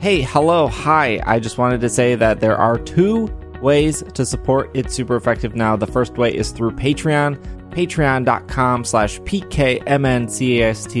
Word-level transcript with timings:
Hey, 0.00 0.22
hello, 0.22 0.66
hi. 0.66 1.20
I 1.26 1.38
just 1.40 1.58
wanted 1.58 1.82
to 1.82 1.90
say 1.90 2.14
that 2.14 2.40
there 2.40 2.56
are 2.56 2.78
two 2.78 3.26
ways 3.60 4.02
to 4.14 4.24
support 4.24 4.70
It's 4.72 4.94
Super 4.94 5.14
Effective 5.14 5.54
now. 5.54 5.76
The 5.76 5.86
first 5.86 6.16
way 6.16 6.34
is 6.34 6.52
through 6.52 6.70
Patreon, 6.70 7.36
patreon.com 7.68 8.84
slash 8.84 9.20
pkmncast. 9.20 10.92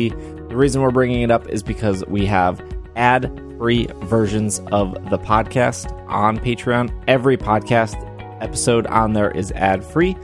The 0.50 0.54
reason 0.54 0.82
we're 0.82 0.90
bringing 0.90 1.22
it 1.22 1.30
up 1.30 1.48
is 1.48 1.62
because 1.62 2.04
we 2.08 2.26
have 2.26 2.62
ad-free 2.94 3.88
versions 4.02 4.60
of 4.70 4.92
the 5.08 5.18
podcast 5.18 5.90
on 6.10 6.38
Patreon. 6.38 6.92
Every 7.08 7.38
podcast 7.38 7.96
episode 8.42 8.86
on 8.88 9.14
there 9.14 9.30
is 9.30 9.50
ad-free. 9.52 10.14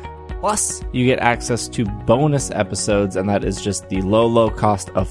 Plus, 0.40 0.82
you 0.92 1.06
get 1.06 1.18
access 1.20 1.66
to 1.68 1.86
bonus 2.04 2.50
episodes, 2.50 3.16
and 3.16 3.26
that 3.30 3.42
is 3.42 3.62
just 3.62 3.88
the 3.88 4.02
low, 4.02 4.26
low 4.26 4.50
cost 4.50 4.90
of 4.90 5.08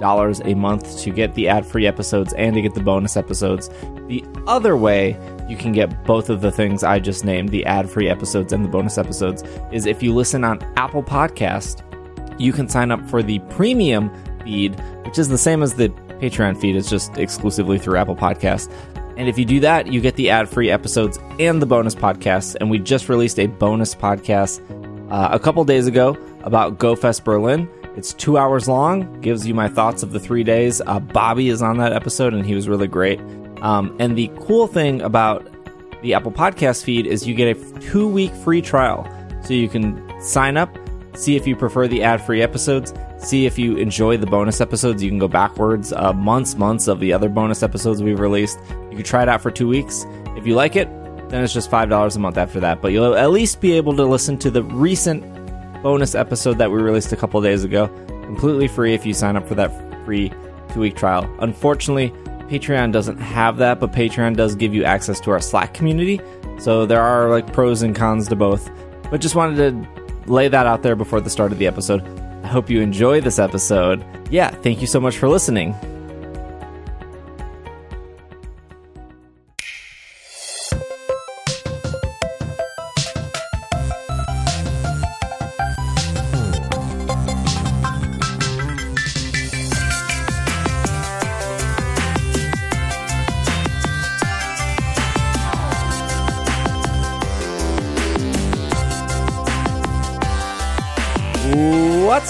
$5 0.00 0.50
a 0.50 0.54
month 0.54 0.98
to 1.00 1.10
get 1.10 1.34
the 1.34 1.48
ad 1.48 1.66
free 1.66 1.86
episodes 1.86 2.32
and 2.34 2.54
to 2.54 2.62
get 2.62 2.74
the 2.74 2.82
bonus 2.82 3.16
episodes. 3.16 3.68
The 4.08 4.24
other 4.46 4.76
way 4.76 5.16
you 5.48 5.56
can 5.56 5.72
get 5.72 6.04
both 6.04 6.30
of 6.30 6.40
the 6.40 6.50
things 6.50 6.82
I 6.82 6.98
just 6.98 7.24
named, 7.24 7.50
the 7.50 7.64
ad 7.66 7.90
free 7.90 8.08
episodes 8.08 8.52
and 8.52 8.64
the 8.64 8.68
bonus 8.68 8.98
episodes, 8.98 9.42
is 9.72 9.86
if 9.86 10.02
you 10.02 10.14
listen 10.14 10.44
on 10.44 10.60
Apple 10.76 11.02
Podcast, 11.02 11.84
you 12.40 12.52
can 12.52 12.68
sign 12.68 12.90
up 12.90 13.06
for 13.08 13.22
the 13.22 13.38
premium 13.50 14.10
feed, 14.42 14.80
which 15.04 15.18
is 15.18 15.28
the 15.28 15.38
same 15.38 15.62
as 15.62 15.74
the 15.74 15.88
Patreon 16.20 16.60
feed, 16.60 16.76
it's 16.76 16.90
just 16.90 17.16
exclusively 17.16 17.78
through 17.78 17.96
Apple 17.96 18.16
Podcast. 18.16 18.70
And 19.16 19.28
if 19.28 19.38
you 19.38 19.44
do 19.44 19.60
that, 19.60 19.86
you 19.92 20.00
get 20.00 20.16
the 20.16 20.30
ad 20.30 20.48
free 20.48 20.70
episodes 20.70 21.18
and 21.38 21.60
the 21.60 21.66
bonus 21.66 21.94
podcasts. 21.94 22.56
And 22.58 22.70
we 22.70 22.78
just 22.78 23.08
released 23.08 23.38
a 23.38 23.46
bonus 23.46 23.94
podcast 23.94 24.60
uh, 25.10 25.28
a 25.32 25.38
couple 25.38 25.64
days 25.64 25.86
ago 25.86 26.16
about 26.42 26.78
GoFest 26.78 27.24
Berlin. 27.24 27.68
It's 27.96 28.14
two 28.14 28.38
hours 28.38 28.68
long, 28.68 29.20
gives 29.20 29.46
you 29.46 29.54
my 29.54 29.68
thoughts 29.68 30.02
of 30.02 30.12
the 30.12 30.20
three 30.20 30.44
days. 30.44 30.80
Uh, 30.86 31.00
Bobby 31.00 31.48
is 31.48 31.60
on 31.60 31.78
that 31.78 31.92
episode, 31.92 32.34
and 32.34 32.46
he 32.46 32.54
was 32.54 32.68
really 32.68 32.86
great. 32.86 33.20
Um, 33.62 33.94
and 33.98 34.16
the 34.16 34.30
cool 34.40 34.66
thing 34.66 35.00
about 35.02 35.46
the 36.02 36.14
Apple 36.14 36.32
Podcast 36.32 36.84
feed 36.84 37.06
is 37.06 37.26
you 37.26 37.34
get 37.34 37.56
a 37.56 37.80
two 37.80 38.08
week 38.08 38.32
free 38.36 38.62
trial. 38.62 39.06
So 39.44 39.54
you 39.54 39.68
can 39.68 40.02
sign 40.20 40.56
up, 40.56 40.76
see 41.14 41.36
if 41.36 41.46
you 41.46 41.56
prefer 41.56 41.88
the 41.88 42.02
ad 42.02 42.22
free 42.24 42.42
episodes, 42.42 42.94
see 43.18 43.46
if 43.46 43.58
you 43.58 43.76
enjoy 43.76 44.16
the 44.16 44.26
bonus 44.26 44.60
episodes. 44.60 45.02
You 45.02 45.10
can 45.10 45.18
go 45.18 45.28
backwards 45.28 45.92
uh, 45.92 46.12
months, 46.12 46.56
months 46.56 46.88
of 46.88 47.00
the 47.00 47.12
other 47.12 47.28
bonus 47.28 47.62
episodes 47.62 48.02
we've 48.02 48.20
released. 48.20 48.58
You 48.90 48.96
can 48.96 49.02
try 49.02 49.22
it 49.22 49.28
out 49.28 49.40
for 49.40 49.50
two 49.50 49.68
weeks. 49.68 50.06
If 50.36 50.46
you 50.46 50.54
like 50.54 50.76
it, 50.76 50.88
then 51.30 51.44
it's 51.44 51.52
just 51.52 51.70
$5 51.70 52.16
a 52.16 52.18
month 52.18 52.36
after 52.36 52.60
that. 52.60 52.82
But 52.82 52.92
you'll 52.92 53.14
at 53.14 53.30
least 53.30 53.60
be 53.60 53.72
able 53.72 53.96
to 53.96 54.04
listen 54.04 54.38
to 54.38 54.50
the 54.50 54.62
recent 54.62 55.24
bonus 55.82 56.14
episode 56.14 56.58
that 56.58 56.70
we 56.70 56.80
released 56.80 57.12
a 57.12 57.16
couple 57.16 57.40
days 57.40 57.64
ago 57.64 57.88
completely 58.30 58.68
free 58.68 58.94
if 58.94 59.04
you 59.04 59.12
sign 59.12 59.36
up 59.36 59.46
for 59.48 59.56
that 59.56 59.70
free 60.04 60.32
two 60.72 60.80
week 60.80 60.94
trial. 60.94 61.28
Unfortunately, 61.40 62.10
Patreon 62.48 62.92
doesn't 62.92 63.18
have 63.18 63.56
that, 63.58 63.80
but 63.80 63.92
Patreon 63.92 64.36
does 64.36 64.54
give 64.54 64.72
you 64.72 64.84
access 64.84 65.18
to 65.20 65.30
our 65.32 65.40
Slack 65.40 65.74
community. 65.74 66.20
So 66.58 66.86
there 66.86 67.00
are 67.00 67.28
like 67.28 67.52
pros 67.52 67.82
and 67.82 67.94
cons 67.94 68.28
to 68.28 68.36
both. 68.36 68.70
But 69.10 69.20
just 69.20 69.34
wanted 69.34 69.56
to 69.56 70.32
lay 70.32 70.46
that 70.48 70.66
out 70.66 70.82
there 70.82 70.94
before 70.94 71.20
the 71.20 71.30
start 71.30 71.50
of 71.50 71.58
the 71.58 71.66
episode. 71.66 72.02
I 72.44 72.48
hope 72.48 72.70
you 72.70 72.80
enjoy 72.80 73.20
this 73.20 73.38
episode. 73.38 74.04
Yeah, 74.30 74.50
thank 74.50 74.80
you 74.80 74.86
so 74.86 75.00
much 75.00 75.18
for 75.18 75.28
listening. 75.28 75.74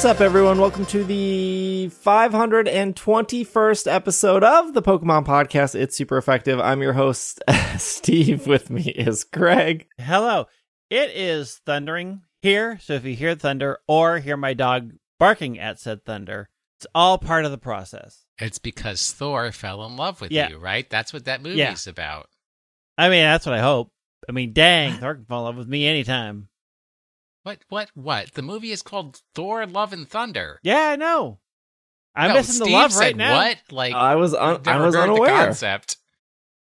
What's 0.01 0.17
up, 0.17 0.23
everyone? 0.23 0.59
Welcome 0.59 0.87
to 0.87 1.05
the 1.05 1.91
521st 1.93 3.87
episode 3.93 4.43
of 4.43 4.73
the 4.73 4.81
Pokemon 4.81 5.27
Podcast. 5.27 5.75
It's 5.75 5.95
super 5.95 6.17
effective. 6.17 6.59
I'm 6.59 6.81
your 6.81 6.95
host, 6.95 7.43
Steve. 7.77 8.47
With 8.47 8.71
me 8.71 8.85
is 8.97 9.25
Greg. 9.25 9.89
Hello. 9.99 10.47
It 10.89 11.11
is 11.11 11.61
thundering 11.67 12.23
here, 12.41 12.79
so 12.81 12.95
if 12.95 13.05
you 13.05 13.15
hear 13.15 13.35
thunder 13.35 13.81
or 13.87 14.21
hear 14.21 14.39
my 14.39 14.55
dog 14.55 14.93
barking 15.19 15.59
at 15.59 15.79
said 15.79 16.07
thunder, 16.07 16.49
it's 16.79 16.87
all 16.95 17.19
part 17.19 17.45
of 17.45 17.51
the 17.51 17.59
process. 17.59 18.25
It's 18.39 18.59
because 18.59 19.13
Thor 19.13 19.53
fell 19.53 19.85
in 19.85 19.99
love 19.99 20.23
with 20.23 20.33
Yeah. 20.33 20.49
you, 20.49 20.57
right? 20.57 20.89
That's 20.89 21.13
what 21.13 21.27
that 21.27 21.43
movie's 21.43 21.59
Yeah. 21.59 21.91
about. 21.91 22.31
I 22.97 23.11
mean, 23.11 23.21
that's 23.25 23.45
what 23.45 23.55
I 23.55 23.61
hope. 23.61 23.93
I 24.27 24.33
mean, 24.33 24.55
dang, 24.55 24.95
Thor 24.95 25.17
can 25.17 25.27
fall 25.27 25.41
in 25.41 25.45
love 25.45 25.57
with 25.59 25.69
me 25.69 25.87
anytime. 25.87 26.49
What? 27.51 27.59
What? 27.69 27.91
What? 27.95 28.33
The 28.35 28.43
movie 28.43 28.71
is 28.71 28.83
called 28.83 29.21
Thor: 29.35 29.67
Love 29.67 29.93
and 29.93 30.09
Thunder. 30.09 30.61
Yeah, 30.63 30.91
I 30.91 30.97
know. 30.97 31.39
I'm 32.15 32.29
No, 32.29 32.35
missing 32.35 32.55
Steve 32.57 32.67
the 32.67 32.73
love 32.73 32.93
said 32.93 33.01
right 33.01 33.17
now. 33.17 33.37
What? 33.37 33.59
Like 33.71 33.95
I 33.95 34.17
was 34.17 34.35
un- 34.35 34.57
I've 34.57 34.69
I 34.69 34.73
never 34.73 34.87
was 34.87 34.97
unaware. 34.97 35.31
The 35.39 35.45
concept. 35.47 35.97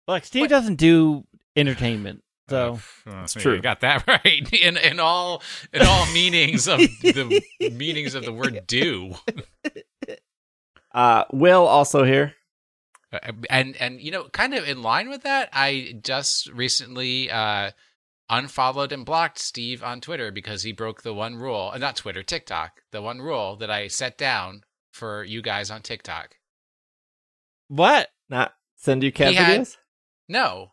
Look, 0.07 0.23
Steve 0.25 0.41
What? 0.41 0.49
doesn't 0.49 0.75
do 0.75 1.25
entertainment, 1.55 2.23
so 2.49 2.79
Oh, 3.07 3.21
It's 3.23 3.33
true. 3.33 3.55
You 3.55 3.61
got 3.61 3.81
that 3.81 4.05
right. 4.07 4.53
In 4.53 4.77
in 4.77 4.99
all 4.99 5.41
in 5.73 5.81
all 5.81 6.05
meanings 6.13 6.67
of 6.67 6.79
the 7.01 7.41
meanings 7.73 8.13
of 8.15 8.23
the 8.25 8.33
word 8.33 8.65
"do." 8.67 9.13
Uh, 10.93 11.25
Will 11.31 11.67
also 11.67 12.03
here. 12.03 12.33
Uh, 13.13 13.19
and 13.49 13.75
and 13.77 14.01
you 14.01 14.11
know 14.11 14.25
kind 14.29 14.53
of 14.53 14.67
in 14.67 14.81
line 14.81 15.07
with 15.07 15.23
that 15.23 15.47
i 15.53 15.95
just 16.03 16.47
recently 16.51 17.31
uh 17.31 17.71
unfollowed 18.29 18.91
and 18.91 19.05
blocked 19.05 19.39
steve 19.39 19.81
on 19.83 20.01
twitter 20.01 20.31
because 20.31 20.63
he 20.63 20.71
broke 20.71 21.01
the 21.01 21.13
one 21.13 21.35
rule 21.35 21.71
uh, 21.73 21.77
not 21.77 21.95
twitter 21.95 22.23
tiktok 22.23 22.81
the 22.91 23.01
one 23.01 23.21
rule 23.21 23.55
that 23.55 23.69
i 23.71 23.87
set 23.87 24.17
down 24.17 24.61
for 24.91 25.23
you 25.23 25.41
guys 25.41 25.69
on 25.71 25.81
tiktok 25.81 26.35
what? 27.69 28.09
Not 28.29 28.53
send 28.75 29.03
you 29.03 29.11
cat 29.11 29.29
He 29.29 29.35
had- 29.35 29.61
videos. 29.61 29.77
no 30.27 30.71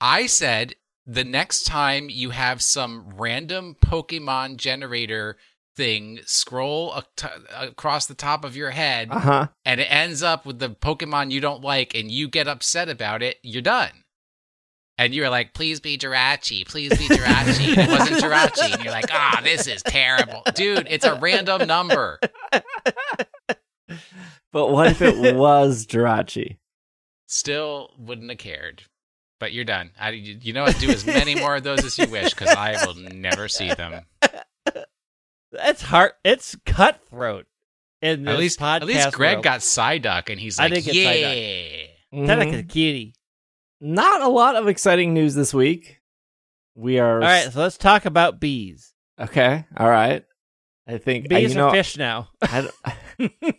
i 0.00 0.26
said 0.26 0.74
the 1.06 1.24
next 1.24 1.64
time 1.64 2.08
you 2.10 2.30
have 2.30 2.62
some 2.62 3.12
random 3.16 3.76
pokemon 3.80 4.56
generator 4.56 5.36
thing 5.74 6.20
scroll 6.26 6.94
ac- 6.96 7.32
across 7.56 8.06
the 8.06 8.14
top 8.14 8.44
of 8.44 8.54
your 8.56 8.70
head 8.70 9.08
Uh 9.10 9.18
huh. 9.18 9.48
and 9.64 9.80
it 9.80 9.84
ends 9.90 10.22
up 10.22 10.44
with 10.44 10.58
the 10.58 10.68
Pokemon 10.68 11.30
you 11.30 11.40
don't 11.40 11.62
like 11.62 11.94
and 11.94 12.10
you 12.10 12.28
get 12.28 12.46
upset 12.46 12.90
about 12.90 13.22
it, 13.22 13.38
you're 13.42 13.62
done. 13.62 14.04
And 15.02 15.12
you 15.12 15.22
were 15.22 15.30
like, 15.30 15.52
please 15.52 15.80
be 15.80 15.98
Jirachi, 15.98 16.64
please 16.68 16.90
be 16.90 17.08
Jirachi. 17.08 17.76
And 17.76 17.78
it 17.80 17.90
wasn't 17.90 18.20
Jirachi. 18.22 18.72
And 18.74 18.84
you're 18.84 18.92
like, 18.92 19.10
ah, 19.12 19.40
this 19.42 19.66
is 19.66 19.82
terrible. 19.82 20.42
Dude, 20.54 20.86
it's 20.88 21.04
a 21.04 21.16
random 21.16 21.66
number. 21.66 22.20
But 24.52 24.68
what 24.68 24.86
if 24.88 25.02
it 25.02 25.34
was 25.34 25.86
Jirachi? 25.86 26.58
Still 27.26 27.90
wouldn't 27.98 28.30
have 28.30 28.38
cared. 28.38 28.84
But 29.40 29.52
you're 29.52 29.64
done. 29.64 29.90
I, 29.98 30.10
you 30.10 30.52
know 30.52 30.62
what? 30.62 30.78
Do 30.78 30.88
as 30.90 31.04
many 31.04 31.34
more 31.34 31.56
of 31.56 31.64
those 31.64 31.84
as 31.84 31.98
you 31.98 32.06
wish 32.06 32.30
because 32.32 32.50
I 32.50 32.86
will 32.86 32.94
never 32.94 33.48
see 33.48 33.74
them. 33.74 34.04
It's 35.52 35.82
hard. 35.82 36.12
It's 36.24 36.56
cutthroat. 36.64 37.46
In 38.02 38.24
this 38.24 38.32
At 38.34 38.38
least, 38.38 38.60
podcast 38.60 38.76
at 38.76 38.86
least 38.86 39.12
Greg 39.12 39.34
world. 39.36 39.44
got 39.44 39.60
Psyduck 39.60 40.30
and 40.30 40.38
he's 40.40 40.58
I 40.60 40.64
like, 40.64 40.74
did 40.74 40.84
get 40.84 40.94
yeah. 40.94 41.06
Psyduck. 41.12 41.88
Mhm. 42.14 42.26
Sound 42.26 42.40
like 42.40 42.52
a 42.52 42.62
kitty. 42.62 43.14
Not 43.84 44.22
a 44.22 44.28
lot 44.28 44.54
of 44.54 44.68
exciting 44.68 45.12
news 45.12 45.34
this 45.34 45.52
week. 45.52 45.98
We 46.76 47.00
are 47.00 47.14
All 47.16 47.20
right, 47.20 47.52
so 47.52 47.58
let's 47.60 47.76
talk 47.76 48.04
about 48.04 48.38
bees. 48.38 48.94
Okay. 49.18 49.64
All 49.76 49.90
right. 49.90 50.24
I 50.86 50.98
think 50.98 51.26
uh, 51.26 51.28
Bees 51.28 51.50
you 51.50 51.58
know, 51.58 51.68
are 51.68 51.72
fish 51.72 51.96
now. 51.96 52.28
I 52.40 52.68
don't- 53.18 53.32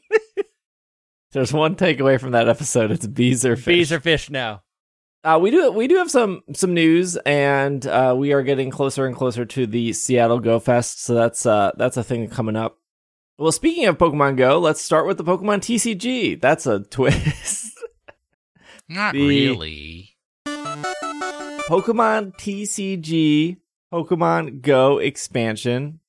there's 1.33 1.51
one 1.53 1.75
takeaway 1.75 2.19
from 2.19 2.31
that 2.31 2.47
episode. 2.47 2.91
It's 2.91 3.05
bees 3.05 3.45
are 3.45 3.55
fish. 3.57 3.65
Bees 3.65 3.91
are 3.91 3.99
fish 3.99 4.29
now. 4.29 4.63
Uh, 5.25 5.39
we 5.41 5.51
do 5.51 5.71
we 5.71 5.87
do 5.87 5.95
have 5.97 6.11
some 6.11 6.41
some 6.53 6.73
news, 6.73 7.15
and 7.17 7.85
uh, 7.87 8.13
we 8.17 8.33
are 8.33 8.43
getting 8.43 8.69
closer 8.69 9.05
and 9.05 9.15
closer 9.15 9.45
to 9.45 9.65
the 9.67 9.93
Seattle 9.93 10.39
Go 10.39 10.59
Fest. 10.59 11.01
So 11.03 11.13
that's 11.15 11.45
uh 11.45 11.71
that's 11.77 11.95
a 11.97 12.03
thing 12.03 12.27
coming 12.29 12.55
up. 12.57 12.77
Well, 13.37 13.51
speaking 13.51 13.85
of 13.85 13.97
Pokemon 13.97 14.35
Go, 14.37 14.59
let's 14.59 14.81
start 14.81 15.07
with 15.07 15.17
the 15.17 15.23
Pokemon 15.23 15.59
TCG. 15.59 16.39
That's 16.41 16.65
a 16.65 16.79
twist. 16.89 17.71
Not 18.89 19.13
The- 19.13 19.27
really. 19.27 20.12
Pokemon 21.67 22.35
TCG 22.35 23.55
Pokemon 23.93 24.61
Go 24.61 24.97
expansion 24.97 26.01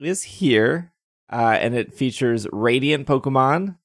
is 0.00 0.24
here, 0.24 0.92
uh, 1.32 1.56
and 1.60 1.76
it 1.76 1.94
features 1.94 2.48
Radiant 2.50 3.06
Pokemon, 3.06 3.76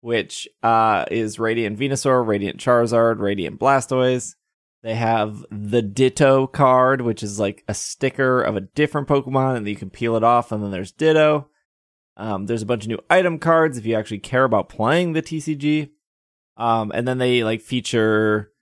which 0.00 0.46
uh, 0.62 1.06
is 1.10 1.40
Radiant 1.40 1.76
Venusaur, 1.76 2.24
Radiant 2.24 2.60
Charizard, 2.60 3.18
Radiant 3.18 3.58
Blastoise. 3.58 4.36
They 4.84 4.94
have 4.94 5.44
the 5.50 5.82
Ditto 5.82 6.46
card, 6.46 7.00
which 7.00 7.24
is 7.24 7.40
like 7.40 7.64
a 7.66 7.74
sticker 7.74 8.40
of 8.40 8.54
a 8.54 8.60
different 8.60 9.08
Pokemon, 9.08 9.56
and 9.56 9.68
you 9.68 9.74
can 9.74 9.90
peel 9.90 10.14
it 10.14 10.22
off, 10.22 10.52
and 10.52 10.62
then 10.62 10.70
there's 10.70 10.92
Ditto. 10.92 11.48
Um, 12.16 12.46
there's 12.46 12.62
a 12.62 12.66
bunch 12.66 12.84
of 12.84 12.90
new 12.90 13.00
item 13.10 13.40
cards 13.40 13.76
if 13.76 13.86
you 13.86 13.96
actually 13.96 14.20
care 14.20 14.44
about 14.44 14.68
playing 14.68 15.14
the 15.14 15.22
TCG. 15.22 15.90
Um, 16.56 16.92
and 16.94 17.08
then 17.08 17.18
they 17.18 17.42
like 17.42 17.60
feature 17.60 18.52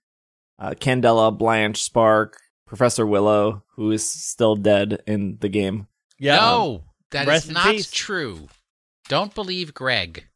uh, 0.58 0.70
Candela, 0.70 1.36
Blanche, 1.36 1.82
Spark, 1.82 2.38
Professor 2.66 3.06
Willow, 3.06 3.62
who 3.76 3.90
is 3.90 4.08
still 4.08 4.56
dead 4.56 5.02
in 5.06 5.38
the 5.40 5.48
game. 5.48 5.86
Yeah. 6.18 6.36
No, 6.36 6.84
that 7.12 7.26
Rest 7.26 7.50
not 7.50 7.66
peace. 7.72 7.90
true. 7.90 8.48
Don't 9.08 9.34
believe 9.34 9.72
Greg. 9.74 10.26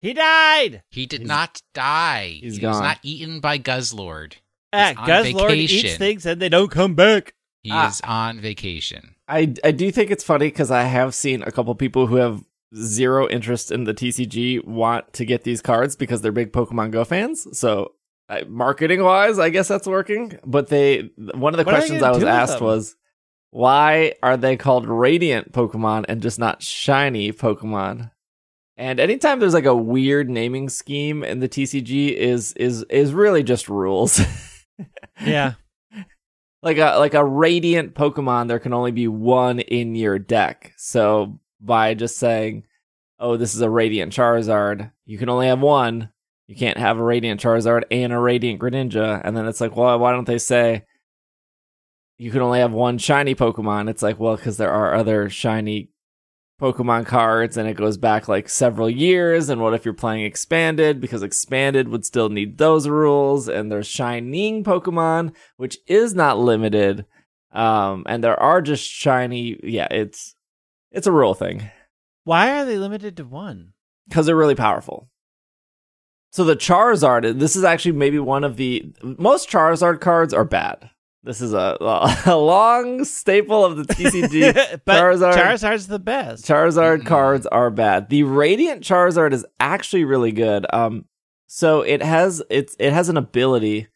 He 0.00 0.12
died. 0.12 0.82
He 0.90 1.06
did 1.06 1.20
He's- 1.22 1.28
not 1.28 1.60
die. 1.74 2.38
he's 2.40 2.56
he 2.58 2.66
was 2.66 2.74
gone. 2.74 2.82
not 2.82 2.98
eaten 3.02 3.40
by 3.40 3.58
Guzzlord. 3.58 4.34
Ah, 4.72 4.90
on 4.96 5.08
Guzzlord 5.08 5.56
eats 5.56 5.96
things 5.96 6.26
and 6.26 6.40
they 6.40 6.48
don't 6.48 6.70
come 6.70 6.94
back. 6.94 7.34
He 7.62 7.70
Ah. 7.72 7.88
is 7.88 8.00
on 8.02 8.38
vacation. 8.40 9.14
I 9.26 9.54
I 9.64 9.72
do 9.72 9.90
think 9.90 10.10
it's 10.10 10.22
funny 10.22 10.46
because 10.48 10.70
I 10.70 10.82
have 10.84 11.14
seen 11.14 11.42
a 11.42 11.50
couple 11.50 11.74
people 11.74 12.06
who 12.06 12.16
have 12.16 12.44
zero 12.76 13.26
interest 13.28 13.72
in 13.72 13.84
the 13.84 13.94
TCG 13.94 14.64
want 14.64 15.12
to 15.14 15.24
get 15.24 15.42
these 15.44 15.62
cards 15.62 15.96
because 15.96 16.20
they're 16.20 16.30
big 16.30 16.52
Pokemon 16.52 16.90
Go 16.92 17.04
fans. 17.04 17.46
So 17.58 17.92
I, 18.04 18.05
marketing 18.48 19.02
wise, 19.02 19.38
I 19.38 19.50
guess 19.50 19.68
that's 19.68 19.86
working. 19.86 20.38
But 20.44 20.68
they 20.68 21.10
one 21.16 21.54
of 21.54 21.58
the 21.58 21.64
What 21.64 21.74
questions 21.74 22.02
I 22.02 22.10
was 22.10 22.24
asked 22.24 22.60
was 22.60 22.96
why 23.50 24.14
are 24.22 24.36
they 24.36 24.56
called 24.56 24.86
Radiant 24.86 25.52
Pokemon 25.52 26.06
and 26.08 26.20
just 26.20 26.38
not 26.38 26.62
Shiny 26.62 27.32
Pokemon? 27.32 28.10
And 28.76 29.00
anytime 29.00 29.40
there's 29.40 29.54
like 29.54 29.64
a 29.64 29.74
weird 29.74 30.28
naming 30.28 30.68
scheme 30.68 31.24
in 31.24 31.40
the 31.40 31.48
TCG 31.48 32.12
is 32.12 32.52
is 32.54 32.82
is 32.90 33.12
really 33.14 33.42
just 33.42 33.68
rules. 33.68 34.20
Yeah. 35.24 35.54
like 36.62 36.76
a 36.76 36.98
like 36.98 37.14
a 37.14 37.24
radiant 37.24 37.94
Pokemon, 37.94 38.48
there 38.48 38.58
can 38.58 38.74
only 38.74 38.92
be 38.92 39.08
one 39.08 39.60
in 39.60 39.94
your 39.94 40.18
deck. 40.18 40.74
So 40.76 41.40
by 41.58 41.94
just 41.94 42.18
saying, 42.18 42.64
"Oh, 43.18 43.38
this 43.38 43.54
is 43.54 43.62
a 43.62 43.70
radiant 43.70 44.12
Charizard," 44.12 44.92
you 45.06 45.16
can 45.16 45.30
only 45.30 45.46
have 45.46 45.60
one. 45.60 46.10
You 46.46 46.54
can't 46.56 46.78
have 46.78 46.98
a 46.98 47.02
radiant 47.02 47.40
Charizard 47.40 47.82
and 47.90 48.12
a 48.12 48.18
radiant 48.18 48.60
Greninja. 48.60 49.20
And 49.24 49.36
then 49.36 49.46
it's 49.46 49.60
like, 49.60 49.76
well, 49.76 49.98
why 49.98 50.12
don't 50.12 50.26
they 50.26 50.38
say 50.38 50.84
you 52.18 52.30
can 52.30 52.40
only 52.40 52.60
have 52.60 52.72
one 52.72 52.98
shiny 52.98 53.34
Pokemon? 53.34 53.90
It's 53.90 54.02
like, 54.02 54.20
well, 54.20 54.36
because 54.36 54.56
there 54.56 54.70
are 54.70 54.94
other 54.94 55.28
shiny 55.28 55.90
Pokemon 56.60 57.04
cards, 57.04 57.58
and 57.58 57.68
it 57.68 57.76
goes 57.76 57.98
back 57.98 58.28
like 58.28 58.48
several 58.48 58.88
years. 58.88 59.48
And 59.50 59.60
what 59.60 59.74
if 59.74 59.84
you're 59.84 59.92
playing 59.92 60.24
expanded? 60.24 61.00
Because 61.00 61.22
expanded 61.22 61.88
would 61.88 62.06
still 62.06 62.30
need 62.30 62.56
those 62.56 62.88
rules. 62.88 63.48
And 63.48 63.70
there's 63.70 63.86
shining 63.86 64.64
Pokemon, 64.64 65.34
which 65.56 65.78
is 65.86 66.14
not 66.14 66.38
limited. 66.38 67.04
Um, 67.52 68.04
and 68.06 68.22
there 68.24 68.40
are 68.40 68.62
just 68.62 68.84
shiny. 68.88 69.58
Yeah, 69.62 69.88
it's 69.90 70.34
it's 70.92 71.06
a 71.06 71.12
rule 71.12 71.34
thing 71.34 71.68
Why 72.24 72.58
are 72.58 72.64
they 72.64 72.78
limited 72.78 73.16
to 73.18 73.24
one? 73.24 73.72
because 74.08 74.26
they're 74.26 74.36
really 74.36 74.54
powerful. 74.54 75.10
So 76.32 76.44
the 76.44 76.56
Charizard, 76.56 77.38
this 77.38 77.56
is 77.56 77.64
actually 77.64 77.92
maybe 77.92 78.18
one 78.18 78.44
of 78.44 78.56
the 78.56 78.92
most 79.02 79.48
Charizard 79.48 80.00
cards 80.00 80.34
are 80.34 80.44
bad. 80.44 80.90
This 81.22 81.40
is 81.40 81.52
a, 81.54 81.76
a 81.80 82.36
long 82.36 83.04
staple 83.04 83.64
of 83.64 83.76
the 83.76 83.82
TCG. 83.94 84.80
but 84.84 84.96
Charizard- 85.00 85.34
Charizard's 85.34 85.86
the 85.88 85.98
best. 85.98 86.44
Charizard 86.44 87.00
Mm-mm. 87.02 87.06
cards 87.06 87.46
are 87.46 87.70
bad. 87.70 88.10
The 88.10 88.22
Radiant 88.22 88.82
Charizard 88.82 89.32
is 89.32 89.44
actually 89.58 90.04
really 90.04 90.30
good. 90.32 90.66
Um, 90.72 91.06
so 91.48 91.80
it 91.80 92.02
has 92.02 92.42
it's 92.50 92.76
it 92.78 92.92
has 92.92 93.08
an 93.08 93.16
ability. 93.16 93.88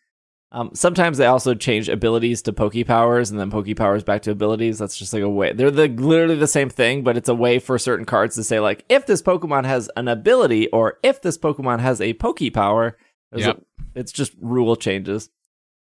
Um, 0.52 0.70
sometimes 0.74 1.18
they 1.18 1.26
also 1.26 1.54
change 1.54 1.88
abilities 1.88 2.42
to 2.42 2.52
Poke 2.52 2.84
Powers 2.86 3.30
and 3.30 3.38
then 3.38 3.50
Poke 3.50 3.76
Powers 3.76 4.02
back 4.02 4.22
to 4.22 4.32
abilities. 4.32 4.78
That's 4.78 4.96
just 4.96 5.12
like 5.12 5.22
a 5.22 5.28
way. 5.28 5.52
They're 5.52 5.70
the 5.70 5.86
literally 5.88 6.34
the 6.34 6.48
same 6.48 6.68
thing, 6.68 7.02
but 7.04 7.16
it's 7.16 7.28
a 7.28 7.34
way 7.34 7.60
for 7.60 7.78
certain 7.78 8.04
cards 8.04 8.34
to 8.34 8.42
say 8.44 8.58
like 8.58 8.84
if 8.88 9.06
this 9.06 9.22
Pokemon 9.22 9.64
has 9.64 9.88
an 9.96 10.08
ability 10.08 10.68
or 10.68 10.98
if 11.04 11.22
this 11.22 11.38
Pokemon 11.38 11.78
has 11.80 12.00
a 12.00 12.14
Poke 12.14 12.40
Power. 12.52 12.96
Yep. 13.32 13.58
a- 13.58 13.98
it's 13.98 14.12
just 14.12 14.32
rule 14.40 14.74
changes. 14.74 15.30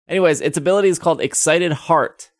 Anyways, 0.07 0.41
its 0.41 0.57
ability 0.57 0.89
is 0.89 0.99
called 0.99 1.21
Excited 1.21 1.71
Heart. 1.71 2.31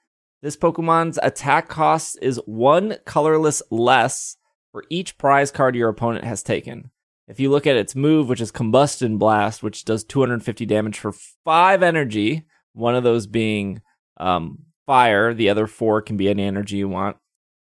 This 0.43 0.57
Pokemon's 0.57 1.19
attack 1.21 1.69
cost 1.69 2.17
is 2.21 2.39
one 2.45 2.97
colorless 3.05 3.61
less 3.71 4.37
for 4.71 4.83
each 4.89 5.17
prize 5.17 5.51
card 5.51 5.75
your 5.75 5.89
opponent 5.89 6.25
has 6.25 6.43
taken. 6.43 6.91
If 7.27 7.39
you 7.39 7.49
look 7.49 7.65
at 7.65 7.77
its 7.77 7.95
move, 7.95 8.27
which 8.27 8.41
is 8.41 8.51
Combustion 8.51 9.17
Blast, 9.17 9.63
which 9.63 9.85
does 9.85 10.03
250 10.03 10.65
damage 10.65 10.99
for 10.99 11.13
five 11.45 11.81
energy, 11.83 12.45
one 12.73 12.95
of 12.95 13.03
those 13.03 13.27
being 13.27 13.81
um, 14.17 14.59
fire, 14.85 15.33
the 15.33 15.49
other 15.49 15.67
four 15.67 16.01
can 16.01 16.17
be 16.17 16.29
any 16.29 16.43
energy 16.43 16.77
you 16.77 16.89
want. 16.89 17.17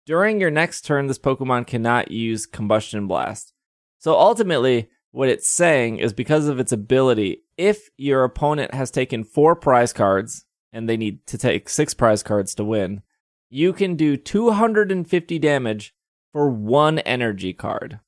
During 0.06 0.42
your 0.42 0.52
next 0.52 0.82
turn, 0.82 1.08
this 1.08 1.20
Pokemon 1.20 1.68
cannot 1.68 2.12
use 2.12 2.46
Combustion 2.46 3.08
Blast. 3.08 3.54
So 4.00 4.16
ultimately, 4.16 4.90
what 5.12 5.30
it's 5.30 5.48
saying 5.48 6.00
is 6.00 6.12
because 6.12 6.48
of 6.48 6.60
its 6.60 6.72
ability, 6.72 7.44
if 7.56 7.90
your 7.98 8.24
opponent 8.24 8.74
has 8.74 8.92
taken 8.92 9.24
four 9.24 9.56
prize 9.56 9.94
cards 9.94 10.46
and 10.74 10.90
they 10.90 10.98
need 10.98 11.26
to 11.28 11.38
take 11.38 11.70
six 11.70 11.94
prize 11.94 12.24
cards 12.24 12.56
to 12.56 12.64
win, 12.64 13.04
you 13.50 13.72
can 13.72 13.96
do 13.96 14.18
250 14.18 15.40
damage 15.40 15.94
for 16.32 16.50
one 16.50 16.98
energy 17.00 17.54
card, 17.54 18.00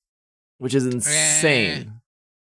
which 0.58 0.74
is 0.76 0.86
insane. 0.86 2.02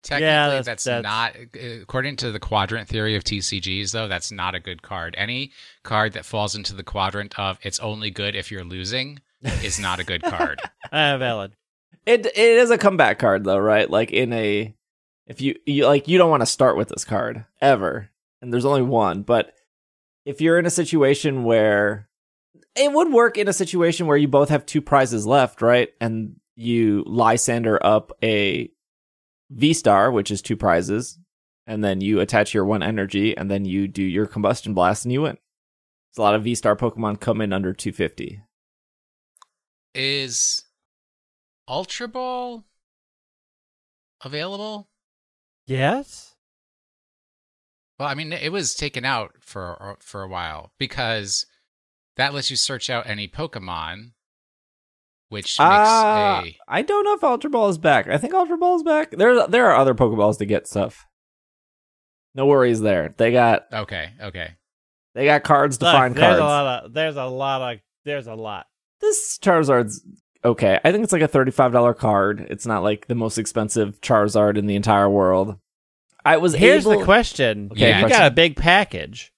Technically, 0.03 0.25
that's- 0.27 0.65
that's, 0.65 0.83
that's- 0.83 1.03
not 1.03 1.35
according 1.81 2.15
to 2.17 2.31
the 2.31 2.39
quadrant 2.39 2.87
theory 2.87 3.15
of 3.15 3.23
TCGs. 3.23 3.91
Though 3.91 4.07
that's 4.07 4.31
not 4.31 4.55
a 4.55 4.59
good 4.59 4.81
card. 4.81 5.15
Any 5.17 5.51
card 5.83 6.13
that 6.13 6.25
falls 6.25 6.55
into 6.55 6.73
the 6.73 6.83
quadrant 6.83 7.37
of 7.37 7.59
it's 7.61 7.79
only 7.79 8.09
good 8.11 8.35
if 8.35 8.51
you're 8.51 8.63
losing 8.63 9.19
is 9.63 9.79
not 9.79 9.99
a 9.99 10.03
good 10.03 10.23
card. 10.23 10.61
Uh, 10.91 11.17
valid. 11.17 11.53
It 12.05 12.25
it 12.25 12.37
is 12.37 12.71
a 12.71 12.77
comeback 12.77 13.19
card 13.19 13.43
though, 13.43 13.57
right? 13.57 13.89
Like 13.89 14.11
in 14.11 14.31
a 14.33 14.73
if 15.25 15.41
you, 15.41 15.55
you 15.65 15.85
like 15.85 16.07
you 16.07 16.17
don't 16.17 16.29
want 16.29 16.41
to 16.41 16.45
start 16.45 16.77
with 16.77 16.87
this 16.87 17.03
card 17.03 17.43
ever, 17.59 18.09
and 18.41 18.53
there's 18.53 18.63
only 18.65 18.83
one. 18.83 19.23
But 19.23 19.51
if 20.25 20.39
you're 20.39 20.57
in 20.59 20.65
a 20.65 20.69
situation 20.69 21.43
where 21.43 22.07
it 22.77 22.93
would 22.93 23.11
work 23.11 23.37
in 23.37 23.49
a 23.49 23.53
situation 23.53 24.07
where 24.07 24.15
you 24.15 24.27
both 24.29 24.49
have 24.49 24.65
two 24.65 24.81
prizes 24.81 25.25
left, 25.27 25.61
right? 25.61 25.89
And 25.99 26.39
you 26.57 27.05
Lysandre 27.07 27.77
up 27.81 28.11
a 28.21 28.69
V 29.49 29.73
Star, 29.73 30.11
which 30.11 30.31
is 30.31 30.41
two 30.41 30.57
prizes, 30.57 31.17
and 31.65 31.81
then 31.83 32.01
you 32.01 32.19
attach 32.19 32.53
your 32.53 32.65
one 32.65 32.83
energy, 32.83 33.37
and 33.37 33.49
then 33.49 33.63
you 33.63 33.87
do 33.87 34.03
your 34.03 34.25
combustion 34.25 34.73
blast, 34.73 35.05
and 35.05 35.13
you 35.13 35.21
win. 35.21 35.37
So 36.11 36.21
a 36.21 36.25
lot 36.25 36.35
of 36.35 36.43
V 36.43 36.55
Star 36.55 36.75
Pokemon 36.75 37.19
come 37.21 37.39
in 37.39 37.53
under 37.53 37.73
250. 37.73 38.41
is 39.93 40.63
Ultra 41.67 42.07
Ball 42.07 42.63
available? 44.23 44.89
Yes. 45.65 46.35
Well, 47.99 48.07
I 48.07 48.13
mean, 48.13 48.31
it 48.31 48.51
was 48.51 48.75
taken 48.75 49.05
out 49.05 49.35
for 49.39 49.97
for 49.99 50.21
a 50.21 50.27
while 50.27 50.71
because 50.77 51.45
that 52.15 52.33
lets 52.33 52.49
you 52.49 52.55
search 52.55 52.89
out 52.89 53.07
any 53.07 53.27
Pokemon, 53.27 54.11
which 55.29 55.59
makes 55.59 55.59
Uh, 55.59 56.41
a 56.45 56.57
I 56.67 56.81
don't 56.81 57.03
know 57.03 57.13
if 57.13 57.23
Ultra 57.23 57.49
Ball 57.49 57.69
is 57.69 57.77
back. 57.77 58.07
I 58.07 58.17
think 58.17 58.33
Ultra 58.33 58.57
Ball 58.57 58.75
is 58.77 58.83
back. 58.83 59.11
There, 59.11 59.47
there 59.47 59.65
are 59.69 59.75
other 59.75 59.93
Pokeballs 59.95 60.37
to 60.39 60.45
get 60.45 60.67
stuff. 60.67 61.05
No 62.35 62.45
worries 62.45 62.81
there. 62.81 63.13
They 63.17 63.31
got 63.31 63.65
okay, 63.73 64.11
okay. 64.21 64.51
they 65.15 65.25
got 65.25 65.43
cards 65.43 65.77
to 65.79 65.85
Look, 65.85 65.93
find 65.93 66.15
there's 66.15 66.37
cards. 66.37 66.39
a 66.39 66.43
lot 66.43 66.83
of 66.85 66.93
there's 66.93 67.15
a 67.15 67.25
lot 67.25 67.73
of 67.73 67.79
there's 68.05 68.27
a 68.27 68.35
lot. 68.35 68.67
This 69.01 69.39
Charizard's 69.41 70.03
okay. 70.45 70.79
I 70.85 70.91
think 70.91 71.03
it's 71.03 71.13
like 71.13 71.23
a 71.23 71.27
thirty-five 71.27 71.71
dollar 71.71 71.95
card. 71.95 72.45
It's 72.49 72.65
not 72.67 72.83
like 72.83 73.07
the 73.07 73.15
most 73.15 73.37
expensive 73.39 73.99
Charizard 74.01 74.55
in 74.57 74.67
the 74.67 74.75
entire 74.75 75.09
world. 75.09 75.57
I 76.23 76.37
was 76.37 76.53
Here's 76.53 76.85
able. 76.85 76.99
the 76.99 77.05
question. 77.05 77.69
Okay, 77.71 77.99
you 77.99 78.07
got 78.07 78.27
a 78.31 78.35
big 78.35 78.55
package 78.55 79.33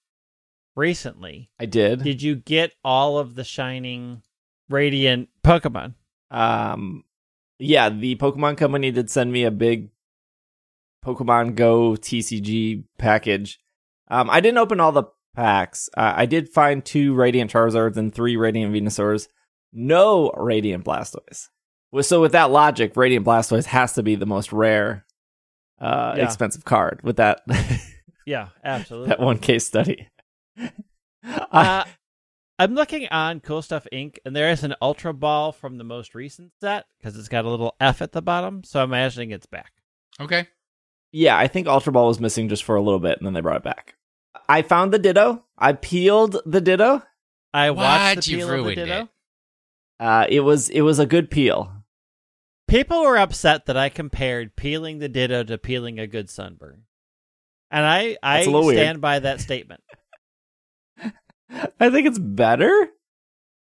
recently. 0.76 1.50
I 1.58 1.64
did. 1.66 2.02
Did 2.02 2.20
you 2.20 2.36
get 2.36 2.72
all 2.84 3.18
of 3.18 3.34
the 3.34 3.44
shining 3.44 4.22
radiant 4.68 5.29
Pokemon? 5.44 5.94
Um, 6.30 7.04
yeah, 7.58 7.88
the 7.88 8.16
Pokemon 8.16 8.56
Company 8.56 8.90
did 8.90 9.10
send 9.10 9.32
me 9.32 9.44
a 9.44 9.50
big 9.50 9.90
Pokemon 11.04 11.54
Go 11.56 11.92
TCG 11.92 12.84
package. 12.98 13.58
Um, 14.08 14.28
I 14.30 14.40
didn't 14.40 14.58
open 14.58 14.80
all 14.80 14.92
the 14.92 15.04
packs. 15.34 15.88
Uh, 15.96 16.12
I 16.16 16.26
did 16.26 16.48
find 16.48 16.84
two 16.84 17.14
Radiant 17.14 17.50
Charizards 17.52 17.96
and 17.96 18.14
three 18.14 18.36
Radiant 18.36 18.74
Venusaurs. 18.74 19.28
No 19.72 20.30
Radiant 20.36 20.84
Blastoise. 20.84 21.48
So 22.02 22.20
with 22.20 22.32
that 22.32 22.50
logic, 22.50 22.96
Radiant 22.96 23.24
Blastoise 23.26 23.66
has 23.66 23.92
to 23.94 24.02
be 24.02 24.14
the 24.14 24.26
most 24.26 24.52
rare, 24.52 25.06
uh, 25.80 26.14
Yeah. 26.16 26.24
expensive 26.24 26.64
card. 26.64 27.00
With 27.02 27.16
that, 27.16 27.42
Yeah, 28.26 28.48
absolutely. 28.64 29.08
that 29.08 29.20
one 29.20 29.38
case 29.38 29.66
study. 29.66 30.08
Uh, 31.24 31.84
I'm 32.60 32.74
looking 32.74 33.08
on 33.08 33.40
Cool 33.40 33.62
Stuff 33.62 33.86
Inc. 33.92 34.18
and 34.24 34.36
there 34.36 34.50
is 34.50 34.62
an 34.64 34.74
Ultra 34.82 35.14
Ball 35.14 35.50
from 35.50 35.78
the 35.78 35.84
most 35.84 36.14
recent 36.14 36.52
set 36.60 36.84
because 36.98 37.16
it's 37.16 37.28
got 37.28 37.44
a 37.46 37.48
little 37.48 37.74
F 37.80 38.02
at 38.02 38.12
the 38.12 38.20
bottom. 38.22 38.62
So 38.64 38.80
I'm 38.82 38.90
imagining 38.90 39.30
it's 39.30 39.46
back. 39.46 39.72
Okay. 40.20 40.46
Yeah, 41.12 41.38
I 41.38 41.48
think 41.48 41.66
Ultra 41.66 41.92
Ball 41.92 42.06
was 42.06 42.20
missing 42.20 42.48
just 42.48 42.62
for 42.64 42.76
a 42.76 42.82
little 42.82 43.00
bit, 43.00 43.16
and 43.18 43.26
then 43.26 43.32
they 43.32 43.40
brought 43.40 43.56
it 43.56 43.62
back. 43.64 43.94
I 44.48 44.62
found 44.62 44.92
the 44.92 44.98
Ditto. 44.98 45.44
I 45.58 45.72
peeled 45.72 46.36
the 46.44 46.60
Ditto. 46.60 47.02
I 47.54 47.70
watched 47.70 48.16
What? 48.16 48.24
the 48.26 48.30
You 48.30 48.36
peel 48.38 48.54
of 48.60 48.64
the 48.66 48.74
Ditto. 48.74 49.02
it. 49.02 49.08
Uh, 49.98 50.26
it 50.28 50.40
was 50.40 50.68
it 50.68 50.82
was 50.82 50.98
a 50.98 51.06
good 51.06 51.30
peel. 51.30 51.72
People 52.68 53.02
were 53.02 53.18
upset 53.18 53.66
that 53.66 53.76
I 53.76 53.88
compared 53.88 54.54
peeling 54.54 54.98
the 54.98 55.08
ditto 55.08 55.42
to 55.44 55.58
peeling 55.58 55.98
a 55.98 56.06
good 56.06 56.30
sunburn. 56.30 56.82
And 57.70 57.84
I, 57.84 58.16
I 58.22 58.36
That's 58.38 58.46
a 58.46 58.50
little 58.50 58.66
weird. 58.66 58.78
stand 58.78 59.00
by 59.00 59.18
that 59.18 59.40
statement. 59.40 59.82
I 61.78 61.90
think 61.90 62.06
it's 62.06 62.18
better. 62.18 62.88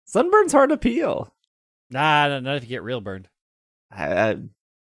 Sunburn's 0.05 0.51
hard 0.51 0.69
to 0.69 0.77
peel. 0.77 1.33
Nah, 1.89 2.39
not 2.39 2.57
if 2.57 2.63
you 2.63 2.69
get 2.69 2.83
real 2.83 3.01
burned. 3.01 3.27
I, 3.91 4.29
I 4.31 4.35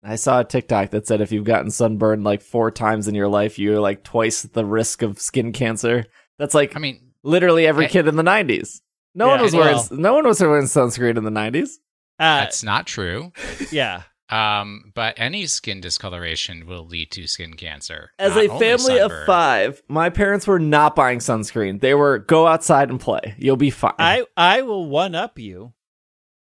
I 0.03 0.15
saw 0.15 0.39
a 0.39 0.45
TikTok 0.45 0.91
that 0.91 1.07
said 1.07 1.21
if 1.21 1.31
you've 1.31 1.43
gotten 1.45 1.71
sunburned 1.71 2.23
like 2.23 2.41
four 2.41 2.71
times 2.71 3.07
in 3.07 3.15
your 3.15 3.27
life, 3.27 3.59
you're 3.59 3.79
like 3.79 4.03
twice 4.03 4.43
the 4.43 4.65
risk 4.65 5.01
of 5.01 5.19
skin 5.19 5.51
cancer. 5.51 6.05
That's 6.37 6.53
like 6.53 6.75
I 6.75 6.79
mean, 6.79 7.11
literally 7.23 7.67
every 7.67 7.85
I- 7.85 7.89
kid 7.89 8.07
in 8.07 8.15
the 8.15 8.23
'90s. 8.23 8.81
No 9.15 9.27
one 9.27 9.41
was 9.41 9.55
wearing 9.55 9.75
well- 9.75 9.87
no 9.91 10.13
one 10.13 10.25
was 10.25 10.39
wearing 10.39 10.65
sunscreen 10.65 11.17
in 11.17 11.23
the 11.23 11.31
'90s. 11.31 11.69
Uh, 12.19 12.41
that's 12.41 12.63
not 12.63 12.85
true. 12.85 13.31
yeah. 13.71 14.03
Um, 14.29 14.91
but 14.93 15.15
any 15.17 15.47
skin 15.47 15.81
discoloration 15.81 16.67
will 16.67 16.85
lead 16.85 17.11
to 17.11 17.25
skin 17.25 17.55
cancer. 17.55 18.11
As 18.19 18.35
a 18.35 18.47
only 18.47 18.59
family 18.59 18.99
of 18.99 19.11
five, 19.25 19.81
my 19.87 20.09
parents 20.09 20.45
were 20.45 20.59
not 20.59 20.95
buying 20.95 21.19
sunscreen. 21.19 21.81
They 21.81 21.95
were 21.95 22.19
go 22.19 22.45
outside 22.45 22.89
and 22.89 22.99
play. 22.99 23.35
You'll 23.37 23.57
be 23.57 23.71
fine. 23.71 23.93
I, 23.97 24.25
I 24.37 24.61
will 24.61 24.87
one 24.87 25.15
up 25.15 25.39
you. 25.39 25.73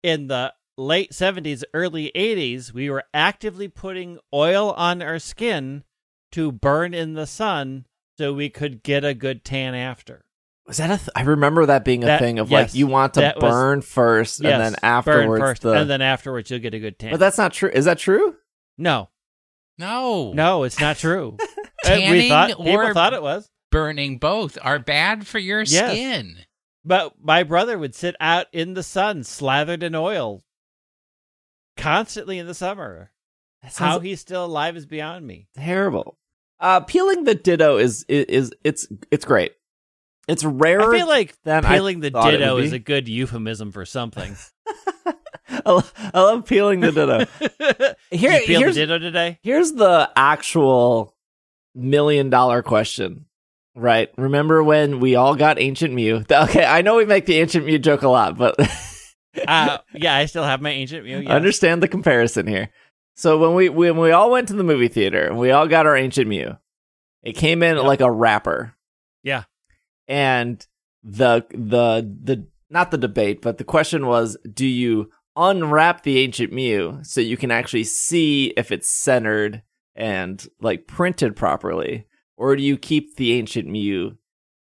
In 0.03 0.27
the 0.27 0.53
late 0.77 1.13
70s, 1.13 1.63
early 1.73 2.11
80s, 2.15 2.73
we 2.73 2.91
were 2.91 3.05
actively 3.15 3.69
putting 3.69 4.19
oil 4.35 4.73
on 4.73 5.01
our 5.01 5.19
skin 5.19 5.85
to 6.33 6.51
burn 6.51 6.93
in 6.93 7.15
the 7.15 7.27
sun 7.27 7.87
so 8.19 8.33
we 8.33 8.51
could 8.51 8.83
get 8.83 9.05
a 9.05 9.15
good 9.15 9.45
tan 9.45 9.75
after. 9.75 10.25
Was 10.67 10.77
that 10.79 10.91
a? 10.91 10.97
Th- 10.99 11.09
I 11.17 11.23
remember 11.23 11.67
that 11.67 11.85
being 11.85 12.03
a 12.05 12.07
That- 12.07 12.21
thing 12.21 12.39
of 12.39 12.51
yes, 12.51 12.69
like 12.71 12.75
you 12.75 12.87
want 12.87 13.15
to 13.15 13.21
that 13.21 13.37
was- 13.41 13.51
burn 13.51 13.81
first 13.83 14.41
Yes, 14.41 14.53
and 14.53 14.63
then 14.63 14.73
burn 14.73 14.79
afterwards 14.83 15.41
first, 15.43 15.63
the. 15.63 15.73
and 15.73 15.91
then 15.91 16.01
afterwards 16.03 16.51
you'll 16.51 16.61
get 16.61 16.75
a 16.75 16.79
good 16.79 16.99
tan. 16.99 17.11
but 17.11 17.21
that's 17.21 17.39
not 17.39 17.53
true. 17.53 17.71
Is 17.73 17.85
that 17.87 17.99
true? 17.99 18.37
no, 18.79 19.09
No, 19.79 20.33
no, 20.33 20.63
it's 20.65 20.79
not 20.81 20.97
true. 20.97 21.37
Uh, 21.85 21.89
we 21.97 22.01
Tanning 22.01 22.29
thought 22.29 22.49
people 22.49 22.69
or- 22.69 22.95
thought 22.95 23.13
it 23.13 23.23
was. 23.23 23.51
burning 23.73 24.19
both 24.19 24.57
are 24.63 24.79
bad 24.79 25.27
for 25.27 25.41
your 25.41 25.63
Yes. 25.63 25.91
skin. 25.91 26.37
But 26.85 27.15
my 27.21 27.43
brother 27.43 27.77
would 27.77 27.97
sit 27.97 28.15
out 28.21 28.47
in 28.53 28.75
the 28.75 28.85
sun, 28.85 29.25
slathered 29.25 29.83
in 29.83 29.97
oil, 29.97 30.45
constantly 31.77 32.39
in 32.39 32.47
the 32.47 32.55
summer. 32.55 33.11
That 33.63 33.75
How 33.77 33.99
he's 34.01 34.21
still 34.21 34.45
alive 34.45 34.77
is 34.77 34.87
beyond 34.87 35.27
me. 35.27 35.49
terrible. 35.57 36.19
Uh, 36.61 36.81
peeling 36.81 37.25
the 37.25 37.35
ditto 37.35 37.79
is, 37.79 38.05
is 38.09 38.25
is 38.27 38.53
it's 38.63 38.87
it's 39.11 39.25
great. 39.25 39.53
It's 40.29 40.45
rarer. 40.45 40.95
I 40.95 40.99
feel 40.99 41.09
like 41.09 41.35
than 41.43 41.65
I 41.65 41.75
peeling 41.77 42.01
the 42.01 42.11
ditto 42.11 42.59
is 42.59 42.73
a 42.73 42.79
good 42.79 43.09
euphemism 43.09 43.73
for 43.73 43.85
something. 43.85 44.37
I 45.49 45.63
lo- 45.71 45.83
I 46.15 46.21
love 46.21 46.47
peeling 46.47 46.81
the 46.81 46.93
ditto. 46.93 47.95
Here, 48.11 48.41
peel 48.41 48.61
the 48.61 48.65
here's 48.65 48.75
ditto 48.77 48.99
today? 48.99 49.39
here's 49.43 49.73
the 49.73 50.11
actual 50.17 51.15
million 51.75 52.31
dollar 52.31 52.63
question. 52.63 53.27
Right? 53.75 54.11
Remember 54.19 54.63
when 54.63 55.01
we 55.01 55.15
all 55.17 55.35
got 55.35 55.59
Ancient 55.59 55.95
Mew? 55.95 56.25
Okay, 56.31 56.65
I 56.65 56.83
know 56.83 56.97
we 56.97 57.07
make 57.07 57.25
the 57.27 57.39
Ancient 57.41 57.65
Mew 57.65 57.79
joke 57.79 58.03
a 58.03 58.09
lot, 58.09 58.37
but 58.37 58.55
Uh, 59.49 59.79
yeah, 59.95 60.15
I 60.15 60.27
still 60.27 60.45
have 60.45 60.61
my 60.61 60.69
ancient 60.71 61.05
Mew. 61.07 61.21
Yes. 61.21 61.31
understand 61.31 61.83
the 61.83 61.89
comparison 61.89 62.47
here. 62.47 62.69
So 63.17 63.39
when 63.39 63.55
we 63.55 63.71
when 63.71 63.97
we 63.97 64.11
all 64.11 64.31
went 64.31 64.49
to 64.49 64.55
the 64.55 64.63
movie 64.65 64.89
theater 64.89 65.27
and 65.27 65.39
we 65.39 65.51
all 65.53 65.67
got 65.67 65.87
our 65.87 65.97
Ancient 65.97 66.29
Mew, 66.29 66.57
it 67.23 67.33
came 67.33 67.63
in 67.63 67.77
Yep. 67.77 67.85
like 67.87 68.01
a 68.03 68.11
wrapper. 68.11 68.75
And 70.13 70.65
the 71.03 71.47
the 71.53 72.07
the 72.23 72.47
not 72.69 72.91
the 72.91 72.99
debate, 72.99 73.41
but 73.41 73.57
the 73.57 73.65
question 73.65 74.07
was, 74.07 74.37
do 74.53 74.67
you 74.67 75.11
unwrap 75.37 76.03
the 76.03 76.19
Ancient 76.19 76.53
Mew 76.53 76.99
so 77.03 77.23
you 77.23 77.39
can 77.39 77.51
actually 77.51 77.85
see 77.85 78.53
if 78.59 78.71
it's 78.71 78.91
centered 78.91 79.63
and 79.97 80.47
like 80.61 80.87
printed 80.87 81.35
properly, 81.35 82.07
or 82.37 82.55
do 82.57 82.63
you 82.63 82.77
keep 82.77 83.17
the 83.17 83.33
Ancient 83.33 83.67
Mew 83.69 84.19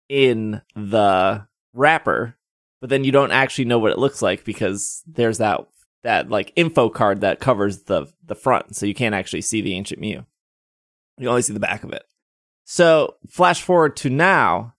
in 0.09 0.61
the 0.75 1.47
wrapper, 1.73 2.37
but 2.81 2.89
then 2.89 3.05
you 3.05 3.13
don't 3.13 3.31
actually 3.31 3.65
know 3.65 3.79
what 3.79 3.93
it 3.93 3.99
looks 3.99 4.21
like 4.21 4.43
because 4.43 5.01
there's 5.07 5.37
that 5.37 5.65
that 6.03 6.29
like 6.29 6.51
info 6.57 6.89
card 6.89 7.21
that 7.21 7.39
covers 7.39 7.83
the 7.83 8.07
the 8.25 8.35
front, 8.35 8.75
so 8.75 8.85
you 8.85 8.93
can't 8.93 9.15
actually 9.15 9.43
see 9.43 9.61
the 9.61 9.75
Ancient 9.75 10.01
Mew. 10.01 10.25
You 11.17 11.29
only 11.29 11.41
see 11.41 11.53
the 11.53 11.59
back 11.61 11.85
of 11.85 11.93
it. 11.93 12.03
So 12.65 13.15
flash 13.29 13.61
forward 13.61 13.95
to 13.97 14.09
now, 14.09 14.73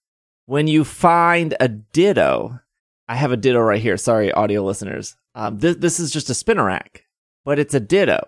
when 0.48 0.66
you 0.66 0.82
find 0.82 1.54
a 1.60 1.68
Ditto, 1.68 2.58
I 3.06 3.16
have 3.16 3.32
a 3.32 3.36
Ditto 3.36 3.60
right 3.60 3.82
here. 3.82 3.98
Sorry, 3.98 4.32
audio 4.32 4.64
listeners. 4.64 5.14
Um, 5.34 5.58
this 5.58 5.76
this 5.76 6.00
is 6.00 6.10
just 6.10 6.30
a 6.30 6.32
spinarak, 6.32 7.02
but 7.44 7.58
it's 7.58 7.74
a 7.74 7.80
Ditto. 7.80 8.26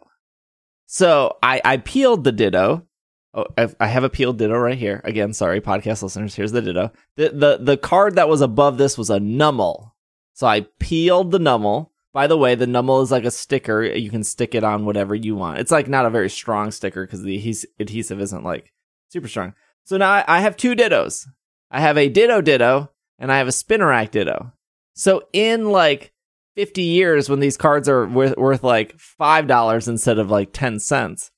So 0.84 1.38
I 1.42 1.62
I 1.64 1.78
peeled 1.78 2.24
the 2.24 2.32
Ditto. 2.32 2.86
Oh, 3.32 3.46
I've, 3.56 3.74
I 3.80 3.86
have 3.86 4.04
a 4.04 4.10
peeled 4.10 4.36
Ditto 4.36 4.54
right 4.58 4.76
here. 4.76 5.00
Again, 5.02 5.32
sorry, 5.32 5.62
podcast 5.62 6.02
listeners. 6.02 6.34
Here's 6.34 6.52
the 6.52 6.60
Ditto. 6.60 6.92
The 7.16 7.30
the 7.30 7.58
the 7.58 7.76
card 7.78 8.16
that 8.16 8.28
was 8.28 8.42
above 8.42 8.76
this 8.76 8.98
was 8.98 9.08
a 9.08 9.18
Numel. 9.18 9.92
So 10.34 10.46
I 10.46 10.66
peeled 10.78 11.30
the 11.30 11.40
Numel. 11.40 11.88
By 12.12 12.26
the 12.26 12.36
way, 12.36 12.54
the 12.54 12.66
Numel 12.66 13.02
is 13.02 13.10
like 13.10 13.24
a 13.24 13.30
sticker. 13.30 13.82
You 13.82 14.10
can 14.10 14.24
stick 14.24 14.54
it 14.54 14.62
on 14.62 14.84
whatever 14.84 15.14
you 15.14 15.36
want. 15.36 15.58
It's 15.58 15.70
like 15.70 15.88
not 15.88 16.04
a 16.04 16.10
very 16.10 16.28
strong 16.28 16.70
sticker 16.70 17.06
because 17.06 17.22
the 17.22 17.56
adhesive 17.78 18.20
isn't 18.20 18.44
like 18.44 18.74
super 19.08 19.28
strong. 19.28 19.54
So 19.84 19.96
now 19.96 20.22
I 20.28 20.40
have 20.42 20.58
two 20.58 20.74
Dittos. 20.74 21.26
I 21.70 21.80
have 21.80 21.96
a 21.96 22.08
Ditto 22.08 22.40
Ditto 22.40 22.90
and 23.18 23.30
I 23.30 23.38
have 23.38 23.48
a 23.48 23.52
Spinarak 23.52 24.10
Ditto. 24.10 24.52
So 24.94 25.28
in 25.32 25.70
like 25.70 26.12
50 26.56 26.82
years, 26.82 27.28
when 27.28 27.40
these 27.40 27.56
cards 27.56 27.88
are 27.88 28.06
worth, 28.06 28.36
worth 28.36 28.64
like 28.64 28.96
$5 28.96 29.88
instead 29.88 30.18
of 30.18 30.30
like 30.30 30.52
10 30.52 30.80
cents, 30.80 31.30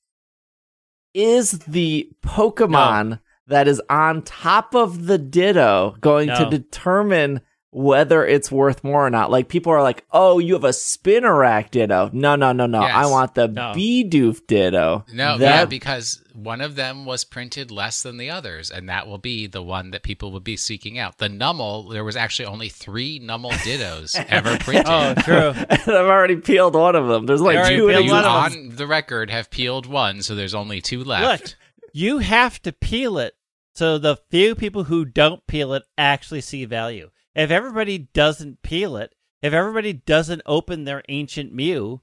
is 1.13 1.51
the 1.59 2.09
Pokemon 2.25 3.19
that 3.47 3.67
is 3.67 3.81
on 3.89 4.23
top 4.23 4.73
of 4.73 5.05
the 5.05 5.17
Ditto 5.17 5.95
going 5.99 6.29
to 6.29 6.49
determine 6.49 7.41
whether 7.73 8.25
it's 8.25 8.51
worth 8.51 8.83
more 8.83 9.05
or 9.05 9.09
not? 9.09 9.31
Like 9.31 9.47
people 9.47 9.71
are 9.71 9.81
like, 9.81 10.05
oh, 10.11 10.39
you 10.39 10.53
have 10.53 10.63
a 10.63 10.73
spinner 10.73 11.23
Spinarak 11.33 11.71
Ditto. 11.71 12.09
No, 12.13 12.35
no, 12.35 12.51
no, 12.51 12.65
no. 12.65 12.81
Yes. 12.81 12.95
I 12.95 13.05
want 13.07 13.35
the 13.35 13.47
No. 13.47 13.73
Bidoof 13.75 14.45
Ditto. 14.47 15.05
No, 15.11 15.37
That- 15.37 15.55
yeah, 15.59 15.65
because 15.65 16.21
one 16.33 16.61
of 16.61 16.75
them 16.75 17.05
was 17.05 17.23
printed 17.23 17.71
less 17.71 18.01
than 18.03 18.17
the 18.17 18.29
others, 18.29 18.71
and 18.71 18.89
that 18.89 19.07
will 19.07 19.17
be 19.17 19.47
the 19.47 19.61
one 19.61 19.91
that 19.91 20.03
people 20.03 20.31
would 20.31 20.43
be 20.43 20.57
seeking 20.57 20.97
out. 20.97 21.17
The 21.17 21.29
Numel, 21.29 21.91
there 21.91 22.03
was 22.03 22.15
actually 22.15 22.45
only 22.45 22.69
three 22.69 23.19
Numel 23.19 23.51
Dittos 23.51 24.23
ever 24.29 24.57
printed. 24.57 24.85
Oh, 24.87 25.13
true. 25.15 25.53
and 25.69 25.81
I've 25.81 26.07
already 26.07 26.37
peeled 26.37 26.75
one 26.75 26.95
of 26.95 27.07
them. 27.07 27.25
There's 27.25 27.41
like 27.41 27.67
two 27.67 27.89
in 27.89 28.03
you 28.03 28.11
one 28.11 28.25
of 28.25 28.51
them. 28.53 28.69
on 28.69 28.75
the 28.75 28.87
record 28.87 29.29
have 29.29 29.49
peeled 29.49 29.85
one, 29.85 30.21
so 30.21 30.35
there's 30.35 30.55
only 30.55 30.81
two 30.81 31.03
left. 31.03 31.41
Look, 31.41 31.55
you 31.93 32.19
have 32.19 32.61
to 32.63 32.71
peel 32.71 33.17
it 33.17 33.33
so 33.75 33.97
the 33.97 34.17
few 34.29 34.53
people 34.55 34.83
who 34.83 35.03
don't 35.03 35.45
peel 35.47 35.73
it 35.73 35.83
actually 35.97 36.41
see 36.41 36.65
value. 36.65 37.09
If 37.35 37.51
everybody 37.51 37.97
doesn't 37.97 38.61
peel 38.61 38.97
it, 38.97 39.15
if 39.41 39.53
everybody 39.53 39.93
doesn't 39.93 40.41
open 40.45 40.85
their 40.85 41.03
ancient 41.09 41.53
Mew, 41.53 42.01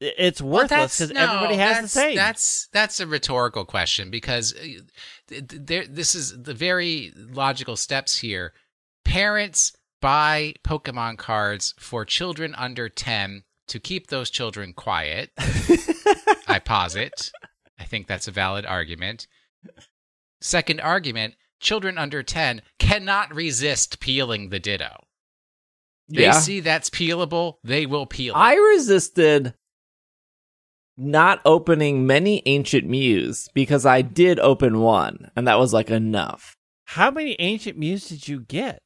it's 0.00 0.40
worthless 0.40 0.98
because 0.98 1.12
no, 1.12 1.22
everybody 1.22 1.56
has 1.56 1.82
the 1.82 1.88
same. 1.88 2.16
That's 2.16 2.68
that's 2.72 3.00
a 3.00 3.06
rhetorical 3.06 3.64
question 3.64 4.10
because 4.10 4.54
uh, 4.54 4.62
th- 5.26 5.48
th- 5.48 5.62
there. 5.64 5.86
This 5.86 6.14
is 6.14 6.42
the 6.42 6.54
very 6.54 7.12
logical 7.16 7.76
steps 7.76 8.18
here. 8.18 8.52
Parents 9.04 9.72
buy 10.00 10.54
Pokemon 10.62 11.18
cards 11.18 11.74
for 11.78 12.04
children 12.04 12.54
under 12.54 12.88
ten 12.88 13.42
to 13.66 13.80
keep 13.80 14.06
those 14.06 14.30
children 14.30 14.72
quiet. 14.72 15.30
I 16.46 16.60
posit. 16.64 17.32
I 17.78 17.84
think 17.84 18.06
that's 18.06 18.28
a 18.28 18.32
valid 18.32 18.64
argument. 18.64 19.26
Second 20.40 20.80
argument: 20.80 21.34
children 21.60 21.98
under 21.98 22.22
ten 22.22 22.62
cannot 22.78 23.34
resist 23.34 24.00
peeling 24.00 24.50
the 24.50 24.58
Ditto. 24.58 25.04
They 26.08 26.22
yeah. 26.22 26.32
see 26.32 26.60
that's 26.60 26.90
peelable, 26.90 27.56
they 27.62 27.84
will 27.86 28.06
peel 28.06 28.34
it. 28.34 28.38
I 28.38 28.54
resisted 28.56 29.54
not 30.96 31.40
opening 31.44 32.06
many 32.06 32.42
ancient 32.46 32.86
Mews 32.88 33.48
because 33.54 33.86
I 33.86 34.02
did 34.02 34.40
open 34.40 34.80
one, 34.80 35.30
and 35.36 35.46
that 35.46 35.58
was 35.58 35.72
like 35.72 35.90
enough. 35.90 36.56
How 36.86 37.10
many 37.10 37.36
ancient 37.38 37.78
Mews 37.78 38.08
did 38.08 38.26
you 38.26 38.40
get? 38.40 38.80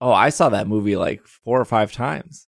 Oh, 0.00 0.12
I 0.12 0.28
saw 0.30 0.48
that 0.50 0.66
movie 0.66 0.96
like 0.96 1.24
four 1.26 1.60
or 1.60 1.64
five 1.64 1.92
times. 1.92 2.46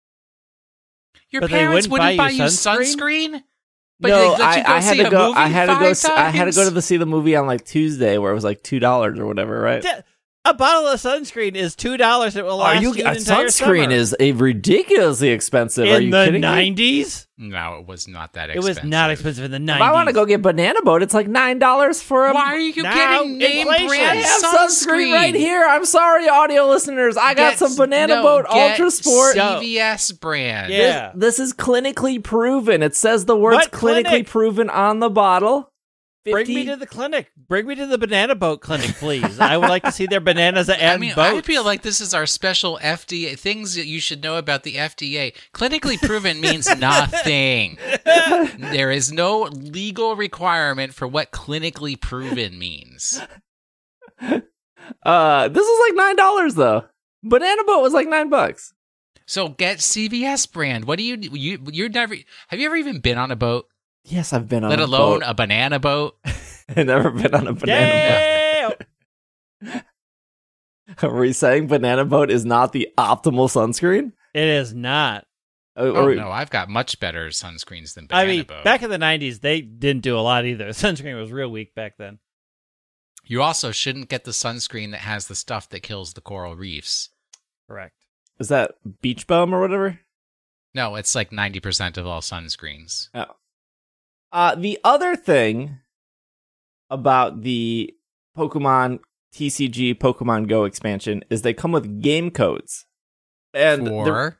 Your 1.29 1.41
But 1.41 1.49
parents 1.51 1.87
wouldn't 1.87 1.91
wouldn't 1.91 2.17
buy 2.17 2.27
buy 2.27 2.29
you 2.31 2.43
you 2.43 2.49
sunscreen? 2.49 2.95
sunscreen? 2.95 3.43
But 4.03 4.09
no, 4.09 4.35
they 4.37 4.43
I, 4.43 4.77
I 4.77 4.81
had 4.81 4.97
to 4.97 5.09
go. 5.09 5.31
I 5.31 5.47
had 5.47 5.65
to 5.67 5.75
go. 5.75 6.13
I 6.13 6.29
had 6.29 6.45
to 6.45 6.51
go 6.51 6.65
to 6.65 6.69
the 6.71 6.81
see 6.81 6.97
the 6.97 7.05
movie 7.05 7.37
on 7.37 7.47
like 7.47 7.65
Tuesday, 7.65 8.17
where 8.17 8.31
it 8.31 8.35
was 8.35 8.43
like 8.43 8.61
two 8.61 8.79
dollars 8.79 9.17
or 9.17 9.25
whatever, 9.25 9.59
right? 9.59 9.81
A 10.45 10.53
bottle 10.53 10.87
of 10.89 10.99
sunscreen 10.99 11.55
is 11.55 11.73
two 11.73 11.95
dollars. 11.95 12.35
It 12.35 12.43
will 12.43 12.57
last 12.57 12.79
Are 12.79 12.81
you? 12.81 12.93
you 12.93 13.05
A 13.05 13.11
an 13.11 13.15
entire 13.15 13.45
sunscreen 13.45 13.83
summer. 13.85 13.91
is 13.91 14.13
a 14.19 14.33
ridiculously 14.33 15.29
expensive. 15.29 15.87
Are 15.87 15.95
in 15.97 16.03
you 16.03 16.11
the 16.11 16.25
kidding 16.25 16.41
nineties. 16.41 17.27
No, 17.37 17.77
it 17.79 17.87
was 17.87 18.09
not 18.09 18.33
that 18.33 18.49
expensive. 18.49 18.55
It 18.67 18.71
expensive. 18.71 18.83
was 18.83 18.89
not 18.91 19.11
expensive 19.11 19.45
in 19.45 19.51
the 19.51 19.55
If 19.57 19.61
nineties. 19.63 19.87
I 19.87 19.91
want 19.93 20.07
to 20.09 20.13
go 20.13 20.25
get 20.25 20.41
banana 20.41 20.81
boat, 20.81 21.01
it's 21.01 21.13
like 21.13 21.29
nine 21.29 21.59
dollars 21.59 22.01
for 22.01 22.27
a. 22.27 22.33
Why 22.33 22.55
are 22.55 22.59
you 22.59 22.83
Now, 22.83 22.93
getting 22.93 23.37
name 23.37 23.67
inflation. 23.67 23.87
brand 23.87 24.19
I 24.19 24.21
have 24.21 24.41
sunscreen? 24.43 24.87
sunscreen 24.87 25.13
right 25.13 25.35
here. 25.35 25.65
I'm 25.65 25.85
sorry, 25.85 26.27
audio 26.27 26.65
listeners. 26.67 27.15
I 27.15 27.35
got 27.35 27.51
Get- 27.51 27.59
some 27.59 27.77
banana 27.77 28.15
no, 28.15 28.23
boat 28.23 28.45
get 28.51 28.71
Ultra 28.71 28.91
Sport. 28.91 29.35
So- 29.35 29.59
CVS 29.61 30.11
brand. 30.19 30.73
Yeah. 30.73 31.11
This, 31.15 31.37
this 31.37 31.39
is 31.47 31.53
clinically 31.53 32.21
proven. 32.21 32.83
It 32.83 32.97
says 32.97 33.23
the 33.23 33.37
words 33.37 33.55
What 33.55 33.71
clinically 33.71 34.03
clinic? 34.03 34.27
proven 34.27 34.69
on 34.69 34.99
the 34.99 35.09
bottle. 35.09 35.69
Bring 36.25 36.47
me 36.47 36.65
to 36.65 36.75
the 36.75 36.85
clinic. 36.85 37.31
Bring 37.35 37.67
me 37.67 37.75
to 37.75 37.85
the 37.85 37.97
banana 37.97 38.35
boat 38.35 38.61
clinic, 38.61 38.95
please. 38.95 39.39
I 39.39 39.57
would 39.57 39.69
like 39.69 39.83
to 39.83 39.91
see 39.91 40.05
their 40.05 40.21
bananas 40.21 40.69
and 40.69 40.81
I 40.81 40.97
mean, 40.97 41.15
boats. 41.15 41.37
I 41.37 41.41
feel 41.41 41.65
like 41.65 41.81
this 41.81 41.99
is 41.99 42.13
our 42.13 42.25
special 42.25 42.79
FDA 42.81 43.37
things 43.37 43.75
that 43.75 43.87
you 43.87 43.99
should 43.99 44.23
know 44.23 44.37
about 44.37 44.63
the 44.63 44.75
FDA. 44.75 45.33
Clinically 45.53 46.01
proven 46.01 46.39
means 46.39 46.73
nothing. 46.79 47.77
there 48.57 48.91
is 48.91 49.11
no 49.11 49.41
legal 49.41 50.15
requirement 50.15 50.93
for 50.93 51.07
what 51.07 51.31
clinically 51.31 51.99
proven 51.99 52.57
means. 52.57 53.21
Uh, 55.03 55.47
this 55.49 55.67
is 55.67 55.79
like 55.89 55.95
nine 55.95 56.15
dollars 56.15 56.55
though. 56.55 56.85
Banana 57.23 57.63
boat 57.63 57.81
was 57.81 57.93
like 57.93 58.07
nine 58.07 58.29
bucks. 58.29 58.73
So 59.25 59.49
get 59.49 59.77
CVS 59.77 60.51
brand. 60.51 60.85
What 60.85 60.97
do 60.97 61.03
you 61.03 61.17
you 61.17 61.59
you're 61.71 61.89
never 61.89 62.15
have 62.47 62.59
you 62.59 62.65
ever 62.65 62.75
even 62.75 62.99
been 62.99 63.17
on 63.17 63.31
a 63.31 63.35
boat, 63.35 63.67
Yes, 64.05 64.33
I've 64.33 64.47
been 64.49 64.63
on 64.63 64.69
let 64.69 64.79
a 64.79 64.85
alone 64.85 65.19
boat. 65.21 65.29
a 65.29 65.33
banana 65.33 65.79
boat? 65.79 66.17
I've 66.69 66.85
never 66.85 67.09
been 67.11 67.33
on 67.33 67.47
a 67.47 67.53
banana 67.53 67.87
yeah. 67.87 68.69
boat. 68.69 69.81
Are 71.01 71.15
we 71.19 71.33
saying 71.33 71.67
banana 71.67 72.05
boat 72.05 72.29
is 72.29 72.45
not 72.45 72.71
the 72.73 72.89
optimal 72.97 73.47
sunscreen? 73.49 74.11
It 74.33 74.47
is 74.47 74.73
not. 74.73 75.25
Uh, 75.77 75.81
Oh 75.95 76.07
we- 76.07 76.15
no, 76.15 76.29
I've 76.29 76.49
got 76.49 76.69
much 76.69 76.99
better 76.99 77.27
sunscreens 77.29 77.93
than 77.95 78.05
I 78.11 78.23
banana 78.23 78.27
mean, 78.37 78.43
boat. 78.45 78.63
back 78.63 78.83
in 78.83 78.89
the 78.89 78.97
'90s, 78.97 79.39
they 79.41 79.61
didn't 79.61 80.03
do 80.03 80.17
a 80.17 80.21
lot 80.21 80.45
either. 80.45 80.67
Sunscreen 80.69 81.19
was 81.19 81.31
real 81.31 81.49
weak 81.49 81.73
back 81.73 81.97
then. 81.97 82.19
you 83.25 83.41
also 83.41 83.71
shouldn't 83.71 84.09
get 84.09 84.25
the 84.25 84.31
sunscreen 84.31 84.91
that 84.91 84.99
has 85.01 85.27
the 85.27 85.35
stuff 85.35 85.69
that 85.69 85.79
kills 85.81 86.13
the 86.13 86.21
coral 86.21 86.55
reefs. 86.55 87.09
Correct. 87.69 87.95
Is 88.39 88.49
that 88.49 88.73
beach 89.01 89.25
bum 89.27 89.53
or 89.55 89.61
whatever? 89.61 89.99
No, 90.75 90.95
it's 90.95 91.13
like 91.15 91.29
90% 91.29 91.97
of 91.97 92.05
all 92.07 92.19
sunscreens. 92.21 93.09
Uh, 94.33 94.55
the 94.55 94.79
other 94.83 95.15
thing 95.15 95.77
about 96.89 97.43
the 97.43 97.93
Pokemon 98.37 98.99
TCG 99.33 99.95
Pokemon 99.95 100.47
Go 100.49 100.65
expansion 100.65 101.23
is 101.29 101.41
they 101.43 101.53
come 101.53 101.71
with 101.71 102.01
game 102.01 102.31
codes. 102.31 102.85
And 103.53 103.85
they're 103.87 103.93
For 104.05 104.37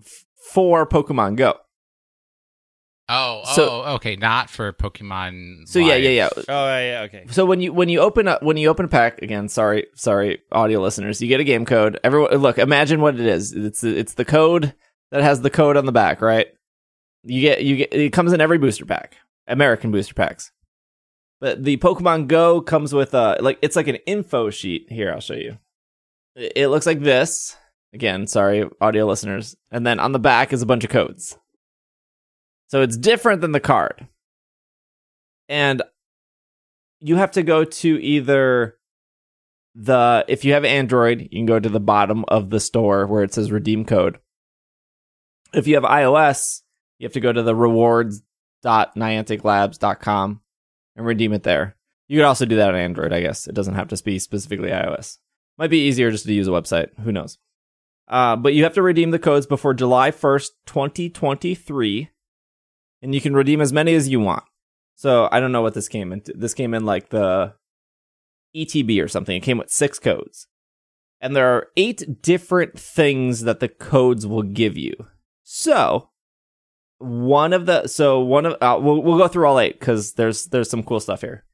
f- 0.00 0.24
for 0.52 0.86
Pokemon 0.86 1.36
Go. 1.36 1.54
Oh, 3.08 3.42
oh, 3.44 3.54
So- 3.54 3.82
okay, 3.96 4.16
not 4.16 4.48
for 4.48 4.72
Pokemon. 4.72 5.66
So 5.68 5.78
yeah, 5.78 5.94
Live. 5.94 6.02
yeah, 6.04 6.10
yeah. 6.10 6.28
Oh 6.48 6.66
yeah, 6.78 7.00
okay. 7.06 7.26
So 7.30 7.44
when 7.44 7.60
you 7.60 7.72
when 7.72 7.88
you 7.88 8.00
open 8.00 8.28
up 8.28 8.42
when 8.42 8.56
you 8.56 8.68
open 8.68 8.86
a 8.86 8.88
pack 8.88 9.20
again, 9.20 9.48
sorry, 9.48 9.86
sorry, 9.94 10.40
audio 10.52 10.80
listeners, 10.80 11.20
you 11.20 11.28
get 11.28 11.40
a 11.40 11.44
game 11.44 11.66
code. 11.66 12.00
Everyone, 12.02 12.34
look, 12.36 12.56
imagine 12.58 13.00
what 13.02 13.16
it 13.20 13.26
is. 13.26 13.52
It's 13.52 13.84
it's 13.84 14.14
the 14.14 14.24
code 14.24 14.74
that 15.10 15.22
has 15.22 15.42
the 15.42 15.50
code 15.50 15.76
on 15.76 15.84
the 15.86 15.92
back, 15.92 16.22
right? 16.22 16.46
You 17.24 17.40
get 17.42 17.62
you 17.62 17.76
get 17.76 17.92
it 17.92 18.12
comes 18.12 18.32
in 18.32 18.40
every 18.40 18.56
booster 18.58 18.86
pack, 18.86 19.16
American 19.46 19.90
booster 19.90 20.14
packs. 20.14 20.52
But 21.40 21.64
the 21.64 21.76
Pokemon 21.76 22.28
Go 22.28 22.60
comes 22.60 22.92
with 22.92 23.12
a 23.14 23.38
like 23.40 23.58
it's 23.60 23.76
like 23.76 23.88
an 23.88 23.98
info 24.06 24.50
sheet. 24.50 24.86
Here, 24.90 25.12
I'll 25.12 25.20
show 25.20 25.34
you. 25.34 25.58
It 26.36 26.68
looks 26.68 26.86
like 26.86 27.00
this. 27.00 27.56
Again, 27.92 28.26
sorry, 28.26 28.68
audio 28.80 29.06
listeners. 29.06 29.56
And 29.70 29.86
then 29.86 30.00
on 30.00 30.12
the 30.12 30.18
back 30.18 30.52
is 30.52 30.62
a 30.62 30.66
bunch 30.66 30.84
of 30.84 30.90
codes. 30.90 31.38
So 32.68 32.82
it's 32.82 32.96
different 32.96 33.40
than 33.40 33.52
the 33.52 33.60
card. 33.60 34.08
And 35.48 35.82
you 37.00 37.16
have 37.16 37.32
to 37.32 37.42
go 37.42 37.64
to 37.64 38.02
either 38.02 38.78
the 39.74 40.24
if 40.28 40.44
you 40.44 40.54
have 40.54 40.64
Android, 40.64 41.20
you 41.22 41.38
can 41.38 41.46
go 41.46 41.60
to 41.60 41.68
the 41.68 41.80
bottom 41.80 42.24
of 42.28 42.50
the 42.50 42.60
store 42.60 43.06
where 43.06 43.22
it 43.22 43.34
says 43.34 43.52
redeem 43.52 43.84
code. 43.84 44.18
If 45.52 45.66
you 45.66 45.74
have 45.74 45.84
iOS, 45.84 46.62
you 46.98 47.04
have 47.04 47.12
to 47.12 47.20
go 47.20 47.32
to 47.32 47.42
the 47.42 47.54
rewards.nianticlabs.com 48.64 50.40
and 50.96 51.06
redeem 51.06 51.32
it 51.32 51.42
there. 51.42 51.76
You 52.08 52.18
could 52.18 52.26
also 52.26 52.46
do 52.46 52.56
that 52.56 52.70
on 52.70 52.76
Android, 52.76 53.12
I 53.12 53.20
guess. 53.20 53.46
It 53.46 53.54
doesn't 53.54 53.74
have 53.74 53.88
to 53.88 54.02
be 54.02 54.18
specifically 54.18 54.70
iOS. 54.70 55.18
Might 55.56 55.70
be 55.70 55.86
easier 55.86 56.10
just 56.10 56.26
to 56.26 56.32
use 56.32 56.48
a 56.48 56.52
website. 56.52 56.88
Who 57.00 57.12
knows? 57.12 57.38
Uh, 58.08 58.36
but 58.36 58.52
you 58.52 58.64
have 58.64 58.74
to 58.74 58.82
redeem 58.82 59.10
the 59.10 59.18
codes 59.18 59.46
before 59.46 59.72
July 59.72 60.10
1st, 60.10 60.50
2023. 60.66 62.10
And 63.00 63.14
you 63.14 63.20
can 63.20 63.34
redeem 63.34 63.60
as 63.60 63.72
many 63.72 63.94
as 63.94 64.08
you 64.08 64.20
want. 64.20 64.44
So 64.96 65.28
I 65.32 65.40
don't 65.40 65.52
know 65.52 65.62
what 65.62 65.74
this 65.74 65.88
came 65.88 66.12
in. 66.12 66.22
This 66.34 66.54
came 66.54 66.74
in 66.74 66.84
like 66.84 67.08
the 67.08 67.54
ETB 68.54 69.02
or 69.02 69.08
something. 69.08 69.36
It 69.36 69.42
came 69.42 69.58
with 69.58 69.70
six 69.70 69.98
codes. 69.98 70.46
And 71.20 71.34
there 71.34 71.54
are 71.54 71.68
eight 71.76 72.22
different 72.22 72.78
things 72.78 73.42
that 73.42 73.60
the 73.60 73.68
codes 73.68 74.26
will 74.26 74.42
give 74.42 74.76
you. 74.76 74.94
So 75.42 76.10
one 76.98 77.52
of 77.52 77.66
the 77.66 77.86
so 77.86 78.20
one 78.20 78.46
of 78.46 78.52
uh, 78.60 78.78
we'll 78.80 79.02
we'll 79.02 79.18
go 79.18 79.28
through 79.28 79.46
all 79.46 79.58
eight 79.58 79.78
because 79.78 80.14
there's 80.14 80.46
there's 80.46 80.70
some 80.70 80.82
cool 80.82 81.00
stuff 81.00 81.20
here, 81.20 81.44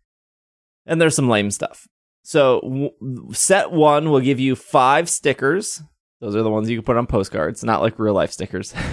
and 0.86 1.00
there's 1.00 1.14
some 1.16 1.28
lame 1.28 1.50
stuff. 1.50 1.86
So 2.22 2.60
w- 2.60 3.32
set 3.32 3.72
one 3.72 4.10
will 4.10 4.20
give 4.20 4.38
you 4.40 4.54
five 4.56 5.08
stickers. 5.08 5.82
Those 6.20 6.36
are 6.36 6.42
the 6.42 6.50
ones 6.50 6.68
you 6.68 6.76
can 6.76 6.84
put 6.84 6.96
on 6.98 7.06
postcards, 7.06 7.64
not 7.64 7.80
like 7.80 7.98
real 7.98 8.14
life 8.14 8.30
stickers. 8.32 8.74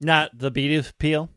Not 0.00 0.36
the 0.36 0.50
beet 0.50 0.92
peel. 0.98 1.30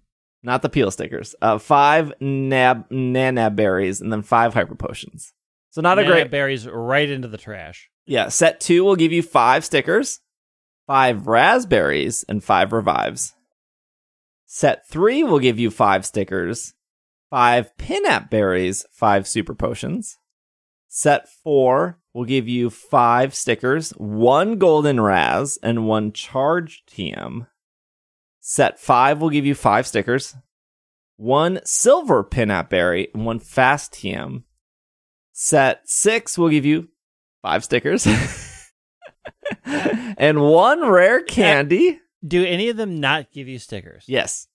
not 0.43 0.61
the 0.61 0.69
peel 0.69 0.91
stickers. 0.91 1.33
Uh, 1.41 1.57
five 1.57 2.11
nab 2.19 2.89
nanab 2.89 3.55
berries 3.55 4.01
and 4.01 4.11
then 4.11 4.21
five 4.21 4.53
hyper 4.53 4.75
potions. 4.75 5.33
So 5.71 5.81
not 5.81 5.99
a 5.99 6.03
great. 6.03 6.29
berries 6.31 6.67
right 6.67 7.09
into 7.09 7.27
the 7.27 7.37
trash. 7.37 7.89
Yeah, 8.05 8.27
set 8.29 8.59
two 8.59 8.83
will 8.83 8.95
give 8.95 9.11
you 9.13 9.21
five 9.21 9.63
stickers, 9.63 10.19
five 10.87 11.27
razz 11.27 11.65
berries, 11.67 12.25
and 12.27 12.43
five 12.43 12.73
revives. 12.73 13.33
Set 14.51 14.87
three 14.87 15.23
will 15.23 15.37
give 15.37 15.59
you 15.59 15.69
five 15.69 16.07
stickers, 16.07 16.73
five 17.29 17.71
pinap 17.77 18.31
berries, 18.31 18.83
five 18.91 19.27
super 19.27 19.53
potions. 19.53 20.17
Set 20.87 21.29
four 21.29 21.99
will 22.15 22.25
give 22.25 22.47
you 22.47 22.71
five 22.71 23.35
stickers, 23.35 23.91
one 23.91 24.57
golden 24.57 24.99
razz, 24.99 25.59
and 25.61 25.85
one 25.85 26.11
charged 26.11 26.89
TM. 26.89 27.45
Set 28.39 28.79
five 28.79 29.21
will 29.21 29.29
give 29.29 29.45
you 29.45 29.53
five 29.53 29.85
stickers, 29.85 30.35
one 31.15 31.59
silver 31.63 32.23
pinap 32.23 32.69
berry, 32.69 33.09
and 33.13 33.27
one 33.27 33.37
fast 33.37 33.93
TM. 33.93 34.41
Set 35.31 35.87
six 35.87 36.39
will 36.39 36.49
give 36.49 36.65
you 36.65 36.89
five 37.43 37.63
stickers 37.63 38.07
and 39.63 40.41
one 40.41 40.89
rare 40.89 41.21
candy. 41.21 41.99
Do 42.25 42.43
any 42.45 42.69
of 42.69 42.77
them 42.77 42.99
not 42.99 43.31
give 43.31 43.47
you 43.47 43.59
stickers? 43.59 44.03
Yes. 44.07 44.47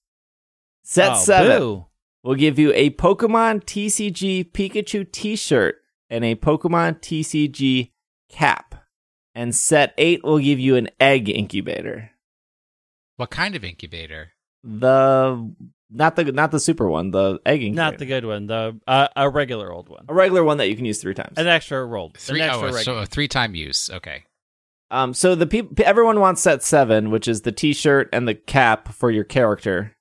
Set 0.82 1.12
Oh, 1.12 1.16
seven 1.16 1.58
boo. 1.58 1.86
will 2.22 2.34
give 2.34 2.58
you 2.58 2.72
a 2.74 2.90
Pokemon 2.90 3.64
TCG 3.64 4.50
Pikachu 4.52 5.10
t 5.10 5.34
shirt 5.36 5.76
and 6.10 6.24
a 6.24 6.34
Pokemon 6.34 7.00
TCG 7.00 7.90
cap. 8.28 8.74
And 9.34 9.54
set 9.54 9.94
eight 9.98 10.22
will 10.22 10.38
give 10.38 10.60
you 10.60 10.76
an 10.76 10.88
egg 11.00 11.28
incubator. 11.28 12.10
What 13.16 13.30
kind 13.30 13.56
of 13.56 13.64
incubator? 13.64 14.32
The 14.62 15.54
not 15.90 16.16
the 16.16 16.24
not 16.24 16.50
the 16.50 16.60
super 16.60 16.88
one, 16.88 17.10
the 17.10 17.38
egg 17.46 17.62
incubator. 17.62 17.90
Not 17.90 17.98
the 17.98 18.06
good 18.06 18.24
one. 18.24 18.46
The 18.46 18.78
uh, 18.86 19.08
a 19.16 19.28
regular 19.30 19.72
old 19.72 19.88
one. 19.88 20.04
a 20.08 20.14
regular 20.14 20.44
one 20.44 20.58
that 20.58 20.68
you 20.68 20.76
can 20.76 20.84
use 20.84 21.00
three 21.00 21.14
times. 21.14 21.36
An 21.38 21.46
extra 21.46 21.84
rolled. 21.84 22.16
Three, 22.18 22.40
An 22.40 22.48
extra 22.50 22.68
oh, 22.68 22.76
so 22.82 22.98
a 22.98 23.06
three-time 23.06 23.54
use. 23.54 23.90
Okay. 23.90 24.24
Um, 24.94 25.12
so 25.12 25.34
the 25.34 25.46
people, 25.46 25.74
everyone 25.84 26.20
wants 26.20 26.40
set 26.40 26.62
seven, 26.62 27.10
which 27.10 27.26
is 27.26 27.42
the 27.42 27.50
T-shirt 27.52 28.08
and 28.12 28.28
the 28.28 28.34
cap 28.34 28.92
for 28.92 29.10
your 29.10 29.24
character. 29.24 29.92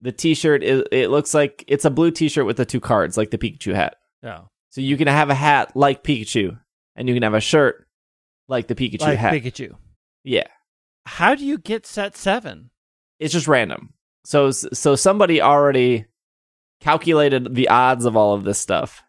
The 0.00 0.10
T-shirt 0.10 0.64
is 0.64 0.82
it 0.90 1.10
looks 1.10 1.32
like 1.32 1.64
it's 1.68 1.84
a 1.84 1.90
blue 1.90 2.10
T-shirt 2.10 2.44
with 2.44 2.56
the 2.56 2.64
two 2.66 2.80
cards, 2.80 3.16
like 3.16 3.30
the 3.30 3.38
Pikachu 3.38 3.72
hat. 3.74 3.96
Oh. 4.24 4.48
So 4.70 4.80
you 4.80 4.96
can 4.96 5.06
have 5.06 5.30
a 5.30 5.34
hat 5.34 5.76
like 5.76 6.02
Pikachu, 6.02 6.58
and 6.96 7.08
you 7.08 7.14
can 7.14 7.22
have 7.22 7.34
a 7.34 7.40
shirt 7.40 7.86
like 8.48 8.66
the 8.66 8.74
Pikachu 8.74 9.00
Like 9.02 9.18
hat. 9.18 9.32
Pikachu. 9.32 9.74
yeah, 10.24 10.48
How 11.06 11.34
do 11.36 11.44
you 11.46 11.56
get 11.58 11.86
set 11.86 12.16
seven? 12.16 12.70
it's 13.18 13.32
just 13.32 13.48
random. 13.48 13.94
So 14.24 14.50
so 14.50 14.96
somebody 14.96 15.40
already 15.40 16.06
calculated 16.80 17.54
the 17.54 17.68
odds 17.68 18.04
of 18.04 18.16
all 18.16 18.34
of 18.34 18.42
this 18.44 18.58
stuff, 18.58 19.02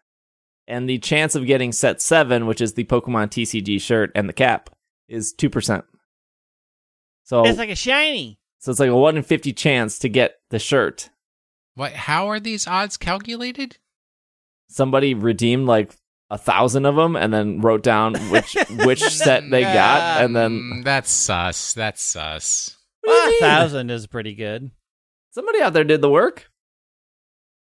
and 0.68 0.88
the 0.88 0.98
chance 0.98 1.34
of 1.34 1.44
getting 1.44 1.72
set 1.72 2.00
seven, 2.00 2.46
which 2.46 2.60
is 2.60 2.74
the 2.74 2.84
Pokemon 2.84 3.28
TCG 3.30 3.80
shirt 3.80 4.12
and 4.14 4.28
the 4.28 4.32
cap, 4.32 4.70
is 5.08 5.32
two 5.32 5.50
percent. 5.50 5.84
So 7.24 7.44
It's 7.44 7.58
like 7.58 7.70
a 7.70 7.74
shiny. 7.76 8.38
So 8.60 8.70
it's 8.70 8.80
like 8.80 8.90
a 8.90 8.96
one 8.96 9.16
in 9.16 9.22
fifty 9.22 9.52
chance 9.52 9.98
to 10.00 10.08
get 10.08 10.36
the 10.50 10.58
shirt. 10.58 11.10
What? 11.74 11.92
How 11.92 12.28
are 12.28 12.40
these 12.40 12.66
odds 12.66 12.96
calculated? 12.96 13.78
Somebody 14.68 15.14
redeemed 15.14 15.66
like 15.66 15.94
a 16.30 16.36
thousand 16.38 16.84
of 16.84 16.94
them 16.96 17.16
and 17.16 17.32
then 17.32 17.60
wrote 17.60 17.82
down 17.82 18.14
which 18.30 18.54
which 18.84 19.00
set 19.00 19.48
they 19.50 19.62
got, 19.62 20.22
and 20.22 20.34
then 20.34 20.50
Mm, 20.60 20.84
that's 20.84 21.10
sus. 21.10 21.72
That's 21.74 22.02
sus. 22.02 22.76
What 23.02 23.30
do 23.30 23.36
a 23.36 23.48
thousand 23.48 23.90
is 23.90 24.06
pretty 24.06 24.34
good. 24.34 24.70
somebody 25.30 25.60
out 25.60 25.72
there 25.72 25.84
did 25.84 26.00
the 26.00 26.10
work. 26.10 26.50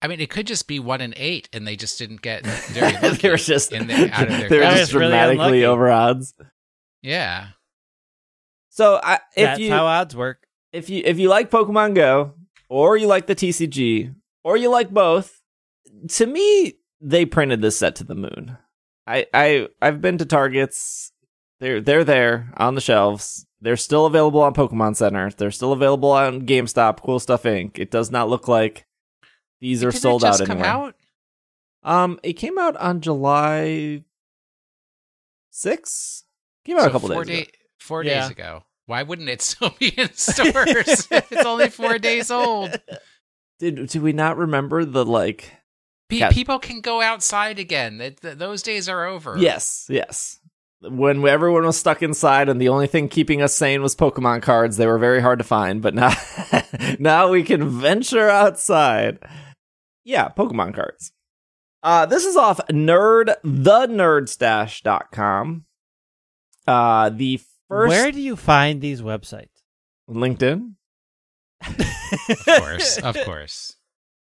I 0.03 0.09
mean, 0.09 0.21
it 0.21 0.31
could 0.31 0.47
just 0.47 0.67
be 0.67 0.79
one 0.81 1.01
in 1.03 1.13
eight, 1.17 1.49
and 1.53 1.67
they 1.67 1.77
just 1.77 1.99
didn't 1.99 2.23
get 2.23 2.45
very 2.47 2.93
lucky 2.95 3.17
they 3.19 3.31
were 3.31 3.37
just 3.37 3.73
in 3.73 3.87
the, 3.87 4.11
out 4.13 4.23
of 4.25 4.29
their 4.39 4.49
they 4.49 4.57
were 4.59 4.65
just 4.65 4.81
is 4.83 4.95
really 4.95 5.09
dramatically 5.11 5.65
over 5.65 5.91
odds. 5.91 6.35
Yeah. 7.03 7.49
So 8.69 9.01
I, 9.03 9.15
if 9.37 9.45
That's 9.45 9.61
you 9.61 9.71
how 9.71 9.87
odds 9.87 10.15
work. 10.17 10.47
if 10.73 10.89
you 10.91 11.03
if 11.05 11.19
you 11.19 11.29
like 11.29 11.51
Pokemon 11.51 11.95
Go 11.95 12.35
or 12.69 12.97
you 12.97 13.07
like 13.07 13.27
the 13.27 13.35
TCG 13.35 14.15
or 14.45 14.57
you 14.57 14.71
like 14.71 14.91
both, 14.91 15.41
to 16.09 16.27
me 16.27 16.75
they 17.01 17.25
printed 17.25 17.63
this 17.63 17.77
set 17.79 17.97
to 17.97 18.05
the 18.05 18.15
moon. 18.15 18.57
I 19.07 19.27
I 19.35 19.69
I've 19.83 20.01
been 20.01 20.19
to 20.19 20.27
Targets. 20.27 21.13
They're 21.59 21.81
they're 21.81 22.05
there 22.05 22.53
on 22.57 22.75
the 22.75 22.81
shelves. 22.81 23.45
They're 23.61 23.77
still 23.77 24.07
available 24.07 24.41
on 24.41 24.55
Pokemon 24.55 24.97
Center. 24.97 25.31
They're 25.31 25.51
still 25.51 25.73
available 25.73 26.11
on 26.13 26.47
GameStop, 26.47 27.03
Cool 27.03 27.21
Stuff 27.21 27.43
Inc. 27.43 27.79
It 27.79 27.91
does 27.91 28.11
not 28.11 28.31
look 28.31 28.49
like 28.49 28.87
these 29.61 29.85
are 29.85 29.91
Did 29.91 29.97
it 29.99 30.01
sold 30.01 30.23
just 30.23 30.41
out 30.41 30.47
come 30.47 30.59
anywhere. 30.59 30.71
out? 30.73 30.95
Um, 31.83 32.21
it 32.23 32.35
came 32.35 32.59
out 32.59 32.77
on 32.77 33.01
July 33.03 34.05
sixth. 35.51 36.25
Came 36.65 36.79
out 36.79 36.89
a 36.89 36.91
couple 36.91 37.09
four 37.09 37.25
days 37.25 37.43
ago. 37.47 37.51
Four 37.81 38.05
Yeah. 38.05 38.21
days 38.23 38.31
ago. 38.31 38.65
Why 38.87 39.03
wouldn't 39.03 39.29
it 39.29 39.43
still 39.51 39.75
be 39.79 39.89
in 39.89 40.13
stores? 40.15 41.09
it's 41.11 41.45
only 41.47 41.71
four 41.71 41.99
days 41.99 42.31
old. 42.31 42.81
Did 43.59 43.89
did 43.89 44.03
we 44.03 44.13
not 44.13 44.37
remember 44.37 44.85
the 44.85 45.05
like? 45.05 45.53
Pe- 46.09 46.19
Yeah. 46.19 46.31
People 46.31 46.59
can 46.59 46.81
go 46.81 47.01
outside 47.01 47.59
again. 47.59 47.99
Th- 47.99 48.17
th- 48.21 48.39
those 48.39 48.63
days 48.63 48.89
are 48.89 49.07
over. 49.07 49.37
Yes, 49.39 49.87
yes. 49.89 50.39
When 50.83 51.27
everyone 51.29 51.65
was 51.67 51.79
stuck 51.79 52.03
inside 52.03 52.49
and 52.49 52.59
the 52.61 52.71
only 52.71 52.87
thing 52.87 53.09
keeping 53.11 53.43
us 53.43 53.55
sane 53.55 53.83
was 53.83 53.95
Pokemon 53.95 54.41
cards, 54.43 54.79
they 54.79 54.87
were 54.87 54.99
very 54.99 55.21
hard 55.21 55.39
to 55.39 55.45
find. 55.45 55.83
But 55.83 55.95
now, 55.95 56.15
now 56.99 57.29
we 57.29 57.43
can 57.43 57.69
venture 57.69 58.31
outside. 58.31 59.19
Yeah, 60.05 60.29
Pokemon 60.31 60.75
cards. 60.75 61.13
Uh, 61.83 62.07
this 62.07 62.25
is 62.25 62.35
off 62.37 62.61
nerd 62.69 63.35
thenerdstash.com. 63.45 65.65
Uh, 66.71 67.11
the 67.11 67.41
first 67.69 67.89
Where 67.89 68.13
do 68.13 68.21
you 68.21 68.37
find 68.37 68.81
these 68.81 69.03
websites? 69.03 69.49
LinkedIn, 70.09 70.75
Of 71.67 72.45
course. 72.45 72.99
Of 72.99 73.17
course. 73.25 73.75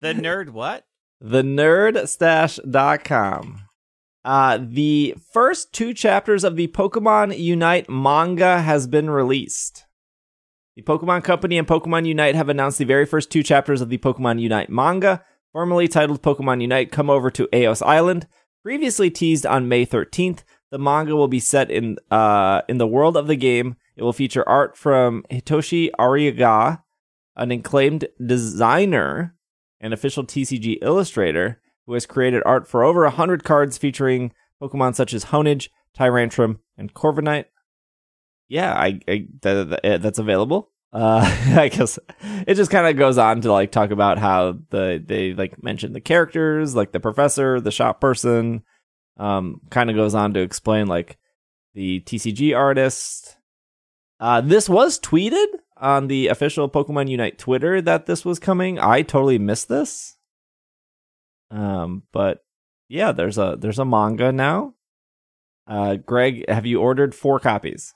The 0.00 0.14
nerd 0.14 0.50
what? 0.50 0.84
thenerdstash.com. 1.22 3.62
Uh, 4.24 4.58
the 4.60 5.14
first 5.32 5.72
two 5.72 5.92
chapters 5.94 6.44
of 6.44 6.54
the 6.56 6.68
Pokemon 6.68 7.36
Unite 7.38 7.88
manga 7.90 8.60
has 8.60 8.86
been 8.86 9.10
released. 9.10 9.86
The 10.76 10.82
Pokemon 10.82 11.24
Company 11.24 11.58
and 11.58 11.66
Pokemon 11.66 12.06
Unite 12.06 12.36
have 12.36 12.48
announced 12.48 12.78
the 12.78 12.84
very 12.84 13.06
first 13.06 13.28
two 13.30 13.42
chapters 13.42 13.80
of 13.80 13.88
the 13.88 13.98
Pokemon 13.98 14.40
Unite 14.40 14.70
manga, 14.70 15.24
formerly 15.52 15.88
titled 15.88 16.22
Pokemon 16.22 16.60
Unite 16.60 16.92
Come 16.92 17.10
Over 17.10 17.28
to 17.30 17.48
Eos 17.52 17.82
Island. 17.82 18.28
Previously 18.62 19.10
teased 19.10 19.44
on 19.46 19.68
May 19.68 19.84
13th, 19.86 20.44
the 20.76 20.82
manga 20.82 21.16
will 21.16 21.26
be 21.26 21.40
set 21.40 21.70
in 21.70 21.96
uh, 22.10 22.60
in 22.68 22.76
the 22.76 22.86
world 22.86 23.16
of 23.16 23.28
the 23.28 23.34
game. 23.34 23.76
It 23.96 24.02
will 24.02 24.12
feature 24.12 24.46
art 24.46 24.76
from 24.76 25.24
Hitoshi 25.30 25.88
Ariga, 25.98 26.82
an 27.34 27.50
acclaimed 27.50 28.08
designer 28.22 29.34
and 29.80 29.94
official 29.94 30.22
TCG 30.22 30.76
illustrator 30.82 31.62
who 31.86 31.94
has 31.94 32.04
created 32.04 32.42
art 32.44 32.68
for 32.68 32.84
over 32.84 33.04
100 33.04 33.42
cards 33.42 33.78
featuring 33.78 34.34
Pokemon 34.60 34.94
such 34.94 35.14
as 35.14 35.26
Honage, 35.26 35.70
Tyrantrum, 35.98 36.58
and 36.76 36.92
Corviknight. 36.92 37.46
Yeah, 38.46 38.74
I, 38.74 39.00
I 39.08 39.26
eh, 39.44 39.96
that's 39.96 40.18
available. 40.18 40.72
Uh, 40.92 41.22
I 41.56 41.68
guess 41.68 41.98
it 42.46 42.56
just 42.56 42.70
kind 42.70 42.86
of 42.86 42.98
goes 42.98 43.16
on 43.16 43.40
to 43.40 43.50
like 43.50 43.72
talk 43.72 43.92
about 43.92 44.18
how 44.18 44.58
the 44.68 45.02
they 45.02 45.32
like 45.32 45.62
mention 45.62 45.94
the 45.94 46.02
characters, 46.02 46.76
like 46.76 46.92
the 46.92 47.00
professor, 47.00 47.62
the 47.62 47.72
shop 47.72 47.98
person. 47.98 48.62
Um, 49.18 49.60
kind 49.70 49.88
of 49.88 49.96
goes 49.96 50.14
on 50.14 50.34
to 50.34 50.40
explain 50.40 50.86
like 50.86 51.16
the 51.74 52.00
TCG 52.00 52.56
artist. 52.56 53.36
Uh, 54.20 54.40
this 54.40 54.68
was 54.68 54.98
tweeted 54.98 55.46
on 55.76 56.08
the 56.08 56.28
official 56.28 56.68
Pokemon 56.68 57.08
Unite 57.08 57.38
Twitter 57.38 57.80
that 57.82 58.06
this 58.06 58.24
was 58.24 58.38
coming. 58.38 58.78
I 58.78 59.02
totally 59.02 59.38
missed 59.38 59.68
this. 59.68 60.16
Um, 61.50 62.02
but 62.12 62.44
yeah, 62.88 63.12
there's 63.12 63.38
a 63.38 63.56
there's 63.58 63.78
a 63.78 63.84
manga 63.84 64.32
now. 64.32 64.74
Uh, 65.66 65.96
Greg, 65.96 66.48
have 66.48 66.66
you 66.66 66.80
ordered 66.80 67.14
four 67.14 67.40
copies? 67.40 67.94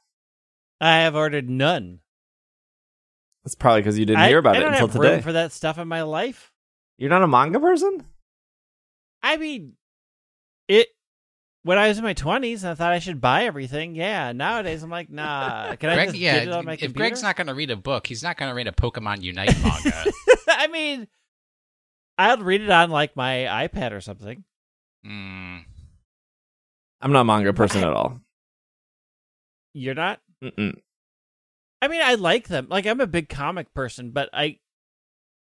I 0.81 0.99
have 1.01 1.15
ordered 1.15 1.49
none. 1.49 2.01
That's 3.45 3.55
probably 3.55 3.81
because 3.81 3.99
you 3.99 4.07
didn't 4.07 4.21
I, 4.21 4.29
hear 4.29 4.39
about 4.39 4.57
I 4.57 4.61
it 4.61 4.67
until 4.67 4.89
today. 4.89 5.21
for 5.21 5.33
that 5.33 5.53
stuff 5.53 5.79
in 5.79 5.89
my 5.89 6.03
life. 6.03 6.53
You're 6.99 7.11
not 7.11 7.23
a 7.23 7.29
manga 7.29 7.61
person? 7.61 8.05
I 9.23 9.37
mean, 9.37 9.75
it. 10.69 10.89
When 11.63 11.77
I 11.77 11.89
was 11.89 11.99
in 11.99 12.05
my 12.05 12.15
twenties, 12.15 12.65
I 12.65 12.75
thought 12.75 12.93
I 12.93 13.01
should 13.01 13.21
buy 13.21 13.45
everything. 13.45 13.95
Yeah, 13.95 14.33
nowadays 14.33 14.83
I'm 14.83 14.91
like, 14.91 15.11
nah. 15.11 15.77
Can 15.77 15.91
I 15.91 15.95
Greg, 15.95 16.09
just 16.09 16.19
yeah, 16.19 16.39
get 16.39 16.49
it 16.49 16.55
on 16.55 16.65
my 16.65 16.73
if 16.73 16.81
computer? 16.81 16.99
Greg's 16.99 17.23
not 17.23 17.37
going 17.37 17.49
to 17.49 17.55
read 17.55 17.71
a 17.71 17.77
book, 17.77 18.07
he's 18.07 18.23
not 18.23 18.39
going 18.39 18.51
to 18.51 18.55
read 18.55 18.67
a 18.67 18.73
Pokemon 18.73 19.23
Unite 19.23 19.55
manga. 19.63 20.13
I 20.49 20.69
mean, 20.69 21.07
I'll 22.17 22.39
read 22.39 22.63
it 22.63 22.71
on 22.71 22.91
like 22.91 23.15
my 23.15 23.69
iPad 23.69 23.93
or 23.93 24.01
something. 24.01 24.45
Hmm. 25.05 25.59
I'm 27.03 27.13
not 27.13 27.21
a 27.21 27.25
manga 27.25 27.53
person 27.53 27.83
at 27.83 27.93
all. 27.93 28.21
You're 29.73 29.95
not. 29.95 30.21
Mm-mm. 30.43 30.79
I 31.83 31.89
mean, 31.89 32.03
I 32.03 32.15
like 32.15 32.49
them. 32.49 32.67
Like 32.69 32.87
I'm 32.87 33.01
a 33.01 33.07
big 33.07 33.29
comic 33.29 33.73
person, 33.73 34.11
but 34.11 34.29
I 34.33 34.59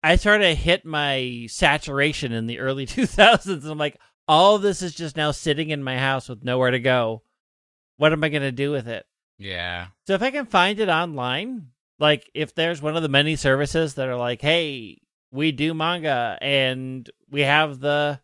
I 0.04 0.18
sort 0.18 0.42
of 0.42 0.58
hit 0.58 0.86
my 0.86 1.48
saturation 1.50 2.32
in 2.34 2.48
the 2.48 2.60
early 2.60 2.86
2000s. 2.88 3.48
And 3.48 3.66
I'm 3.66 3.78
like, 3.78 4.00
all 4.28 4.58
this 4.58 4.82
is 4.82 4.94
just 4.94 5.18
now 5.18 5.32
sitting 5.32 5.70
in 5.70 5.84
my 5.84 5.98
house 5.98 6.30
with 6.30 6.44
nowhere 6.44 6.72
to 6.72 6.80
go. 6.80 7.24
What 7.98 8.14
am 8.14 8.24
I 8.24 8.30
going 8.30 8.42
to 8.44 8.52
do 8.52 8.72
with 8.72 8.88
it? 8.88 9.06
Yeah. 9.38 9.88
So 10.08 10.14
if 10.14 10.22
I 10.22 10.32
can 10.32 10.46
find 10.46 10.80
it 10.80 10.90
online, 10.90 11.68
like 12.00 12.30
if 12.34 12.56
there's 12.56 12.82
one 12.82 12.96
of 12.96 13.04
the 13.04 13.10
many 13.10 13.36
services 13.36 13.96
that 13.96 14.08
are 14.08 14.16
like, 14.16 14.42
"Hey, 14.42 15.00
we 15.32 15.52
do 15.52 15.74
manga 15.74 16.38
and 16.42 17.10
we 17.30 17.42
have 17.42 17.80
the 17.80 18.20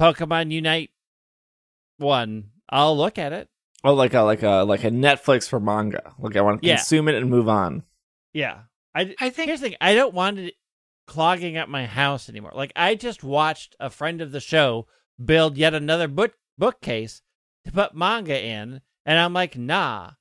Pokemon 0.00 0.50
Unite 0.52 0.90
one," 1.98 2.50
I'll 2.68 2.96
look 2.96 3.18
at 3.18 3.32
it. 3.32 3.48
Oh, 3.84 3.94
like 3.94 4.14
a 4.14 4.20
like 4.22 4.42
a 4.42 4.64
like 4.66 4.84
a 4.84 4.90
Netflix 4.90 5.48
for 5.48 5.60
manga. 5.60 6.14
Like 6.18 6.36
I 6.36 6.40
want 6.40 6.62
to 6.62 6.68
Yeah. 6.68 6.76
consume 6.76 7.08
it 7.08 7.14
and 7.14 7.30
move 7.30 7.48
on. 7.48 7.84
Yeah, 8.32 8.62
I 8.94 9.14
I 9.20 9.30
think 9.30 9.48
Here's 9.48 9.60
the 9.60 9.68
thing: 9.68 9.76
I 9.80 9.94
don't 9.94 10.14
want 10.14 10.38
it 10.38 10.54
clogging 11.06 11.56
up 11.56 11.68
my 11.68 11.86
house 11.86 12.28
anymore. 12.28 12.52
Like 12.54 12.72
I 12.76 12.94
just 12.94 13.22
watched 13.24 13.74
a 13.80 13.90
friend 13.90 14.20
of 14.20 14.32
the 14.32 14.40
show 14.40 14.86
build 15.24 15.56
yet 15.56 15.74
another 15.74 16.08
book 16.08 16.34
bookcase 16.58 17.22
to 17.64 17.72
put 17.72 17.94
manga 17.94 18.40
in, 18.40 18.80
and 19.04 19.18
I'm 19.18 19.32
like, 19.32 19.56
nah, 19.56 20.12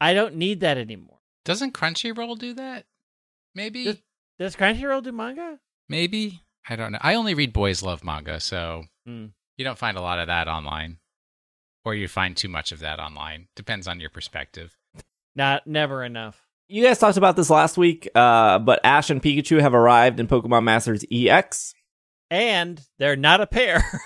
I 0.00 0.12
don't 0.14 0.36
need 0.36 0.60
that 0.60 0.76
anymore. 0.78 1.18
doesn't 1.44 1.72
Crunchyroll 1.74 2.38
do 2.38 2.54
that? 2.54 2.86
Maybe. 3.54 3.84
Does- 3.84 4.02
Does 4.38 4.56
Crunchyroll 4.56 5.02
do 5.02 5.12
manga? 5.12 5.60
Maybe. 5.88 6.40
I 6.68 6.76
don't 6.76 6.92
know. 6.92 6.98
I 7.02 7.14
only 7.14 7.34
read 7.34 7.52
boys 7.52 7.82
love 7.82 8.02
manga, 8.02 8.40
so 8.40 8.84
Hmm. 9.06 9.26
you 9.56 9.64
don't 9.64 9.78
find 9.78 9.96
a 9.96 10.00
lot 10.00 10.18
of 10.18 10.26
that 10.28 10.48
online. 10.48 10.98
Or 11.84 11.94
you 11.94 12.08
find 12.08 12.34
too 12.36 12.48
much 12.48 12.72
of 12.72 12.78
that 12.80 12.98
online. 12.98 13.48
Depends 13.54 13.86
on 13.86 14.00
your 14.00 14.08
perspective. 14.10 14.76
Not 15.36 15.66
never 15.66 16.02
enough. 16.02 16.43
You 16.68 16.82
guys 16.82 16.98
talked 16.98 17.16
about 17.18 17.36
this 17.36 17.50
last 17.50 17.76
week, 17.76 18.08
uh, 18.14 18.58
but 18.58 18.80
Ash 18.84 19.10
and 19.10 19.22
Pikachu 19.22 19.60
have 19.60 19.74
arrived 19.74 20.18
in 20.18 20.26
Pokemon 20.26 20.64
Masters 20.64 21.04
EX. 21.12 21.74
And 22.30 22.80
they're 22.98 23.16
not 23.16 23.40
a 23.40 23.46
pair. 23.46 23.84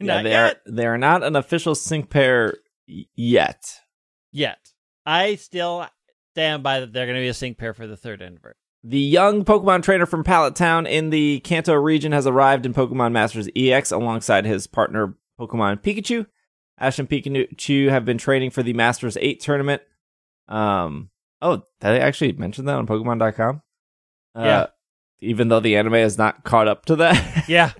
Yeah, 0.00 0.16
not 0.16 0.24
they 0.24 0.30
yet. 0.30 0.42
are 0.66 0.72
they 0.72 0.86
are 0.86 0.98
not 0.98 1.22
an 1.22 1.36
official 1.36 1.76
sync 1.76 2.10
pair 2.10 2.54
y- 2.88 3.04
yet. 3.14 3.64
Yet. 4.32 4.58
I 5.06 5.36
still 5.36 5.86
stand 6.32 6.64
by 6.64 6.80
that 6.80 6.92
they're 6.92 7.06
going 7.06 7.14
to 7.16 7.22
be 7.22 7.28
a 7.28 7.32
sync 7.34 7.58
pair 7.58 7.72
for 7.74 7.86
the 7.86 7.96
third 7.96 8.20
invert. 8.20 8.56
The 8.82 8.98
young 8.98 9.44
Pokemon 9.44 9.84
trainer 9.84 10.04
from 10.04 10.24
Pallet 10.24 10.56
Town 10.56 10.86
in 10.86 11.10
the 11.10 11.38
Kanto 11.40 11.74
region 11.74 12.10
has 12.10 12.26
arrived 12.26 12.66
in 12.66 12.74
Pokemon 12.74 13.12
Masters 13.12 13.48
EX 13.54 13.92
alongside 13.92 14.44
his 14.44 14.66
partner 14.66 15.14
Pokemon 15.40 15.80
Pikachu. 15.80 16.26
Ash 16.76 16.98
and 16.98 17.08
Pikachu 17.08 17.88
have 17.88 18.04
been 18.04 18.18
training 18.18 18.50
for 18.50 18.64
the 18.64 18.72
Masters 18.72 19.16
8 19.20 19.38
tournament. 19.40 19.80
Um, 20.48 21.08
oh, 21.42 21.56
did 21.80 21.90
I 21.90 21.98
actually 21.98 22.32
mention 22.32 22.64
that 22.66 22.76
on 22.76 22.86
Pokemon.com? 22.86 23.62
Uh, 24.36 24.42
Yeah. 24.42 24.66
Even 25.20 25.48
though 25.48 25.60
the 25.60 25.76
anime 25.76 25.94
is 25.94 26.18
not 26.18 26.44
caught 26.44 26.68
up 26.68 26.84
to 26.86 26.96
that. 26.96 27.44
Yeah. 27.48 27.72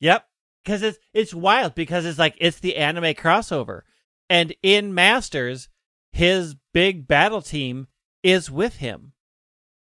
yep. 0.00 0.24
Because 0.64 0.82
it's 0.82 0.98
it's 1.14 1.32
wild 1.34 1.74
because 1.74 2.04
it's 2.06 2.18
like 2.18 2.34
it's 2.38 2.60
the 2.60 2.76
anime 2.76 3.14
crossover, 3.14 3.82
and 4.28 4.54
in 4.62 4.92
Masters, 4.94 5.68
his 6.12 6.56
big 6.74 7.08
battle 7.08 7.40
team 7.40 7.86
is 8.22 8.50
with 8.50 8.76
him. 8.76 9.12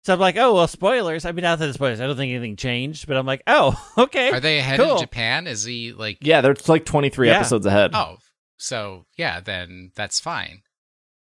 So 0.06 0.14
I'm 0.14 0.20
like, 0.20 0.38
oh 0.38 0.54
well, 0.54 0.68
spoilers. 0.68 1.26
I 1.26 1.34
mean, 1.34 1.44
not 1.44 1.60
that 1.60 1.68
it's 1.68 1.76
spoilers. 1.76 2.00
I 2.00 2.08
don't 2.08 2.16
think 2.16 2.32
anything 2.32 2.56
changed, 2.56 3.06
but 3.08 3.18
I'm 3.18 3.26
like, 3.26 3.44
oh, 3.48 3.76
okay. 3.98 4.32
Are 4.32 4.40
they 4.40 4.60
ahead 4.60 4.80
cool. 4.80 4.94
of 4.94 5.02
Japan? 5.02 5.46
Is 5.48 5.66
he 5.66 5.92
like? 5.92 6.20
Yeah, 6.22 6.40
they're 6.40 6.56
like 6.70 6.86
23 6.86 7.28
Yeah. 7.28 7.36
episodes 7.40 7.66
ahead. 7.66 7.92
Oh, 7.94 8.18
so 8.58 9.06
yeah, 9.18 9.42
then 9.42 9.92
that's 9.96 10.22
fine. 10.22 10.62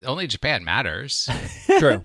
Only 0.05 0.27
Japan 0.27 0.63
matters. 0.63 1.29
True. 1.79 2.01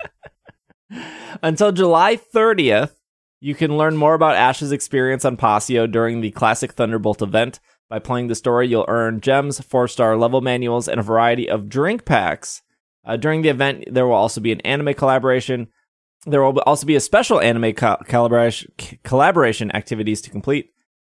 Until 1.43 1.73
July 1.73 2.17
30th, 2.17 2.93
you 3.41 3.55
can 3.55 3.77
learn 3.77 3.97
more 3.97 4.15
about 4.15 4.37
Ash's 4.37 4.73
experience 4.73 5.25
on 5.25 5.37
Pasio 5.37 5.91
during 5.91 6.21
the 6.21 6.31
Classic 6.31 6.73
Thunderbolt 6.73 7.23
event. 7.23 7.61
By 7.89 7.99
playing 7.99 8.27
the 8.27 8.35
story, 8.35 8.69
you'll 8.69 8.85
earn 8.89 9.21
gems, 9.21 9.61
four 9.61 9.89
star 9.89 10.17
level 10.17 10.41
manuals, 10.41 10.89
and 10.89 10.99
a 10.99 11.05
variety 11.05 11.49
of 11.49 11.69
drink 11.69 12.05
packs. 12.05 12.63
Uh, 13.05 13.17
during 13.17 13.43
the 13.43 13.49
event, 13.49 13.85
there 13.91 14.07
will 14.07 14.15
also 14.15 14.41
be 14.41 14.53
an 14.53 14.61
anime 14.63 14.95
collaboration. 14.95 15.69
There 16.27 16.43
will 16.43 16.59
also 16.61 16.87
be 16.87 16.97
a 16.97 17.01
special 17.01 17.41
anime 17.41 17.73
co- 17.75 17.99
collaboration, 18.05 18.73
collaboration 19.05 19.75
activities 19.75 20.21
to 20.23 20.31
complete. 20.31 20.71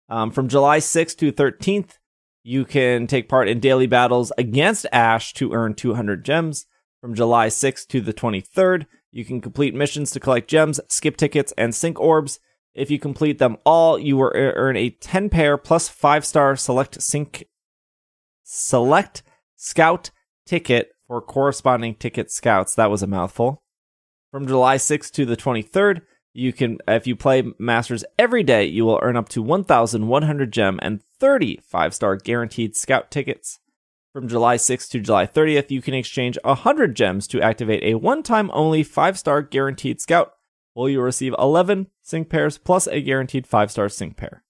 Um, 0.08 0.32
from 0.32 0.48
July 0.48 0.80
6th 0.80 1.18
to 1.18 1.32
13th, 1.32 1.98
you 2.44 2.66
can 2.66 3.08
take 3.08 3.28
part 3.28 3.50
in 3.50 3.60
daily 3.60 3.88
battles 3.88 4.32
against 4.38 4.86
Ash 4.92 5.34
to 5.34 5.54
earn 5.54 5.74
200 5.74 6.24
gems. 6.24 6.66
From 7.02 7.16
July 7.16 7.48
6th 7.48 7.88
to 7.88 8.00
the 8.00 8.14
23rd, 8.14 8.86
you 9.12 9.26
can 9.26 9.42
complete 9.42 9.74
missions 9.74 10.12
to 10.12 10.20
collect 10.20 10.48
gems, 10.48 10.80
skip 10.88 11.18
tickets, 11.18 11.52
and 11.58 11.74
sync 11.74 12.00
orbs. 12.00 12.40
If 12.76 12.92
you 12.92 13.00
complete 13.00 13.40
them 13.40 13.58
all, 13.66 13.98
you 13.98 14.18
will 14.18 14.32
earn 14.36 14.78
a 14.78 14.92
10 14.92 15.30
pair 15.30 15.58
plus 15.58 15.90
5 15.90 16.24
star 16.24 16.56
select 16.56 17.02
sync 17.02 17.46
select 18.44 19.24
scout 19.56 20.12
ticket 20.46 20.92
for 21.08 21.22
corresponding 21.22 21.96
ticket 21.96 22.32
scouts. 22.32 22.76
That 22.76 22.92
was 22.92 23.02
a 23.02 23.08
mouthful. 23.08 23.64
From 24.30 24.48
July 24.48 24.78
6th 24.78 25.12
to 25.14 25.26
the 25.26 25.36
23rd, 25.36 26.02
you 26.34 26.54
can 26.54 26.78
if 26.88 27.08
you 27.08 27.16
play 27.16 27.44
masters 27.58 28.06
every 28.20 28.44
day, 28.44 28.66
you 28.66 28.86
will 28.86 29.00
earn 29.02 29.18
up 29.18 29.28
to 29.30 29.42
1100 29.42 30.54
gem 30.54 30.80
and 30.84 31.02
30 31.20 31.62
5-star 31.74 32.18
guaranteed 32.18 32.76
scout 32.76 33.10
tickets. 33.10 33.60
From 34.14 34.28
July 34.28 34.58
6th 34.58 34.90
to 34.92 35.00
July 35.00 35.26
30th, 35.26 35.72
you 35.72 35.82
can 35.82 35.94
exchange 35.94 36.38
100 36.44 36.96
gems 36.96 37.28
to 37.28 37.42
activate 37.42 37.82
a 37.84 37.96
one-time 37.96 38.52
only 38.54 38.84
5-star 38.84 39.42
guaranteed 39.44 40.02
scout, 40.02 40.34
while 40.74 40.90
you 40.90 41.00
receive 41.02 41.34
11 41.40 41.88
sync 42.02 42.30
pairs 42.30 42.58
plus 42.58 42.88
a 42.88 43.00
guaranteed 43.02 43.48
5-star 43.48 43.88
sync 43.88 44.18
pair. 44.18 44.44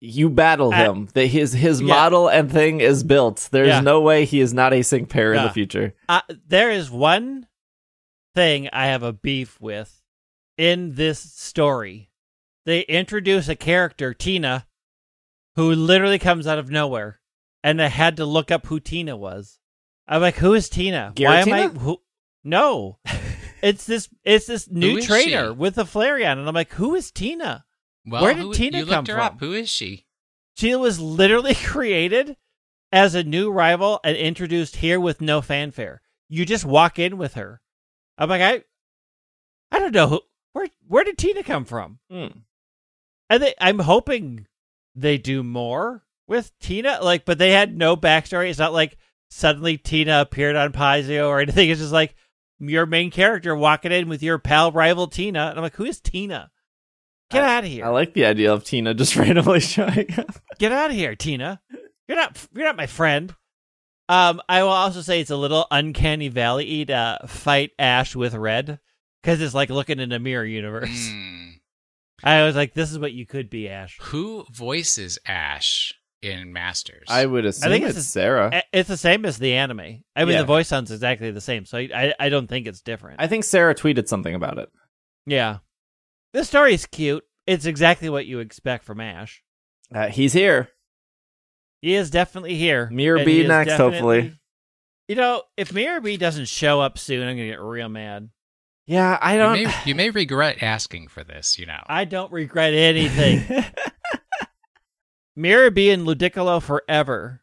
You 0.00 0.30
battle 0.30 0.72
Uh, 0.72 0.76
him. 0.78 1.08
The, 1.14 1.26
his 1.26 1.52
his 1.52 1.80
yeah. 1.80 1.86
model 1.86 2.26
and 2.26 2.50
thing 2.50 2.80
is 2.80 3.04
built. 3.04 3.48
There's 3.52 3.68
Yeah. 3.68 3.80
no 3.82 4.00
way 4.00 4.24
he 4.24 4.40
is 4.40 4.52
not 4.52 4.72
a 4.72 4.82
sync 4.82 5.08
pair 5.10 5.32
in 5.32 5.44
the 5.44 5.50
future. 5.50 5.94
Uh, 6.08 6.22
there 6.48 6.72
is 6.72 6.90
one 6.90 7.46
thing 8.34 8.68
I 8.72 8.86
have 8.86 9.04
a 9.04 9.12
beef 9.12 9.60
with 9.60 10.02
in 10.58 10.96
this 10.96 11.20
story. 11.20 12.10
They 12.66 12.80
introduce 12.80 13.48
a 13.48 13.54
character, 13.54 14.12
Tina, 14.12 14.66
who 15.54 15.70
literally 15.72 16.18
comes 16.18 16.48
out 16.48 16.58
of 16.58 16.68
nowhere, 16.68 17.20
and 17.62 17.80
I 17.80 17.88
had 17.88 18.16
to 18.16 18.24
look 18.26 18.50
up 18.50 18.66
who 18.66 18.80
Tina 18.80 19.16
was. 19.16 19.58
I'm 20.06 20.20
like, 20.20 20.36
who 20.36 20.54
is 20.54 20.68
Tina? 20.68 21.12
Why 21.16 21.40
am 21.40 21.52
I? 21.52 21.68
Who? 21.68 22.00
No, 22.44 22.98
it's 23.62 23.86
this. 23.86 24.08
It's 24.24 24.46
this 24.46 24.68
new 24.70 25.00
trainer 25.00 25.48
she? 25.48 25.52
with 25.52 25.78
a 25.78 25.84
Flareon, 25.84 26.38
and 26.38 26.48
I'm 26.48 26.54
like, 26.54 26.72
who 26.72 26.94
is 26.94 27.10
Tina? 27.10 27.64
Well, 28.06 28.22
Where 28.22 28.34
did 28.34 28.42
who- 28.42 28.54
Tina 28.54 28.78
you 28.78 28.86
come 28.86 29.06
her 29.06 29.14
from? 29.14 29.20
up. 29.20 29.40
Who 29.40 29.52
is 29.52 29.68
she? 29.68 30.06
She 30.56 30.74
was 30.74 31.00
literally 31.00 31.54
created 31.64 32.36
as 32.90 33.14
a 33.14 33.24
new 33.24 33.50
rival 33.50 34.00
and 34.04 34.16
introduced 34.16 34.76
here 34.76 35.00
with 35.00 35.20
no 35.20 35.40
fanfare. 35.40 36.02
You 36.28 36.44
just 36.44 36.64
walk 36.64 36.98
in 36.98 37.16
with 37.16 37.34
her. 37.34 37.60
I'm 38.18 38.28
like, 38.28 38.42
I, 38.42 38.64
I 39.74 39.78
don't 39.78 39.94
know 39.94 40.08
who, 40.08 40.20
where 40.52 40.66
where 40.86 41.04
did 41.04 41.16
Tina 41.16 41.42
come 41.42 41.64
from? 41.64 42.00
Hmm. 42.10 42.26
And 43.30 43.42
they, 43.42 43.54
I'm 43.60 43.78
hoping 43.78 44.46
they 44.94 45.16
do 45.16 45.42
more 45.42 46.04
with 46.32 46.50
Tina. 46.58 46.98
Like, 47.00 47.24
but 47.24 47.38
they 47.38 47.52
had 47.52 47.76
no 47.76 47.96
backstory. 47.96 48.50
It's 48.50 48.58
not 48.58 48.72
like 48.72 48.98
suddenly 49.30 49.78
Tina 49.78 50.22
appeared 50.22 50.56
on 50.56 50.72
Pasio 50.72 51.28
or 51.28 51.40
anything. 51.42 51.70
It's 51.70 51.80
just 51.80 51.92
like 51.92 52.16
your 52.58 52.86
main 52.86 53.10
character 53.12 53.54
walking 53.54 53.92
in 53.92 54.08
with 54.08 54.22
your 54.22 54.38
pal 54.38 54.72
rival 54.72 55.06
Tina. 55.06 55.48
And 55.48 55.58
I'm 55.58 55.62
like, 55.62 55.76
who 55.76 55.84
is 55.84 56.00
Tina? 56.00 56.50
Get 57.30 57.44
out 57.44 57.64
of 57.64 57.70
here! 57.70 57.86
I 57.86 57.88
like 57.88 58.12
the 58.12 58.26
idea 58.26 58.52
of 58.52 58.62
Tina 58.62 58.92
just 58.92 59.16
randomly 59.16 59.60
showing 59.60 60.12
up. 60.18 60.38
Get 60.58 60.70
out 60.70 60.90
of 60.90 60.96
here, 60.96 61.14
Tina. 61.14 61.62
You're 62.06 62.18
not 62.18 62.46
you're 62.52 62.66
not 62.66 62.76
my 62.76 62.86
friend. 62.86 63.34
Um, 64.08 64.42
I 64.50 64.62
will 64.62 64.70
also 64.70 65.00
say 65.00 65.20
it's 65.20 65.30
a 65.30 65.36
little 65.36 65.66
uncanny 65.70 66.28
valley 66.28 66.84
to 66.84 66.92
uh, 66.92 67.26
fight 67.26 67.70
Ash 67.78 68.14
with 68.14 68.34
Red 68.34 68.80
because 69.22 69.40
it's 69.40 69.54
like 69.54 69.70
looking 69.70 69.98
in 69.98 70.12
a 70.12 70.18
mirror 70.18 70.44
universe. 70.44 71.08
Hmm. 71.10 71.48
I 72.22 72.42
was 72.42 72.54
like, 72.54 72.74
this 72.74 72.92
is 72.92 72.98
what 72.98 73.12
you 73.12 73.24
could 73.24 73.48
be, 73.48 73.68
Ash. 73.68 73.98
Who 74.02 74.44
voices 74.52 75.18
Ash 75.26 75.94
in 76.22 76.52
Masters? 76.52 77.06
I 77.08 77.26
would 77.26 77.44
assume 77.44 77.70
think 77.70 77.84
it's, 77.84 77.96
it's 77.98 78.06
a- 78.06 78.10
Sarah. 78.10 78.62
It's 78.72 78.88
the 78.88 78.96
same 78.96 79.24
as 79.24 79.38
the 79.38 79.54
anime. 79.54 79.80
I 79.80 80.24
mean, 80.24 80.34
Yeah. 80.34 80.38
the 80.38 80.44
voice 80.46 80.68
sounds 80.68 80.90
exactly 80.90 81.30
the 81.30 81.40
same, 81.40 81.64
so 81.66 81.78
I 81.78 81.88
I, 81.94 82.14
I 82.20 82.28
don't 82.28 82.46
think 82.46 82.66
it's 82.66 82.80
different. 82.80 83.20
I 83.20 83.26
think 83.26 83.44
Sarah 83.44 83.74
tweeted 83.74 84.08
something 84.08 84.34
about 84.34 84.58
it. 84.58 84.70
yeah, 85.26 85.58
this 86.32 86.48
story 86.48 86.74
is 86.74 86.86
cute. 86.86 87.24
It's 87.46 87.66
exactly 87.66 88.08
what 88.08 88.26
you 88.26 88.38
expect 88.38 88.84
from 88.84 89.00
Ash. 89.00 89.42
Uh, 89.94 90.08
he's 90.08 90.32
here. 90.32 90.68
He 91.80 91.94
is 91.94 92.10
definitely 92.10 92.54
here. 92.54 92.88
Mirror 92.90 93.16
and 93.18 93.26
B 93.26 93.42
he 93.42 93.46
next, 93.48 93.72
hopefully. 93.74 94.34
You 95.08 95.16
know, 95.16 95.42
if 95.56 95.72
Mirror 95.72 96.00
B 96.02 96.16
doesn't 96.16 96.46
show 96.46 96.80
up 96.80 96.96
soon, 96.98 97.26
I'm 97.26 97.36
gonna 97.36 97.48
get 97.48 97.60
real 97.60 97.88
mad. 97.88 98.30
Yeah, 98.86 99.18
I 99.20 99.36
don't. 99.36 99.62
may, 99.64 99.74
you 99.84 99.94
may 99.96 100.10
regret 100.10 100.62
asking 100.62 101.08
for 101.08 101.24
this. 101.24 101.58
You 101.58 101.66
know. 101.66 101.82
I 101.86 102.04
don't 102.04 102.32
regret 102.32 102.72
anything. 102.74 103.44
B 105.36 105.90
and 105.90 106.06
Ludicolo 106.06 106.62
forever. 106.62 107.42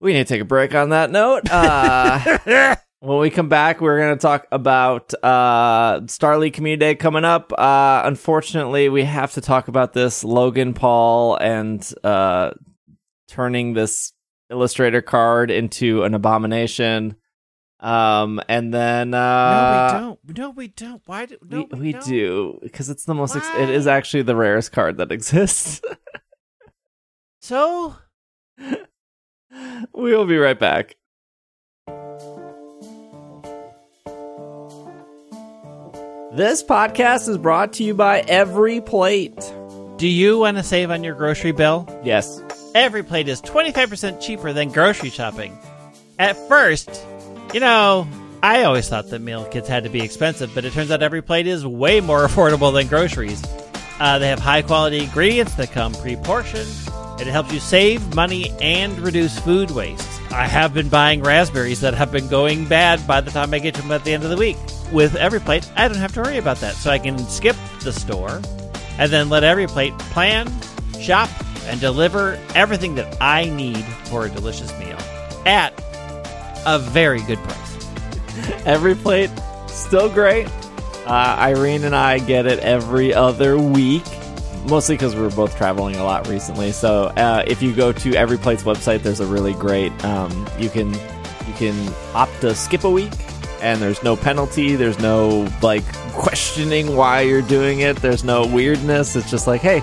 we 0.00 0.12
need 0.12 0.26
to 0.26 0.34
take 0.34 0.42
a 0.42 0.44
break 0.44 0.74
on 0.74 0.90
that 0.90 1.10
note. 1.10 1.48
Uh, 1.52 2.76
when 3.00 3.18
we 3.18 3.30
come 3.30 3.48
back, 3.48 3.80
we're 3.80 3.98
going 3.98 4.16
to 4.16 4.20
talk 4.20 4.46
about 4.50 5.12
uh, 5.22 6.00
Starly 6.06 6.52
Community 6.52 6.80
Day 6.80 6.94
coming 6.94 7.24
up. 7.24 7.52
Uh, 7.56 8.02
unfortunately, 8.04 8.88
we 8.88 9.04
have 9.04 9.34
to 9.34 9.40
talk 9.40 9.68
about 9.68 9.92
this 9.92 10.24
Logan 10.24 10.72
Paul 10.72 11.36
and 11.36 11.88
uh, 12.02 12.52
turning 13.28 13.74
this 13.74 14.12
Illustrator 14.50 15.02
card 15.02 15.50
into 15.50 16.04
an 16.04 16.14
abomination. 16.14 17.16
Um, 17.78 18.40
and 18.48 18.72
then 18.72 19.10
no, 19.10 19.18
uh, 19.18 19.92
we 19.92 19.98
don't. 19.98 20.38
No, 20.38 20.50
we 20.50 20.68
don't. 20.68 21.02
Why 21.04 21.26
do 21.26 21.36
no, 21.46 21.68
we, 21.72 21.78
we 21.80 21.92
don't. 21.92 22.04
do 22.06 22.58
because 22.62 22.88
it's 22.88 23.04
the 23.04 23.14
most. 23.14 23.36
Ex- 23.36 23.46
it 23.58 23.68
is 23.68 23.86
actually 23.86 24.22
the 24.22 24.34
rarest 24.36 24.72
card 24.72 24.96
that 24.98 25.12
exists. 25.12 25.80
So 27.42 27.94
we 28.58 28.74
will 29.94 30.26
be 30.26 30.36
right 30.36 30.58
back. 30.58 30.96
This 36.32 36.62
podcast 36.62 37.28
is 37.28 37.38
brought 37.38 37.72
to 37.74 37.84
you 37.84 37.94
by 37.94 38.20
Every 38.20 38.80
Plate. 38.80 39.36
do 39.96 40.06
you 40.06 40.38
want 40.38 40.56
to 40.58 40.62
save 40.62 40.90
on 40.90 41.02
your 41.02 41.14
grocery 41.14 41.52
bill? 41.52 41.88
Yes. 42.04 42.42
Every 42.74 43.02
plate 43.02 43.28
is 43.28 43.40
25% 43.42 44.20
cheaper 44.20 44.52
than 44.52 44.70
grocery 44.70 45.08
shopping. 45.10 45.56
At 46.18 46.36
first, 46.48 46.90
you 47.52 47.60
know, 47.60 48.06
I 48.42 48.64
always 48.64 48.88
thought 48.88 49.08
that 49.10 49.20
meal 49.20 49.44
kits 49.46 49.68
had 49.68 49.84
to 49.84 49.90
be 49.90 50.00
expensive, 50.02 50.54
but 50.54 50.64
it 50.64 50.72
turns 50.72 50.90
out 50.90 51.02
every 51.02 51.22
plate 51.22 51.46
is 51.46 51.66
way 51.66 52.00
more 52.00 52.20
affordable 52.26 52.72
than 52.72 52.86
groceries. 52.86 53.42
Uh, 53.98 54.18
they 54.18 54.28
have 54.28 54.38
high 54.38 54.62
quality 54.62 55.04
ingredients 55.04 55.54
that 55.54 55.72
come 55.72 55.94
pre 55.94 56.16
portioned, 56.16 56.70
and 57.18 57.22
it 57.22 57.32
helps 57.32 57.52
you 57.52 57.60
save 57.60 58.14
money 58.14 58.50
and 58.60 58.98
reduce 59.00 59.38
food 59.38 59.70
waste. 59.70 60.08
I 60.30 60.46
have 60.46 60.74
been 60.74 60.88
buying 60.88 61.22
raspberries 61.22 61.80
that 61.80 61.94
have 61.94 62.12
been 62.12 62.28
going 62.28 62.66
bad 62.66 63.06
by 63.06 63.22
the 63.22 63.30
time 63.30 63.54
I 63.54 63.58
get 63.58 63.74
to 63.76 63.82
them 63.82 63.92
at 63.92 64.04
the 64.04 64.12
end 64.12 64.24
of 64.24 64.30
the 64.30 64.36
week. 64.36 64.56
With 64.92 65.16
every 65.16 65.40
plate, 65.40 65.68
I 65.76 65.88
don't 65.88 65.96
have 65.96 66.12
to 66.14 66.20
worry 66.20 66.36
about 66.36 66.58
that, 66.58 66.74
so 66.74 66.90
I 66.90 66.98
can 66.98 67.18
skip 67.18 67.56
the 67.80 67.92
store 67.92 68.42
and 68.98 69.10
then 69.10 69.28
let 69.28 69.44
every 69.44 69.66
plate 69.66 69.96
plan, 69.98 70.52
shop, 71.00 71.30
and 71.66 71.80
deliver 71.80 72.38
everything 72.54 72.94
that 72.96 73.16
I 73.20 73.46
need 73.46 73.84
for 74.04 74.26
a 74.26 74.30
delicious 74.30 74.76
meal 74.78 74.98
at 75.46 75.72
a 76.66 76.78
very 76.78 77.22
good 77.22 77.38
price. 77.38 77.88
Every 78.66 78.94
Plate, 78.94 79.30
still 79.68 80.08
great. 80.10 80.48
Uh, 81.06 81.36
Irene 81.38 81.84
and 81.84 81.94
I 81.94 82.18
get 82.18 82.46
it 82.46 82.58
every 82.58 83.14
other 83.14 83.56
week, 83.56 84.02
mostly 84.68 84.96
because 84.96 85.14
we're 85.14 85.30
both 85.30 85.56
traveling 85.56 85.94
a 85.96 86.04
lot 86.04 86.26
recently. 86.26 86.72
So 86.72 87.04
uh, 87.16 87.44
if 87.46 87.62
you 87.62 87.72
go 87.72 87.92
to 87.92 88.14
Every 88.16 88.36
Plate's 88.36 88.64
website, 88.64 89.02
there's 89.02 89.20
a 89.20 89.26
really 89.26 89.54
great. 89.54 89.92
Um, 90.04 90.48
you 90.58 90.68
can 90.68 90.92
you 90.92 91.54
can 91.56 91.94
opt 92.12 92.40
to 92.40 92.56
skip 92.56 92.82
a 92.82 92.90
week, 92.90 93.12
and 93.62 93.80
there's 93.80 94.02
no 94.02 94.16
penalty. 94.16 94.74
There's 94.74 94.98
no 94.98 95.48
like 95.62 95.84
questioning 96.12 96.96
why 96.96 97.20
you're 97.20 97.40
doing 97.40 97.80
it. 97.80 97.96
There's 97.96 98.24
no 98.24 98.44
weirdness. 98.44 99.14
It's 99.14 99.30
just 99.30 99.46
like, 99.46 99.60
hey, 99.60 99.82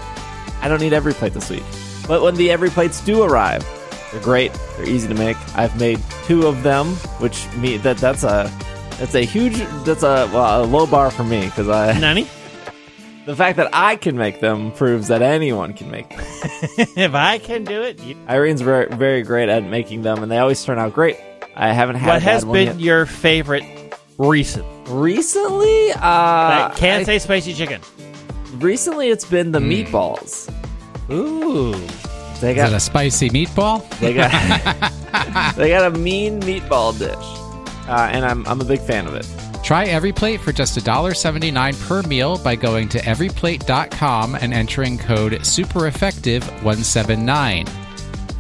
I 0.62 0.68
don't 0.68 0.82
need 0.82 0.92
Every 0.92 1.14
Plate 1.14 1.34
this 1.34 1.50
week. 1.50 1.64
But 2.06 2.22
when 2.22 2.36
the 2.36 2.52
Every 2.52 2.70
Plates 2.70 3.00
do 3.00 3.24
arrive, 3.24 3.66
they're 4.14 4.22
great. 4.22 4.54
They're 4.78 4.88
easy 4.88 5.08
to 5.10 5.16
make. 5.16 5.36
I've 5.58 5.78
made 5.80 6.00
two 6.26 6.48
of 6.48 6.64
them, 6.64 6.88
which 7.20 7.46
me 7.58 7.76
that 7.78 7.98
that's 7.98 8.24
a 8.24 8.50
That's 9.00 9.16
a 9.16 9.26
huge. 9.26 9.58
That's 9.86 10.04
a, 10.04 10.30
well, 10.34 10.64
a 10.64 10.66
low 10.66 10.86
bar 10.88 11.12
for 11.12 11.24
me 11.26 11.46
because 11.46 11.68
I 11.68 11.98
Nani? 12.00 12.28
the 13.26 13.36
fact 13.36 13.58
that 13.58 13.70
I 13.74 13.96
can 13.96 14.18
make 14.18 14.40
them 14.40 14.72
proves 14.74 15.08
that 15.08 15.22
anyone 15.22 15.74
can 15.74 15.90
make 15.90 16.10
them. 16.10 16.20
if 16.98 17.16
I 17.16 17.38
can 17.40 17.64
do 17.64 17.82
it, 17.82 18.02
you... 18.04 18.16
Irene's 18.28 18.62
very 18.62 18.88
very 18.96 19.24
great 19.24 19.50
at 19.50 19.64
making 19.64 20.02
them, 20.04 20.22
and 20.24 20.32
they 20.32 20.38
always 20.38 20.64
turn 20.64 20.78
out 20.78 20.94
great. 20.94 21.18
I 21.56 21.72
haven't 21.74 21.96
had 21.98 22.10
what 22.14 22.22
has 22.24 22.44
been 22.46 22.68
yet. 22.68 22.80
your 22.80 23.06
favorite 23.06 23.64
recent? 24.18 24.66
recently. 24.90 25.92
Uh, 25.94 25.98
I 26.02 26.74
can't 26.76 27.02
I- 27.02 27.04
say 27.06 27.20
spicy 27.20 27.54
chicken. 27.54 27.82
recently. 28.56 29.10
It's 29.10 29.26
been 29.26 29.52
the 29.54 29.60
Mm. 29.60 29.88
meatballs. 29.88 30.52
Ooh. 31.10 31.74
They 32.42 32.52
Is 32.52 32.58
got 32.58 32.74
a 32.74 32.80
spicy 32.80 33.30
meatball? 33.30 33.88
They 34.00 34.14
got 34.14 34.32
they 35.56 35.70
got 35.70 35.94
a 35.94 35.98
mean 35.98 36.42
meatball 36.42 36.98
dish, 36.98 37.16
uh, 37.88 38.10
and 38.12 38.26
I'm 38.26 38.46
I'm 38.48 38.62
a 38.62 38.66
big 38.66 38.82
fan 38.82 39.08
of 39.08 39.16
it. 39.16 39.26
Try 39.64 39.86
every 39.86 40.12
plate 40.12 40.42
for 40.42 40.52
just 40.52 40.78
$1.79 40.78 41.88
per 41.88 42.04
meal 42.04 42.38
by 42.38 42.58
going 42.58 42.90
to 42.90 43.00
everyplate.com 43.00 44.36
and 44.36 44.54
entering 44.54 44.98
code 44.98 45.32
SuperEffective179. 45.32 47.70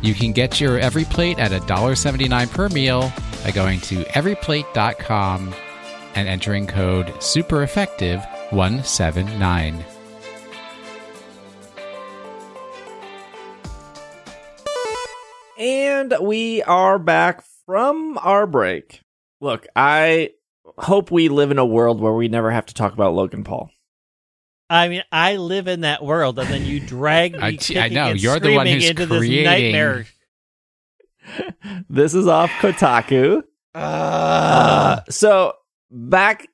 You 0.01 0.13
can 0.13 0.33
get 0.33 0.59
your 0.59 0.77
every 0.79 1.05
plate 1.05 1.39
at 1.39 1.51
$1.79 1.51 2.51
per 2.51 2.67
meal 2.69 3.09
by 3.41 3.51
going 3.51 3.79
to 3.81 4.03
everyplate.com 4.03 5.53
and 6.15 6.27
entering 6.27 6.67
code 6.67 7.07
SuperEffective179. 7.07 9.92
And 15.63 16.13
we 16.19 16.61
are 16.61 16.99
back 16.99 17.41
from 17.65 18.17
our 18.17 18.45
break. 18.45 18.99
Look, 19.39 19.65
I 19.77 20.31
hope 20.77 21.09
we 21.09 21.29
live 21.29 21.51
in 21.51 21.57
a 21.57 21.65
world 21.65 22.01
where 22.01 22.11
we 22.11 22.27
never 22.27 22.51
have 22.51 22.65
to 22.65 22.73
talk 22.73 22.91
about 22.91 23.13
Logan 23.13 23.45
Paul. 23.45 23.69
I 24.69 24.89
mean, 24.89 25.03
I 25.09 25.37
live 25.37 25.69
in 25.69 25.81
that 25.81 26.03
world, 26.03 26.37
and 26.37 26.49
then 26.49 26.65
you 26.65 26.81
drag 26.81 27.31
me 27.37 27.39
I- 27.39 27.47
I 27.47 27.51
kicking 27.53 27.93
know, 27.93 28.07
and 28.07 28.21
you're 28.21 28.41
the 28.41 28.55
one 28.55 28.65
screaming 28.67 28.73
who's 28.81 28.89
into 28.89 29.05
this 29.05 29.45
nightmare. 29.45 30.05
This 31.89 32.13
is 32.13 32.27
off 32.27 32.49
Kotaku. 32.59 33.43
Uh, 33.73 34.99
so 35.09 35.53
back 35.89 36.45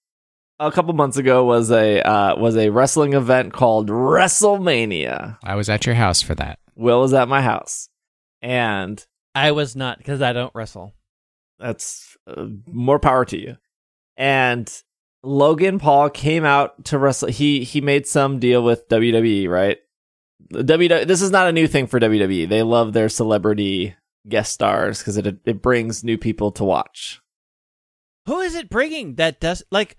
a 0.59 0.71
couple 0.71 0.93
months 0.93 1.17
ago 1.17 1.43
was 1.45 1.71
a 1.71 1.99
uh, 2.07 2.35
was 2.35 2.55
a 2.55 2.69
wrestling 2.69 3.13
event 3.13 3.53
called 3.53 3.89
WrestleMania. 3.89 5.39
I 5.43 5.55
was 5.55 5.67
at 5.69 5.87
your 5.87 5.95
house 5.95 6.21
for 6.21 6.35
that. 6.35 6.59
Will 6.75 7.01
was 7.01 7.15
at 7.15 7.27
my 7.27 7.41
house, 7.41 7.89
and 8.41 9.05
I 9.35 9.51
was 9.51 9.75
not 9.75 9.97
because 9.97 10.21
I 10.21 10.33
don't 10.33 10.53
wrestle. 10.55 10.93
that's 11.59 12.17
uh, 12.27 12.45
more 12.67 12.99
power 12.99 13.25
to 13.25 13.39
you. 13.39 13.57
And 14.17 14.71
Logan 15.23 15.79
Paul 15.79 16.09
came 16.09 16.45
out 16.45 16.85
to 16.85 16.97
wrestle. 16.97 17.29
He 17.29 17.63
he 17.63 17.81
made 17.81 18.07
some 18.07 18.39
deal 18.39 18.63
with 18.63 18.87
WWE, 18.89 19.47
right? 19.49 19.77
WWE. 20.53 21.05
This 21.07 21.21
is 21.21 21.31
not 21.31 21.47
a 21.47 21.51
new 21.53 21.67
thing 21.67 21.87
for 21.87 21.99
WWE. 21.99 22.47
They 22.47 22.63
love 22.63 22.93
their 22.93 23.09
celebrity 23.09 23.95
guest 24.27 24.53
stars 24.53 24.99
because 24.99 25.17
it 25.17 25.39
it 25.45 25.61
brings 25.61 26.03
new 26.03 26.17
people 26.17 26.51
to 26.53 26.63
watch. 26.63 27.21
Who 28.25 28.39
is 28.39 28.55
it 28.55 28.69
bringing 28.69 29.15
that 29.15 29.39
does 29.39 29.63
like? 29.71 29.97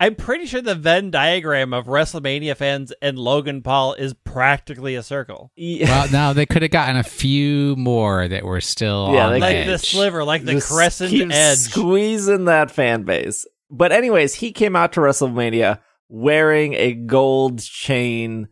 I'm 0.00 0.14
pretty 0.14 0.46
sure 0.46 0.60
the 0.60 0.76
Venn 0.76 1.10
diagram 1.10 1.72
of 1.74 1.86
WrestleMania 1.86 2.56
fans 2.56 2.92
and 3.02 3.18
Logan 3.18 3.62
Paul 3.62 3.94
is 3.94 4.14
practically 4.14 4.94
a 4.94 5.02
circle, 5.02 5.50
Yeah. 5.56 5.88
Well, 5.88 6.10
no, 6.12 6.32
they 6.34 6.46
could 6.46 6.62
have 6.62 6.70
gotten 6.70 6.96
a 6.96 7.02
few 7.02 7.74
more 7.76 8.28
that 8.28 8.44
were 8.44 8.60
still 8.60 9.10
Yeah, 9.12 9.26
on 9.26 9.32
the 9.34 9.38
like 9.40 9.56
edge. 9.56 9.66
the 9.66 9.78
sliver, 9.78 10.22
like 10.22 10.44
the 10.44 10.52
Just 10.52 10.68
crescent 10.70 11.10
keep 11.10 11.30
edge. 11.32 11.58
squeezing 11.58 12.44
that 12.44 12.70
fan 12.70 13.02
base. 13.02 13.44
But 13.70 13.90
anyways, 13.90 14.34
he 14.34 14.52
came 14.52 14.76
out 14.76 14.92
to 14.92 15.00
WrestleMania 15.00 15.80
wearing 16.08 16.74
a 16.74 16.92
gold 16.94 17.58
chain 17.60 18.48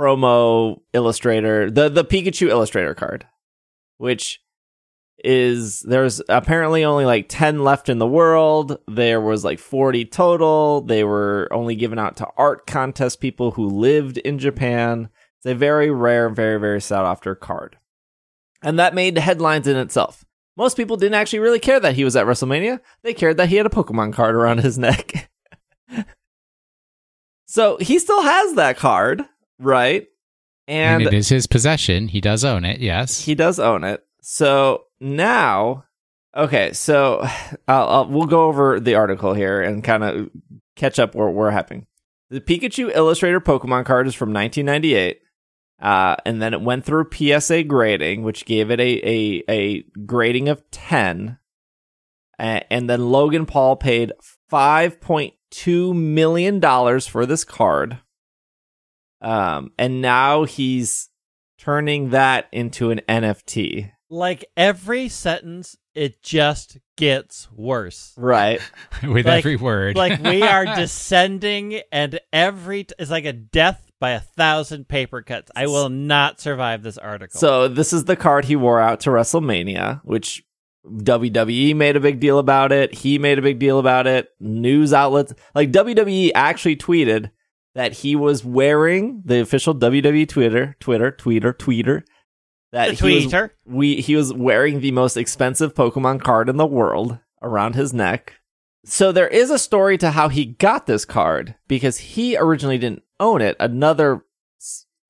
promo 0.00 0.78
illustrator, 0.92 1.70
the 1.70 1.88
the 1.88 2.04
Pikachu 2.04 2.48
illustrator 2.48 2.94
card, 2.94 3.26
which 3.98 4.40
is 5.24 5.80
there's 5.80 6.20
apparently 6.28 6.84
only 6.84 7.04
like 7.04 7.26
10 7.28 7.64
left 7.64 7.88
in 7.88 7.98
the 7.98 8.06
world. 8.06 8.78
There 8.86 9.20
was 9.20 9.44
like 9.44 9.58
40 9.58 10.04
total. 10.06 10.82
They 10.82 11.04
were 11.04 11.48
only 11.50 11.74
given 11.74 11.98
out 11.98 12.16
to 12.18 12.28
art 12.36 12.66
contest 12.66 13.20
people 13.20 13.52
who 13.52 13.66
lived 13.66 14.18
in 14.18 14.38
Japan. 14.38 15.08
It's 15.38 15.46
a 15.46 15.54
very 15.54 15.90
rare, 15.90 16.28
very, 16.28 16.60
very 16.60 16.80
sought 16.80 17.06
after 17.06 17.34
card. 17.34 17.78
And 18.62 18.78
that 18.78 18.94
made 18.94 19.18
headlines 19.18 19.66
in 19.66 19.76
itself. 19.76 20.24
Most 20.56 20.76
people 20.76 20.96
didn't 20.96 21.14
actually 21.14 21.40
really 21.40 21.58
care 21.58 21.80
that 21.80 21.94
he 21.94 22.04
was 22.04 22.16
at 22.16 22.26
WrestleMania. 22.26 22.80
They 23.02 23.12
cared 23.12 23.36
that 23.36 23.48
he 23.50 23.56
had 23.56 23.66
a 23.66 23.70
Pokemon 23.70 24.14
card 24.14 24.34
around 24.34 24.58
his 24.60 24.78
neck. 24.78 25.30
so 27.46 27.76
he 27.78 27.98
still 27.98 28.22
has 28.22 28.54
that 28.54 28.76
card, 28.78 29.22
right? 29.58 30.06
and 30.66 31.02
And 31.02 31.12
it 31.12 31.16
is 31.16 31.28
his 31.28 31.46
possession. 31.46 32.08
He 32.08 32.20
does 32.20 32.44
own 32.44 32.64
it, 32.64 32.80
yes. 32.80 33.24
he 33.24 33.34
does 33.34 33.58
own 33.58 33.84
it. 33.84 34.04
So 34.22 34.85
now, 35.00 35.84
okay, 36.36 36.72
so 36.72 37.20
I'll, 37.68 37.88
I'll, 37.88 38.08
we'll 38.08 38.26
go 38.26 38.44
over 38.44 38.80
the 38.80 38.94
article 38.94 39.34
here 39.34 39.60
and 39.62 39.82
kind 39.84 40.04
of 40.04 40.30
catch 40.76 40.98
up 40.98 41.14
where 41.14 41.30
we're 41.30 41.50
happening. 41.50 41.86
The 42.30 42.40
Pikachu 42.40 42.94
Illustrator 42.94 43.40
Pokemon 43.40 43.84
card 43.84 44.06
is 44.06 44.14
from 44.14 44.32
1998. 44.32 45.20
Uh, 45.80 46.16
and 46.24 46.40
then 46.40 46.54
it 46.54 46.62
went 46.62 46.84
through 46.84 47.10
PSA 47.12 47.64
grading, 47.64 48.22
which 48.22 48.46
gave 48.46 48.70
it 48.70 48.80
a, 48.80 49.08
a, 49.08 49.44
a 49.48 49.82
grading 50.06 50.48
of 50.48 50.62
10. 50.70 51.38
A- 52.40 52.72
and 52.72 52.88
then 52.88 53.10
Logan 53.10 53.46
Paul 53.46 53.76
paid 53.76 54.12
$5.2 54.50 55.94
million 55.94 57.00
for 57.00 57.26
this 57.26 57.44
card. 57.44 57.98
Um, 59.20 59.72
and 59.78 60.00
now 60.00 60.44
he's 60.44 61.10
turning 61.58 62.10
that 62.10 62.46
into 62.52 62.90
an 62.90 63.00
NFT. 63.08 63.92
Like 64.08 64.44
every 64.56 65.08
sentence, 65.08 65.76
it 65.94 66.22
just 66.22 66.78
gets 66.96 67.48
worse. 67.52 68.12
Right. 68.16 68.60
With 69.02 69.26
Like- 69.26 69.38
every 69.44 69.56
word. 69.56 69.96
Like 69.96 70.22
we 70.22 70.42
are 70.54 70.64
descending, 70.64 71.80
and 71.92 72.18
every 72.32 72.84
t- 72.84 72.94
it's 72.98 73.10
like 73.10 73.24
a 73.24 73.32
death 73.32 73.82
by 73.98 74.10
a 74.10 74.20
thousand 74.20 74.88
paper 74.88 75.22
cuts. 75.22 75.50
I 75.56 75.66
will 75.66 75.88
not 75.88 76.40
survive 76.40 76.82
this 76.82 76.98
article. 76.98 77.40
So 77.40 77.66
this 77.68 77.92
is 77.92 78.04
the 78.04 78.16
card 78.16 78.44
he 78.44 78.54
wore 78.56 78.80
out 78.80 79.00
to 79.00 79.10
WrestleMania, 79.10 80.00
which 80.04 80.44
WWE 80.86 81.74
made 81.74 81.96
a 81.96 82.00
big 82.00 82.20
deal 82.20 82.38
about 82.38 82.72
it. 82.72 82.94
He 82.94 83.18
made 83.18 83.38
a 83.38 83.42
big 83.42 83.58
deal 83.58 83.78
about 83.78 84.06
it. 84.06 84.28
News 84.38 84.92
outlets 84.92 85.32
like 85.54 85.72
WWE 85.72 86.30
actually 86.34 86.76
tweeted 86.76 87.30
that 87.74 87.92
he 87.92 88.16
was 88.16 88.44
wearing 88.44 89.22
the 89.24 89.40
official 89.40 89.74
WWE 89.74 90.28
Twitter, 90.28 90.76
Twitter, 90.80 91.10
Twitter, 91.10 91.52
Tweeter. 91.52 92.02
That 92.76 92.98
he 92.98 93.26
was, 93.26 93.50
we 93.64 94.00
he 94.00 94.16
was 94.16 94.32
wearing 94.32 94.80
the 94.80 94.90
most 94.92 95.16
expensive 95.16 95.74
Pokemon 95.74 96.22
card 96.22 96.48
in 96.48 96.56
the 96.56 96.66
world 96.66 97.18
around 97.40 97.74
his 97.74 97.94
neck. 97.94 98.34
So 98.84 99.12
there 99.12 99.28
is 99.28 99.50
a 99.50 99.58
story 99.58 99.98
to 99.98 100.10
how 100.10 100.28
he 100.28 100.44
got 100.44 100.86
this 100.86 101.04
card 101.04 101.54
because 101.68 101.96
he 101.98 102.36
originally 102.36 102.78
didn't 102.78 103.02
own 103.18 103.40
it. 103.40 103.56
Another 103.58 104.24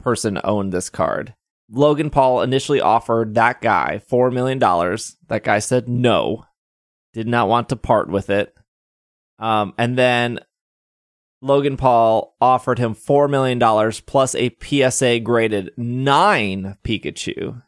person 0.00 0.40
owned 0.44 0.72
this 0.72 0.88
card. 0.88 1.34
Logan 1.68 2.10
Paul 2.10 2.42
initially 2.42 2.80
offered 2.80 3.34
that 3.34 3.60
guy 3.60 4.00
$4 4.08 4.32
million. 4.32 4.58
That 4.60 5.42
guy 5.42 5.58
said 5.58 5.88
no, 5.88 6.44
did 7.12 7.26
not 7.26 7.48
want 7.48 7.68
to 7.70 7.76
part 7.76 8.08
with 8.08 8.30
it. 8.30 8.54
Um, 9.38 9.74
and 9.76 9.98
then 9.98 10.38
Logan 11.42 11.76
Paul 11.76 12.34
offered 12.40 12.78
him 12.78 12.94
$4 12.94 13.28
million 13.30 13.58
plus 14.06 14.34
a 14.34 14.54
PSA 14.62 15.20
graded 15.20 15.70
9 15.76 16.76
Pikachu. 16.84 17.62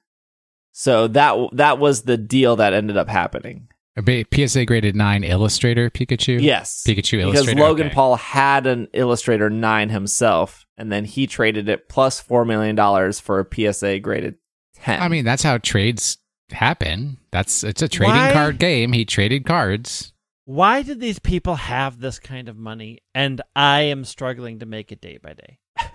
So 0.72 1.08
that 1.08 1.36
that 1.54 1.78
was 1.78 2.02
the 2.02 2.16
deal 2.16 2.56
that 2.56 2.72
ended 2.72 2.96
up 2.96 3.08
happening. 3.08 3.68
A 3.96 4.24
PSA 4.32 4.64
graded 4.64 4.94
9 4.94 5.24
Illustrator 5.24 5.90
Pikachu? 5.90 6.40
Yes. 6.40 6.84
Pikachu 6.86 7.18
because 7.18 7.34
Illustrator. 7.34 7.60
Logan 7.60 7.86
okay. 7.86 7.94
Paul 7.94 8.14
had 8.14 8.66
an 8.68 8.86
Illustrator 8.92 9.50
9 9.50 9.88
himself, 9.88 10.66
and 10.76 10.92
then 10.92 11.04
he 11.04 11.26
traded 11.26 11.68
it 11.68 11.88
plus 11.88 12.22
$4 12.22 12.46
million 12.46 12.76
for 13.14 13.40
a 13.40 13.72
PSA 13.72 13.98
graded 13.98 14.36
10. 14.76 15.00
I 15.02 15.08
mean, 15.08 15.24
that's 15.24 15.42
how 15.42 15.58
trades 15.58 16.18
happen. 16.50 17.18
That's 17.32 17.64
It's 17.64 17.82
a 17.82 17.88
trading 17.88 18.14
Why- 18.14 18.32
card 18.32 18.58
game. 18.60 18.92
He 18.92 19.04
traded 19.04 19.44
cards. 19.44 20.12
Why 20.48 20.80
did 20.80 20.98
these 20.98 21.18
people 21.18 21.56
have 21.56 22.00
this 22.00 22.18
kind 22.18 22.48
of 22.48 22.56
money? 22.56 23.00
And 23.14 23.42
I 23.54 23.82
am 23.82 24.02
struggling 24.06 24.60
to 24.60 24.66
make 24.66 24.90
it 24.90 24.98
day 25.02 25.18
by 25.22 25.34
day. 25.34 25.58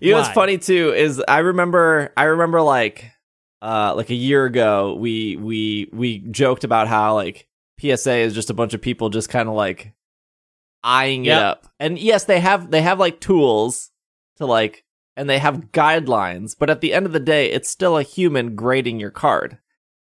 you 0.00 0.12
know 0.12 0.16
what's 0.16 0.30
funny 0.30 0.56
too 0.56 0.94
is 0.94 1.22
I 1.28 1.40
remember 1.40 2.14
I 2.16 2.22
remember 2.22 2.62
like 2.62 3.10
uh 3.60 3.92
like 3.94 4.08
a 4.08 4.14
year 4.14 4.46
ago 4.46 4.94
we 4.94 5.36
we 5.36 5.90
we 5.92 6.20
joked 6.30 6.64
about 6.64 6.88
how 6.88 7.12
like 7.12 7.46
PSA 7.78 8.14
is 8.20 8.32
just 8.32 8.48
a 8.48 8.54
bunch 8.54 8.72
of 8.72 8.80
people 8.80 9.10
just 9.10 9.28
kind 9.28 9.50
of 9.50 9.54
like 9.54 9.92
eyeing 10.82 11.26
it 11.26 11.32
up. 11.32 11.66
And 11.78 11.98
yes, 11.98 12.24
they 12.24 12.40
have 12.40 12.70
they 12.70 12.80
have 12.80 12.98
like 12.98 13.20
tools 13.20 13.90
to 14.36 14.46
like 14.46 14.82
and 15.14 15.28
they 15.28 15.40
have 15.40 15.72
guidelines, 15.72 16.56
but 16.58 16.70
at 16.70 16.80
the 16.80 16.94
end 16.94 17.04
of 17.04 17.12
the 17.12 17.20
day 17.20 17.50
it's 17.50 17.68
still 17.68 17.98
a 17.98 18.02
human 18.02 18.54
grading 18.56 18.98
your 18.98 19.10
card. 19.10 19.58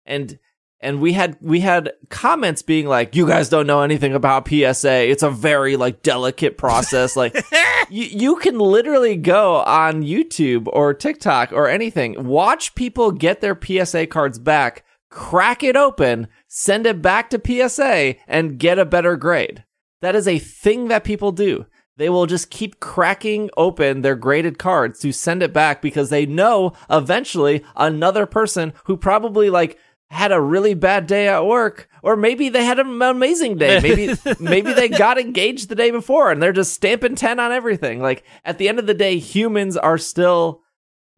And 0.04 0.38
and 0.80 1.00
we 1.00 1.12
had 1.12 1.36
we 1.40 1.60
had 1.60 1.92
comments 2.10 2.62
being 2.62 2.86
like 2.86 3.16
you 3.16 3.26
guys 3.26 3.48
don't 3.48 3.66
know 3.66 3.82
anything 3.82 4.14
about 4.14 4.48
PSA 4.48 5.10
it's 5.10 5.22
a 5.22 5.30
very 5.30 5.76
like 5.76 6.02
delicate 6.02 6.58
process. 6.58 7.16
Like 7.16 7.34
you, 7.90 8.04
you 8.04 8.36
can 8.36 8.58
literally 8.58 9.16
go 9.16 9.56
on 9.62 10.02
YouTube 10.02 10.68
or 10.72 10.94
TikTok 10.94 11.52
or 11.52 11.68
anything 11.68 12.24
watch 12.24 12.74
people 12.74 13.10
get 13.10 13.40
their 13.40 13.58
PSA 13.58 14.06
cards 14.06 14.38
back 14.38 14.84
crack 15.10 15.62
it 15.62 15.76
open 15.76 16.28
send 16.48 16.86
it 16.86 17.02
back 17.02 17.30
to 17.30 17.40
PSA 17.44 18.16
and 18.26 18.58
get 18.58 18.78
a 18.78 18.84
better 18.84 19.16
grade. 19.16 19.64
That 20.02 20.14
is 20.14 20.28
a 20.28 20.38
thing 20.38 20.88
that 20.88 21.04
people 21.04 21.32
do. 21.32 21.66
They 21.96 22.10
will 22.10 22.26
just 22.26 22.50
keep 22.50 22.80
cracking 22.80 23.48
open 23.56 24.02
their 24.02 24.16
graded 24.16 24.58
cards 24.58 25.00
to 25.00 25.12
send 25.12 25.42
it 25.42 25.52
back 25.52 25.80
because 25.80 26.10
they 26.10 26.26
know 26.26 26.72
eventually 26.90 27.64
another 27.74 28.26
person 28.26 28.74
who 28.84 28.96
probably 28.96 29.48
like 29.48 29.78
had 30.10 30.32
a 30.32 30.40
really 30.40 30.74
bad 30.74 31.06
day 31.06 31.28
at 31.28 31.44
work 31.44 31.88
or 32.02 32.16
maybe 32.16 32.48
they 32.48 32.64
had 32.64 32.78
an 32.78 33.02
amazing 33.02 33.58
day. 33.58 33.80
Maybe 33.80 34.14
maybe 34.40 34.72
they 34.72 34.88
got 34.88 35.18
engaged 35.18 35.68
the 35.68 35.74
day 35.74 35.90
before 35.90 36.30
and 36.30 36.42
they're 36.42 36.52
just 36.52 36.74
stamping 36.74 37.16
10 37.16 37.40
on 37.40 37.52
everything. 37.52 38.00
Like 38.00 38.24
at 38.44 38.58
the 38.58 38.68
end 38.68 38.78
of 38.78 38.86
the 38.86 38.94
day 38.94 39.18
humans 39.18 39.76
are 39.76 39.98
still 39.98 40.62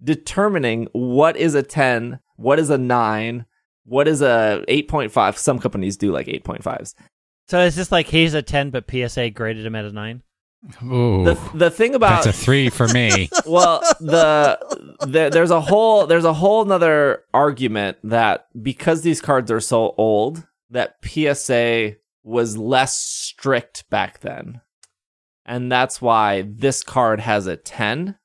determining 0.02 0.88
what 0.92 1.36
is 1.36 1.54
a 1.54 1.62
10 1.62 2.20
what 2.36 2.58
is 2.58 2.70
a 2.70 2.78
9 2.78 3.44
what 3.84 4.06
is 4.06 4.22
a 4.22 4.64
8.5 4.68 5.36
some 5.36 5.58
companies 5.58 5.96
do 5.96 6.12
like 6.12 6.26
8.5s 6.28 6.94
So 7.48 7.60
it's 7.60 7.74
just 7.76 7.90
like 7.90 8.06
he's 8.06 8.34
a 8.34 8.42
10, 8.42 8.70
but 8.70 8.88
PSA 8.90 9.30
graded 9.30 9.66
him 9.66 9.74
at 9.74 9.86
a 9.86 9.92
9. 9.92 10.22
Ooh, 10.82 11.24
the 11.24 11.50
the 11.54 11.70
thing 11.70 11.94
about 11.94 12.24
that's 12.24 12.38
a 12.38 12.44
three 12.44 12.68
for 12.68 12.88
me. 12.88 13.30
well 13.46 13.80
the, 14.00 14.58
the 15.00 15.30
there's 15.30 15.52
a 15.52 15.60
whole 15.60 16.06
there's 16.06 16.24
a 16.24 16.32
whole 16.32 16.64
nother 16.64 17.24
argument 17.32 17.98
that 18.02 18.48
because 18.60 19.02
these 19.02 19.20
cards 19.20 19.52
are 19.52 19.60
so 19.60 19.94
old 19.96 20.46
that 20.70 20.96
psa 21.04 21.96
was 22.24 22.58
less 22.58 22.98
strict 22.98 23.88
back 23.88 24.20
then. 24.20 24.60
And 25.46 25.72
that's 25.72 26.02
why 26.02 26.42
this 26.42 26.82
card 26.82 27.20
has 27.20 27.46
a 27.46 27.56
10 27.56 28.16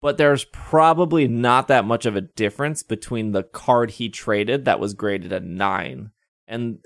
but 0.00 0.18
there's 0.18 0.44
probably 0.46 1.28
not 1.28 1.68
that 1.68 1.84
much 1.84 2.04
of 2.06 2.16
a 2.16 2.22
difference 2.22 2.82
between 2.82 3.30
the 3.30 3.44
card 3.44 3.92
he 3.92 4.08
traded 4.08 4.64
that 4.64 4.80
was 4.80 4.94
graded 4.94 5.32
a 5.32 5.38
9 5.38 6.10
and 6.48 6.78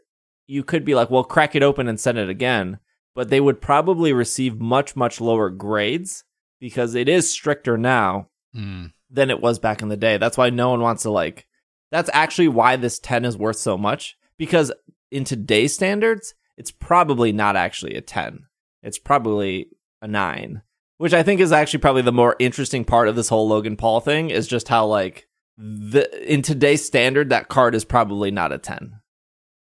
you 0.46 0.62
could 0.62 0.84
be 0.84 0.94
like 0.94 1.10
well 1.10 1.24
crack 1.24 1.54
it 1.54 1.62
open 1.62 1.88
and 1.88 1.98
send 1.98 2.18
it 2.18 2.28
again 2.28 2.78
but 3.16 3.30
they 3.30 3.40
would 3.40 3.60
probably 3.60 4.12
receive 4.12 4.60
much 4.60 4.94
much 4.94 5.20
lower 5.20 5.50
grades 5.50 6.22
because 6.60 6.94
it 6.94 7.08
is 7.08 7.30
stricter 7.32 7.76
now 7.76 8.28
Hmm. 8.54 8.86
than 9.10 9.28
it 9.30 9.40
was 9.40 9.58
back 9.58 9.82
in 9.82 9.88
the 9.88 9.96
day. 9.96 10.16
That's 10.16 10.38
why 10.38 10.50
no 10.50 10.70
one 10.70 10.80
wants 10.80 11.02
to 11.02 11.10
like 11.10 11.46
that's 11.90 12.10
actually 12.12 12.48
why 12.48 12.76
this 12.76 12.98
10 12.98 13.24
is 13.24 13.36
worth 13.36 13.56
so 13.56 13.76
much 13.76 14.16
because 14.38 14.72
in 15.10 15.24
today's 15.24 15.74
standards 15.74 16.34
it's 16.56 16.70
probably 16.70 17.32
not 17.32 17.56
actually 17.56 17.94
a 17.96 18.00
10. 18.00 18.44
It's 18.82 18.98
probably 18.98 19.68
a 20.00 20.06
9, 20.08 20.62
which 20.98 21.12
I 21.12 21.22
think 21.22 21.40
is 21.40 21.52
actually 21.52 21.80
probably 21.80 22.02
the 22.02 22.12
more 22.12 22.36
interesting 22.38 22.84
part 22.84 23.08
of 23.08 23.16
this 23.16 23.28
whole 23.28 23.46
Logan 23.48 23.76
Paul 23.76 24.00
thing 24.00 24.30
is 24.30 24.46
just 24.48 24.68
how 24.68 24.86
like 24.86 25.28
the 25.58 26.06
in 26.32 26.42
today's 26.42 26.84
standard 26.84 27.28
that 27.30 27.48
card 27.48 27.74
is 27.74 27.84
probably 27.84 28.30
not 28.30 28.52
a 28.52 28.58
10. 28.58 29.00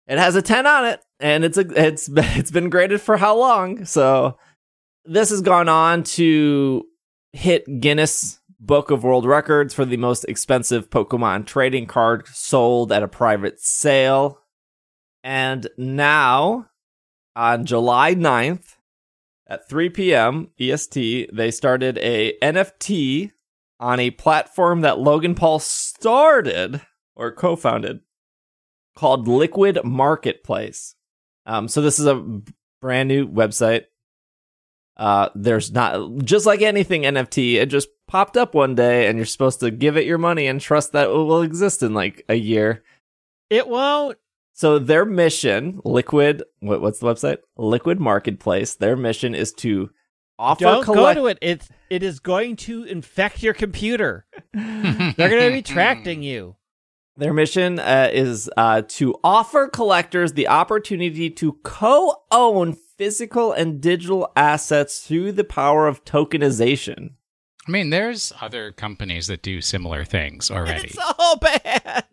It 0.08 0.18
has 0.18 0.36
a 0.36 0.42
10 0.42 0.68
on 0.68 0.86
it 0.86 1.02
and 1.20 1.46
it's 1.46 1.58
a 1.58 1.66
it's 1.76 2.10
it's 2.16 2.52
been 2.52 2.70
graded 2.70 3.02
for 3.02 3.18
how 3.18 3.38
long? 3.38 3.86
So 3.86 4.38
this 5.06 5.30
has 5.30 5.42
gone 5.42 5.70
on 5.70 6.04
to 6.04 6.86
hit 7.32 7.82
Guinness 7.82 8.40
Book 8.60 8.92
of 8.92 9.04
World 9.04 9.26
Records 9.26 9.74
for 9.74 9.86
the 9.86 9.98
most 9.98 10.24
expensive 10.26 10.90
Pokemon 10.90 11.46
trading 11.46 11.86
card 11.86 12.28
sold 12.28 12.92
at 12.92 13.04
a 13.04 13.08
private 13.08 13.60
sale. 13.60 14.40
And 15.24 15.68
now, 15.78 16.68
on 17.36 17.66
July 17.66 18.14
9th 18.14 18.76
at 19.48 19.68
3 19.68 19.90
p.m. 19.90 20.50
EST, 20.60 21.30
they 21.34 21.52
started 21.52 21.98
a 21.98 22.38
NFT 22.42 23.32
on 23.80 24.00
a 24.00 24.12
platform 24.12 24.82
that 24.82 25.00
Logan 25.00 25.36
Paul 25.36 25.60
started 25.60 26.82
or 27.16 27.32
co 27.32 27.56
founded 27.56 28.02
called 28.96 29.28
Liquid 29.28 29.80
Marketplace. 29.84 30.96
Um, 31.46 31.68
so, 31.68 31.82
this 31.82 32.00
is 32.00 32.06
a 32.06 32.42
brand 32.82 33.10
new 33.10 33.28
website 33.28 33.86
uh, 34.98 35.30
there's 35.34 35.72
not 35.72 36.18
just 36.24 36.46
like 36.46 36.62
anything 36.62 37.04
NFT, 37.04 37.56
it 37.56 37.68
just 37.68 37.90
popped 38.08 38.38
up 38.38 38.54
one 38.54 38.76
day 38.76 39.08
and 39.08 39.18
you're 39.18 39.26
supposed 39.26 39.60
to 39.62 39.72
give 39.72 39.98
it 39.98 40.06
your 40.06 40.18
money 40.18 40.48
and 40.48 40.62
trust 40.62 40.92
that 40.92 41.08
it 41.08 41.14
will 41.14 41.42
exist 41.42 41.82
in 41.82 41.94
like 41.94 42.24
a 42.30 42.36
year. 42.36 42.84
It 43.50 43.68
won't. 43.68 44.18
So 44.54 44.78
their 44.78 45.04
mission, 45.04 45.82
Liquid, 45.84 46.44
what, 46.60 46.82
what's 46.82 47.00
the 47.00 47.08
website? 47.08 47.40
Liquid 47.58 48.00
Marketplace. 48.00 48.76
Their 48.76 48.96
mission 48.96 49.34
is 49.34 49.52
to 49.54 49.90
offer 50.38 50.64
Don't 50.64 50.84
collect- 50.84 51.18
go 51.18 51.24
to 51.24 51.28
it. 51.28 51.40
It's 51.42 51.70
it 51.90 52.04
is 52.04 52.20
going 52.20 52.56
to 52.58 52.84
infect 52.84 53.42
your 53.42 53.56
computer. 53.56 54.28
They're 54.54 55.14
going 55.18 55.50
to 55.50 55.52
be 55.52 55.64
tracking 55.64 56.22
you. 56.22 56.56
Their 57.16 57.34
mission 57.34 57.80
uh, 57.80 58.10
is 58.12 58.50
uh, 58.58 58.82
to 58.88 59.16
offer 59.24 59.68
collectors 59.68 60.34
the 60.34 60.48
opportunity 60.48 61.30
to 61.30 61.54
co-own 61.64 62.76
physical 62.98 63.52
and 63.52 63.80
digital 63.80 64.32
assets 64.36 65.00
through 65.00 65.34
the 65.34 65.44
power 65.44 65.88
of 65.88 66.04
tokenization. 66.06 67.12
I 67.68 67.72
mean, 67.72 67.92
there's 67.92 68.34
other 68.42 68.72
companies 68.72 69.28
that 69.28 69.44
do 69.44 69.62
similar 69.62 70.04
things 70.04 70.50
already. 70.52 70.88
It's 70.88 71.14
all 71.20 71.38
bad. 71.38 72.06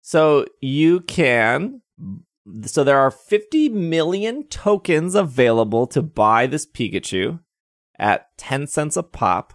So 0.00 0.46
you 0.60 1.00
can. 1.00 1.82
So 2.62 2.84
there 2.84 2.98
are 2.98 3.10
50 3.10 3.70
million 3.70 4.46
tokens 4.46 5.14
available 5.14 5.86
to 5.88 6.00
buy 6.00 6.46
this 6.46 6.64
Pikachu 6.64 7.40
at 7.98 8.28
10 8.38 8.68
cents 8.68 8.96
a 8.96 9.02
pop. 9.02 9.52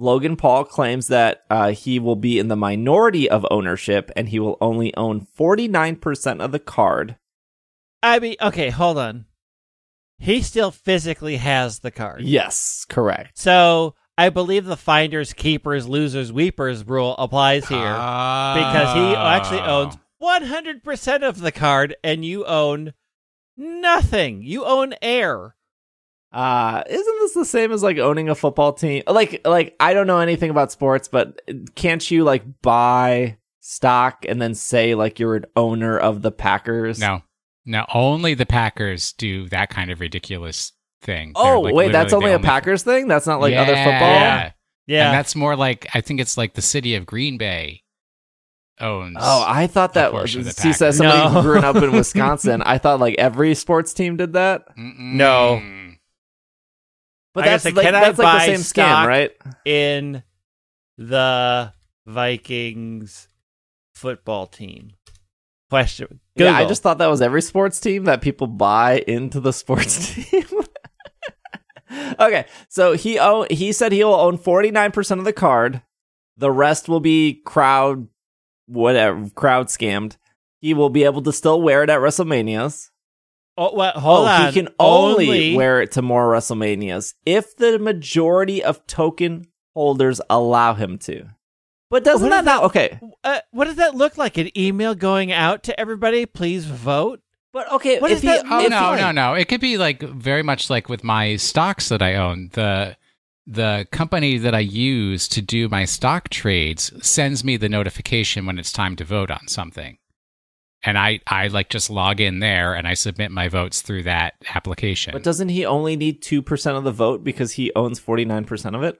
Logan 0.00 0.36
Paul 0.36 0.64
claims 0.64 1.08
that 1.08 1.42
uh, 1.50 1.72
he 1.72 1.98
will 1.98 2.16
be 2.16 2.38
in 2.38 2.48
the 2.48 2.56
minority 2.56 3.28
of 3.28 3.44
ownership 3.50 4.10
and 4.16 4.28
he 4.30 4.40
will 4.40 4.56
only 4.60 4.96
own 4.96 5.26
49% 5.38 6.40
of 6.40 6.52
the 6.52 6.58
card. 6.58 7.16
I 8.02 8.18
mean, 8.18 8.36
okay, 8.40 8.70
hold 8.70 8.96
on. 8.96 9.26
He 10.18 10.40
still 10.42 10.70
physically 10.70 11.36
has 11.36 11.80
the 11.80 11.90
card. 11.90 12.22
Yes, 12.22 12.86
correct. 12.88 13.38
So 13.38 13.94
I 14.16 14.30
believe 14.30 14.64
the 14.64 14.76
finders, 14.76 15.32
keepers, 15.34 15.86
losers, 15.86 16.32
weepers 16.32 16.82
rule 16.86 17.14
applies 17.18 17.68
here 17.68 17.78
because 17.78 18.94
he 18.94 19.14
actually 19.14 19.60
Oh. 19.60 19.82
owns 19.82 19.96
100% 20.22 21.22
of 21.22 21.40
the 21.40 21.52
card 21.52 21.94
and 22.02 22.24
you 22.24 22.44
own 22.46 22.94
nothing. 23.56 24.42
You 24.42 24.64
own 24.64 24.94
air. 25.02 25.56
Uh, 26.32 26.82
isn't 26.88 27.16
this 27.20 27.34
the 27.34 27.44
same 27.44 27.72
as 27.72 27.82
like 27.82 27.98
owning 27.98 28.28
a 28.28 28.34
football 28.34 28.72
team? 28.72 29.02
Like, 29.08 29.40
like 29.44 29.74
I 29.80 29.94
don't 29.94 30.06
know 30.06 30.18
anything 30.20 30.50
about 30.50 30.70
sports, 30.70 31.08
but 31.08 31.40
can't 31.74 32.08
you 32.10 32.22
like 32.24 32.44
buy 32.62 33.36
stock 33.60 34.24
and 34.28 34.40
then 34.40 34.54
say 34.54 34.94
like 34.94 35.18
you're 35.18 35.34
an 35.36 35.46
owner 35.56 35.98
of 35.98 36.22
the 36.22 36.30
Packers? 36.30 37.00
No, 37.00 37.22
no, 37.66 37.84
only 37.92 38.34
the 38.34 38.46
Packers 38.46 39.12
do 39.14 39.48
that 39.48 39.70
kind 39.70 39.90
of 39.90 39.98
ridiculous 40.00 40.72
thing. 41.02 41.32
Oh 41.34 41.62
like, 41.62 41.74
wait, 41.74 41.92
that's 41.92 42.12
literally 42.12 42.32
only 42.32 42.42
the 42.42 42.46
a 42.46 42.50
Packers 42.50 42.82
thing. 42.84 43.08
That's 43.08 43.26
not 43.26 43.40
like 43.40 43.52
Yeah, 43.52 43.62
other 43.62 43.74
football. 43.74 43.90
Yeah. 44.08 44.52
Yeah. 44.86 45.06
and 45.06 45.14
that's 45.18 45.34
more 45.34 45.56
like 45.56 45.88
I 45.94 46.00
think 46.00 46.20
it's 46.20 46.36
like 46.36 46.54
the 46.54 46.62
city 46.62 46.94
of 46.94 47.06
Green 47.06 47.38
Bay 47.38 47.82
owns. 48.80 49.16
Oh, 49.20 49.44
I 49.46 49.66
thought 49.66 49.94
that 49.94 50.10
A 50.10 50.12
was. 50.12 50.20
portion 50.22 50.40
of 50.40 50.46
says 50.52 50.56
Packers. 50.80 50.96
somebody 50.96 51.18
No. 51.18 51.28
who 51.28 51.42
grew 51.42 51.58
up 51.60 51.76
in 51.76 51.92
Wisconsin. 51.96 52.62
I 52.62 52.78
thought 52.78 53.00
like 53.00 53.14
every 53.18 53.54
sports 53.54 53.92
team 53.92 54.16
did 54.16 54.32
that, 54.34 54.62
Mm-mm. 54.76 55.14
No. 55.14 55.62
But 57.34 57.44
I 57.44 57.48
that's 57.48 57.64
like 57.64 57.74
can 57.76 57.94
I 57.94 58.00
that's 58.00 58.18
like 58.18 58.38
the 58.38 58.46
same 58.46 58.62
stock? 58.62 59.04
scam, 59.04 59.08
right? 59.08 59.32
in 59.64 60.22
the 60.98 61.72
Vikings 62.06 63.28
football 63.94 64.46
team. 64.46 64.92
Question. 65.68 66.20
Yeah, 66.34 66.56
I 66.56 66.64
just 66.66 66.82
thought 66.82 66.98
that 66.98 67.06
was 67.06 67.22
every 67.22 67.42
sports 67.42 67.78
team 67.78 68.04
that 68.04 68.22
people 68.22 68.46
buy 68.48 69.04
into 69.06 69.38
the 69.40 69.52
sports 69.52 70.14
team. 70.30 70.44
okay, 72.18 72.46
so 72.68 72.94
he 72.94 73.18
own 73.18 73.46
he 73.50 73.72
said 73.72 73.92
he'll 73.92 74.14
own 74.14 74.36
forty 74.36 74.70
nine 74.70 74.90
percent 74.90 75.20
of 75.20 75.24
the 75.24 75.32
card. 75.32 75.82
The 76.36 76.50
rest 76.50 76.88
will 76.88 77.00
be 77.00 77.40
crowd, 77.44 78.08
whatever 78.66 79.28
crowd 79.30 79.66
scammed. 79.68 80.16
He 80.60 80.74
will 80.74 80.90
be 80.90 81.04
able 81.04 81.22
to 81.22 81.32
still 81.32 81.60
wear 81.62 81.82
it 81.82 81.90
at 81.90 82.00
WrestleManias. 82.00 82.90
Oh, 83.60 83.74
well, 83.74 83.92
hold 83.92 84.26
oh, 84.26 84.30
on. 84.30 84.46
he 84.46 84.52
can 84.54 84.70
only, 84.78 85.54
wear 85.54 85.82
it 85.82 85.92
to 85.92 86.00
more 86.00 86.32
WrestleManias 86.32 87.12
if 87.26 87.54
the 87.56 87.78
majority 87.78 88.64
of 88.64 88.86
token 88.86 89.48
holders 89.74 90.18
allow 90.30 90.72
him 90.72 90.96
to. 91.00 91.26
But 91.90 92.02
doesn't 92.02 92.30
What 92.30 92.30
that 92.30 92.40
is 92.40 92.46
not 92.46 92.64
okay? 92.64 92.98
Uh, 93.22 93.40
what 93.50 93.66
does 93.66 93.76
that 93.76 93.94
look 93.94 94.16
like? 94.16 94.38
An 94.38 94.56
email 94.58 94.94
going 94.94 95.30
out 95.30 95.62
to 95.64 95.78
everybody? 95.78 96.24
Please 96.24 96.64
vote. 96.64 97.20
But 97.52 97.70
okay, 97.72 97.98
What 97.98 98.10
if 98.10 98.22
does 98.22 98.22
he, 98.22 98.28
that 98.28 98.46
Oh 98.48 98.64
if 98.64 98.70
no, 98.70 98.94
he- 98.94 99.00
no, 99.00 99.10
no! 99.10 99.34
It 99.34 99.48
could 99.48 99.60
be 99.60 99.76
like 99.76 100.00
very 100.00 100.42
much 100.42 100.70
like 100.70 100.88
with 100.88 101.04
my 101.04 101.36
stocks 101.36 101.90
that 101.90 102.00
I 102.00 102.14
own. 102.14 102.48
The 102.54 102.96
the 103.46 103.86
company 103.90 104.38
that 104.38 104.54
I 104.54 104.60
use 104.60 105.28
to 105.28 105.42
do 105.42 105.68
my 105.68 105.84
stock 105.84 106.30
trades 106.30 106.92
sends 107.06 107.44
me 107.44 107.58
the 107.58 107.68
notification 107.68 108.46
when 108.46 108.58
it's 108.58 108.72
time 108.72 108.96
to 108.96 109.04
vote 109.04 109.30
on 109.30 109.48
something. 109.48 109.98
And 110.82 110.98
I 110.98 111.20
I 111.26 111.48
like 111.48 111.68
just 111.68 111.90
log 111.90 112.20
in 112.20 112.38
there 112.38 112.74
and 112.74 112.86
I 112.86 112.94
submit 112.94 113.30
my 113.30 113.48
votes 113.48 113.82
through 113.82 114.04
that 114.04 114.34
application. 114.54 115.12
But 115.12 115.22
doesn't 115.22 115.50
he 115.50 115.66
only 115.66 115.96
need 115.96 116.22
2% 116.22 116.76
of 116.76 116.84
the 116.84 116.92
vote 116.92 117.22
because 117.22 117.52
he 117.52 117.72
owns 117.74 118.00
49% 118.00 118.74
of 118.74 118.82
it? 118.82 118.98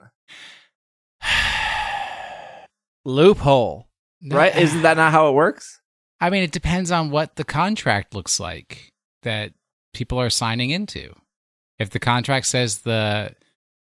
Loophole. 3.05 3.87
Right? 4.23 4.55
Isn't 4.55 4.83
that 4.83 4.97
not 4.97 5.11
how 5.11 5.29
it 5.29 5.33
works? 5.33 5.81
I 6.19 6.29
mean, 6.29 6.43
it 6.43 6.51
depends 6.51 6.91
on 6.91 7.09
what 7.09 7.37
the 7.37 7.43
contract 7.43 8.13
looks 8.13 8.39
like 8.39 8.91
that 9.23 9.53
people 9.95 10.21
are 10.21 10.29
signing 10.29 10.69
into. 10.69 11.11
If 11.79 11.89
the 11.89 11.99
contract 11.99 12.45
says 12.45 12.79
the 12.79 13.33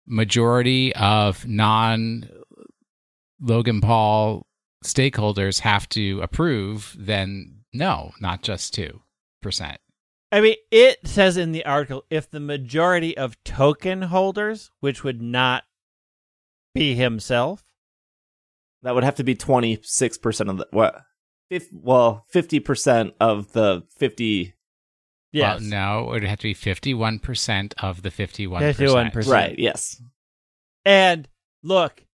majority 0.08 0.96
of 0.96 1.46
non 1.46 2.30
Logan 3.42 3.82
Paul 3.82 4.46
stakeholders 4.86 5.60
have 5.60 5.89
to 5.89 6.22
approve, 6.22 6.96
then 6.98 7.61
no, 7.74 8.12
not 8.20 8.42
just 8.42 8.76
2%. 8.76 9.78
I 10.34 10.40
mean, 10.42 10.56
it 10.72 11.00
says 11.06 11.36
in 11.36 11.52
the 11.52 11.66
article 11.66 12.06
if 12.10 12.30
the 12.30 12.40
majority 12.40 13.18
of 13.18 13.42
token 13.44 14.04
holders, 14.04 14.72
which 14.80 15.04
would 15.04 15.22
not 15.22 15.64
be 16.74 16.96
himself, 16.96 17.66
That 18.84 18.96
would 18.96 19.04
have 19.04 19.16
to 19.16 19.24
be 19.24 19.36
26% 19.36 20.50
of 20.50 20.58
the 20.58 20.68
what? 20.72 21.02
Fif- 21.50 21.68
well, 21.74 22.26
50% 22.34 23.12
of 23.20 23.52
the 23.52 23.84
50 23.98 24.54
yes, 25.34 25.60
Well, 25.60 25.70
no, 25.70 26.10
it 26.10 26.22
would 26.22 26.24
have 26.24 26.40
to 26.40 26.44
be 26.44 26.56
51% 26.56 27.74
of 27.82 28.02
the 28.02 28.10
51%. 28.10 28.74
51%. 28.74 29.30
Right, 29.30 29.60
yes. 29.60 30.02
And 30.86 31.28
look, 31.62 32.06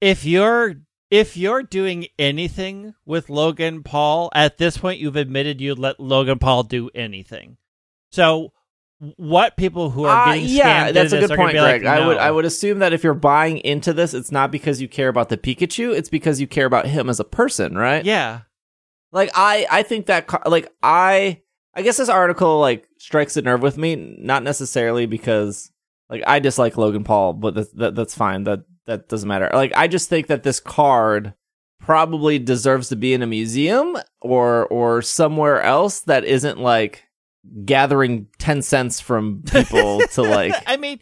if 0.00 0.24
you're 0.24 0.76
if 1.14 1.36
you're 1.36 1.62
doing 1.62 2.08
anything 2.18 2.92
with 3.06 3.30
Logan 3.30 3.84
Paul, 3.84 4.30
at 4.34 4.58
this 4.58 4.76
point 4.76 4.98
you've 4.98 5.14
admitted 5.14 5.60
you'd 5.60 5.78
let 5.78 6.00
Logan 6.00 6.40
Paul 6.40 6.64
do 6.64 6.90
anything. 6.92 7.56
So 8.10 8.52
what 8.98 9.56
people 9.56 9.90
who 9.90 10.06
are 10.06 10.30
Uh, 10.30 10.34
yeah, 10.34 10.88
scammed 10.88 10.94
that's 10.94 11.12
a 11.12 11.20
good 11.20 11.36
point, 11.36 11.52
be 11.52 11.60
like, 11.60 11.82
Greg. 11.82 11.86
I 11.86 12.04
would 12.04 12.16
I 12.16 12.32
would 12.32 12.44
assume 12.44 12.80
that 12.80 12.92
if 12.92 13.04
you're 13.04 13.14
buying 13.14 13.58
into 13.58 13.92
this, 13.92 14.12
it's 14.12 14.32
not 14.32 14.50
because 14.50 14.80
you 14.80 14.88
care 14.88 15.06
about 15.06 15.28
the 15.28 15.36
Pikachu, 15.36 15.96
it's 15.96 16.08
because 16.08 16.40
you 16.40 16.48
care 16.48 16.66
about 16.66 16.86
him 16.86 17.08
as 17.08 17.20
a 17.20 17.24
person, 17.24 17.76
right? 17.76 18.04
Yeah. 18.04 18.40
Like 19.12 19.30
I 19.36 19.68
I 19.70 19.82
think 19.84 20.06
that 20.06 20.28
like 20.50 20.72
I 20.82 21.42
I 21.74 21.82
guess 21.82 21.98
this 21.98 22.08
article 22.08 22.58
like 22.58 22.88
strikes 22.98 23.36
a 23.36 23.42
nerve 23.42 23.62
with 23.62 23.78
me, 23.78 23.94
not 24.18 24.42
necessarily 24.42 25.06
because 25.06 25.70
like 26.10 26.24
I 26.26 26.40
dislike 26.40 26.76
Logan 26.76 27.04
Paul, 27.04 27.34
but 27.34 27.54
that, 27.54 27.76
that 27.76 27.94
that's 27.94 28.16
fine. 28.16 28.42
That 28.44 28.64
that 28.86 29.08
doesn't 29.08 29.28
matter. 29.28 29.50
Like 29.52 29.72
I 29.76 29.88
just 29.88 30.08
think 30.08 30.26
that 30.28 30.42
this 30.42 30.60
card 30.60 31.34
probably 31.80 32.38
deserves 32.38 32.88
to 32.88 32.96
be 32.96 33.12
in 33.14 33.22
a 33.22 33.26
museum 33.26 33.96
or 34.20 34.66
or 34.66 35.02
somewhere 35.02 35.60
else 35.62 36.00
that 36.02 36.24
isn't 36.24 36.58
like 36.58 37.04
gathering 37.64 38.26
10 38.38 38.62
cents 38.62 39.00
from 39.00 39.42
people 39.50 40.00
to 40.12 40.22
like 40.22 40.54
I 40.66 40.76
mean, 40.76 41.00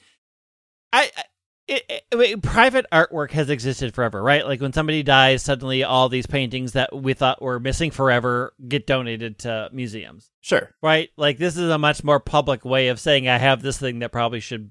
I. 0.93 1.11
I 1.17 1.23
it, 1.69 1.85
it- 1.89 2.03
I 2.13 2.17
mean, 2.17 2.41
private 2.41 2.85
artwork 2.93 3.31
has 3.31 3.49
existed 3.49 3.95
forever, 3.95 4.21
right? 4.23 4.45
Like 4.45 4.61
when 4.61 4.73
somebody 4.73 5.03
dies, 5.05 5.43
suddenly 5.45 5.85
all 5.85 6.09
these 6.09 6.27
paintings 6.27 6.73
that 6.73 6.95
we 6.95 7.15
thought 7.15 7.41
were 7.41 7.61
missing 7.61 7.91
forever 7.93 8.53
get 8.69 8.87
donated 8.87 9.39
to 9.41 9.71
museums, 9.73 10.29
sure. 10.41 10.75
right? 10.83 11.09
Like 11.17 11.39
this 11.39 11.57
is 11.57 11.71
a 11.71 11.79
much 11.79 12.03
more 12.03 12.19
public 12.21 12.65
way 12.65 12.89
of 12.89 12.99
saying 13.01 13.29
I 13.29 13.39
have 13.39 13.63
this 13.63 13.79
thing 13.79 14.01
that 14.01 14.11
probably 14.13 14.41
should 14.41 14.71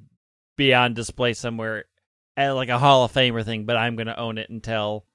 be 0.57 0.73
on 0.73 0.93
display 0.93 1.33
somewhere, 1.33 1.85
like 2.49 2.69
a 2.69 2.79
Hall 2.79 3.05
of 3.05 3.11
Fame 3.11 3.35
or 3.35 3.43
thing, 3.43 3.65
but 3.65 3.77
I'm 3.77 3.95
going 3.95 4.07
to 4.07 4.19
own 4.19 4.37
it 4.37 4.49
until 4.49 5.05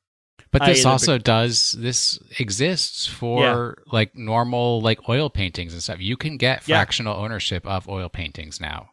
But 0.53 0.65
this 0.65 0.81
either 0.81 0.89
also 0.91 1.19
does 1.19 1.73
this 1.73 2.19
exists 2.39 3.07
for 3.07 3.83
like 3.91 4.15
normal 4.17 4.81
like 4.81 5.09
oil 5.09 5.29
paintings 5.29 5.73
and 5.73 5.83
stuff. 5.83 6.01
You 6.01 6.17
can 6.17 6.37
get 6.37 6.67
Yeah. 6.69 6.77
fractional 6.77 7.17
ownership 7.17 7.67
of 7.67 7.89
oil 7.89 8.09
paintings 8.09 8.61
now. 8.61 8.91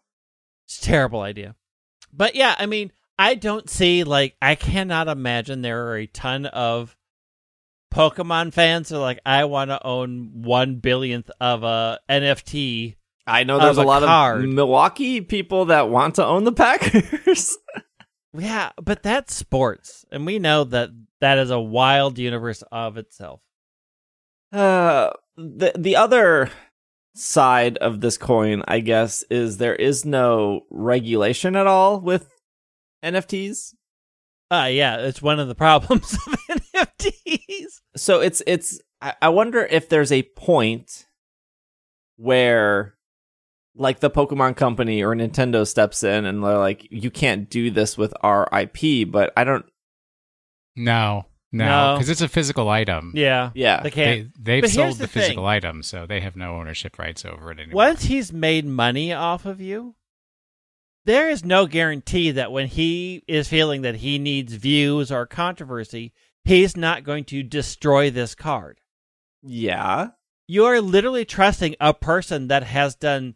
It's 0.66 0.80
a 0.80 0.84
terrible 0.84 1.22
idea. 1.22 1.56
But 2.12 2.36
yeah, 2.36 2.56
I 2.58 2.66
mean, 2.66 2.92
I 3.20 3.36
don't 3.36 3.70
see 3.70 4.04
like 4.04 4.36
I 4.42 4.56
cannot 4.56 5.08
imagine 5.08 5.62
there 5.62 5.88
are 5.88 5.98
a 5.98 6.08
ton 6.08 6.46
of 6.48 6.96
Pokemon 7.94 8.54
fans 8.54 8.90
who 8.90 8.96
are 8.96 9.00
like, 9.00 9.20
I 9.26 9.46
want 9.46 9.70
to 9.70 9.86
own 9.86 10.32
one 10.42 10.76
billionth 10.78 11.30
of 11.40 11.64
a 11.64 12.00
NFT. 12.10 12.96
I 13.28 13.44
know 13.44 13.60
there's 13.60 13.78
a 13.78 13.84
a 13.84 13.84
lot 13.84 14.02
card. 14.04 14.44
of 14.44 14.50
Milwaukee 14.50 15.22
people 15.22 15.66
that 15.66 15.90
want 15.90 16.16
to 16.16 16.26
own 16.26 16.44
the 16.44 16.52
Packers. 16.52 17.56
Yeah, 18.36 18.72
but 18.82 19.04
that's 19.04 19.34
sports, 19.36 20.06
and 20.12 20.26
we 20.26 20.40
know 20.40 20.64
that 20.64 20.90
that 21.22 21.38
is 21.38 21.52
a 21.52 21.60
wild 21.60 22.18
universe 22.18 22.64
of 22.72 22.98
itself. 22.98 23.42
Uh, 24.52 25.12
the 25.38 25.72
the 25.78 25.96
other 25.96 26.50
side 27.16 27.78
of 27.78 28.02
this 28.02 28.18
coin, 28.18 28.64
I 28.68 28.80
guess, 28.80 29.24
is 29.30 29.58
there 29.58 29.76
is 29.76 30.04
no 30.04 30.62
regulation 30.72 31.56
at 31.56 31.68
all 31.68 32.00
with 32.00 32.30
NFTs. 33.04 33.76
Uh 34.52 34.70
yeah, 34.72 34.98
it's 34.98 35.22
one 35.22 35.40
of 35.40 35.48
the 35.48 35.56
problems 35.56 36.14
of 36.28 36.36
NFTs. 36.76 37.82
So 37.96 38.20
it's 38.20 38.42
it's. 38.48 38.80
I, 39.02 39.14
I 39.22 39.30
wonder 39.30 39.66
if 39.66 39.90
there's 39.90 40.12
a 40.12 40.24
point 40.24 41.06
where, 42.18 42.96
like, 43.76 44.00
the 44.00 44.10
Pokemon 44.12 44.56
Company 44.56 45.02
or 45.04 45.16
Nintendo 45.16 45.68
steps 45.68 46.04
in 46.04 46.26
and 46.26 46.44
they're 46.44 46.58
like, 46.58 46.88
"You 46.92 47.10
can't 47.12 47.50
do 47.50 47.72
this 47.72 47.98
with 47.98 48.14
our 48.22 48.48
IP." 48.52 49.10
But 49.12 49.34
I 49.36 49.44
don't. 49.44 49.66
No, 50.76 51.26
no, 51.52 51.66
No. 51.66 51.96
because 51.96 52.10
it's 52.10 52.22
a 52.22 52.28
physical 52.28 52.70
item. 52.70 53.12
Yeah, 53.16 53.52
Yeah, 53.54 53.82
they 53.84 53.92
can't. 53.92 54.34
They, 54.36 54.54
they've 54.56 54.62
But 54.64 54.72
sold 54.72 54.94
the 54.98 55.04
the, 55.04 55.08
physical 55.08 55.44
thing. 55.44 55.50
item, 55.50 55.84
so 55.84 56.06
they 56.06 56.20
have 56.22 56.36
no 56.36 56.56
ownership 56.56 56.98
rights 56.98 57.26
over 57.26 57.52
it 57.52 57.60
anymore. 57.60 57.76
Once 57.76 58.04
he's 58.06 58.34
made 58.34 58.66
money 58.66 59.14
off 59.14 59.46
of 59.46 59.62
you, 59.62 59.96
there 61.06 61.30
is 61.30 61.44
no 61.44 61.68
guarantee 61.68 62.32
that 62.32 62.52
when 62.52 62.68
he 62.68 63.24
is 63.28 63.48
feeling 63.48 63.82
that 63.84 63.96
he 63.98 64.18
needs 64.18 64.54
views 64.54 65.12
or 65.12 65.26
controversy, 65.28 66.14
he's 66.44 66.76
not 66.78 67.04
going 67.04 67.26
to 67.26 67.44
destroy 67.44 68.10
this 68.10 68.36
card. 68.36 68.80
yeah. 69.42 70.10
You 70.46 70.66
are 70.66 70.82
literally 70.82 71.24
trusting 71.24 71.78
a 71.80 71.94
person 71.94 72.50
that 72.50 72.64
has 72.64 72.96
done 72.96 73.36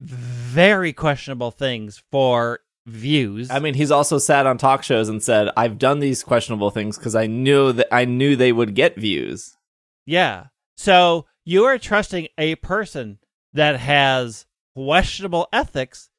very 0.00 0.92
questionable 0.92 1.50
things 1.50 2.02
for 2.10 2.60
views. 2.86 3.50
I 3.50 3.58
mean, 3.58 3.74
he's 3.74 3.90
also 3.90 4.18
sat 4.18 4.46
on 4.46 4.58
talk 4.58 4.82
shows 4.82 5.08
and 5.08 5.22
said, 5.22 5.50
"I've 5.56 5.78
done 5.78 6.00
these 6.00 6.22
questionable 6.22 6.70
things 6.70 6.96
because 6.96 7.14
I 7.14 7.26
knew 7.26 7.72
that 7.72 7.88
I 7.92 8.04
knew 8.04 8.36
they 8.36 8.52
would 8.52 8.74
get 8.74 8.96
views." 8.96 9.56
Yeah. 10.04 10.46
So 10.76 11.26
you 11.44 11.64
are 11.64 11.78
trusting 11.78 12.28
a 12.38 12.56
person 12.56 13.18
that 13.52 13.80
has 13.80 14.46
questionable 14.74 15.48
ethics 15.52 16.10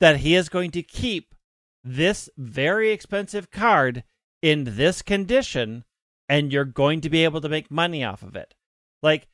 that 0.00 0.18
he 0.18 0.34
is 0.34 0.48
going 0.48 0.70
to 0.72 0.82
keep 0.82 1.34
this 1.82 2.30
very 2.36 2.90
expensive 2.90 3.50
card 3.50 4.04
in 4.40 4.76
this 4.76 5.02
condition 5.02 5.84
and 6.28 6.52
you're 6.52 6.64
going 6.64 7.00
to 7.00 7.10
be 7.10 7.24
able 7.24 7.40
to 7.40 7.48
make 7.48 7.70
money 7.70 8.04
off 8.04 8.22
of 8.22 8.36
it. 8.36 8.54
Like, 9.02 9.28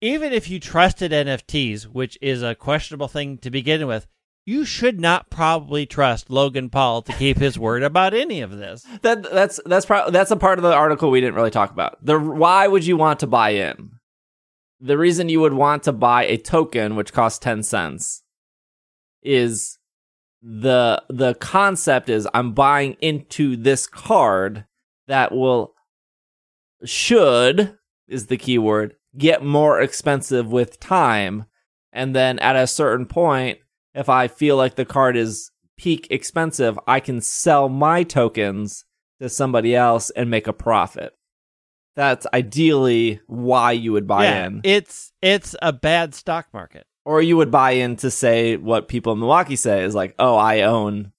even 0.00 0.32
if 0.32 0.48
you 0.48 0.60
trusted 0.60 1.12
NFTs, 1.12 1.84
which 1.84 2.18
is 2.20 2.42
a 2.42 2.54
questionable 2.54 3.08
thing 3.08 3.38
to 3.38 3.50
begin 3.50 3.86
with, 3.86 4.06
you 4.46 4.64
should 4.64 4.98
not 4.98 5.28
probably 5.28 5.84
trust 5.84 6.30
Logan 6.30 6.70
Paul 6.70 7.02
to 7.02 7.12
keep 7.12 7.36
his 7.36 7.58
word 7.58 7.82
about 7.82 8.14
any 8.14 8.40
of 8.40 8.56
this. 8.56 8.86
That 9.02 9.30
that's 9.30 9.60
that's 9.66 9.86
pro- 9.86 10.10
that's 10.10 10.30
a 10.30 10.36
part 10.36 10.58
of 10.58 10.62
the 10.62 10.74
article 10.74 11.10
we 11.10 11.20
didn't 11.20 11.34
really 11.34 11.50
talk 11.50 11.70
about. 11.70 12.04
The 12.04 12.18
why 12.18 12.66
would 12.66 12.86
you 12.86 12.96
want 12.96 13.20
to 13.20 13.26
buy 13.26 13.50
in? 13.50 13.90
The 14.80 14.96
reason 14.96 15.28
you 15.28 15.40
would 15.40 15.52
want 15.52 15.82
to 15.82 15.92
buy 15.92 16.24
a 16.24 16.38
token 16.38 16.96
which 16.96 17.12
costs 17.12 17.38
10 17.40 17.62
cents 17.62 18.22
is 19.22 19.78
the 20.40 21.02
the 21.08 21.34
concept 21.34 22.08
is 22.08 22.28
I'm 22.32 22.52
buying 22.52 22.96
into 23.00 23.56
this 23.56 23.86
card 23.86 24.64
that 25.08 25.32
will 25.32 25.74
should 26.84 27.76
is 28.06 28.26
the 28.26 28.36
keyword 28.36 28.94
get 29.16 29.42
more 29.42 29.80
expensive 29.80 30.50
with 30.50 30.80
time 30.80 31.46
and 31.92 32.14
then 32.14 32.38
at 32.40 32.56
a 32.56 32.66
certain 32.66 33.06
point 33.06 33.58
if 33.94 34.08
I 34.08 34.28
feel 34.28 34.56
like 34.56 34.76
the 34.76 34.84
card 34.84 35.16
is 35.16 35.50
peak 35.76 36.06
expensive, 36.10 36.78
I 36.86 37.00
can 37.00 37.20
sell 37.20 37.68
my 37.68 38.02
tokens 38.02 38.84
to 39.20 39.28
somebody 39.28 39.74
else 39.74 40.10
and 40.10 40.30
make 40.30 40.46
a 40.46 40.52
profit. 40.52 41.14
That's 41.96 42.26
ideally 42.32 43.20
why 43.26 43.72
you 43.72 43.92
would 43.92 44.06
buy 44.06 44.24
yeah, 44.24 44.46
in. 44.46 44.60
it's 44.62 45.12
it's 45.20 45.56
a 45.60 45.72
bad 45.72 46.14
stock 46.14 46.46
market. 46.52 46.86
or 47.04 47.22
you 47.22 47.36
would 47.36 47.50
buy 47.50 47.72
in 47.72 47.96
to 47.96 48.10
say 48.10 48.56
what 48.56 48.86
people 48.86 49.14
in 49.14 49.18
Milwaukee 49.18 49.56
say 49.56 49.82
is 49.82 49.94
like, 49.94 50.14
oh, 50.18 50.36
I 50.36 50.60
own 50.60 51.12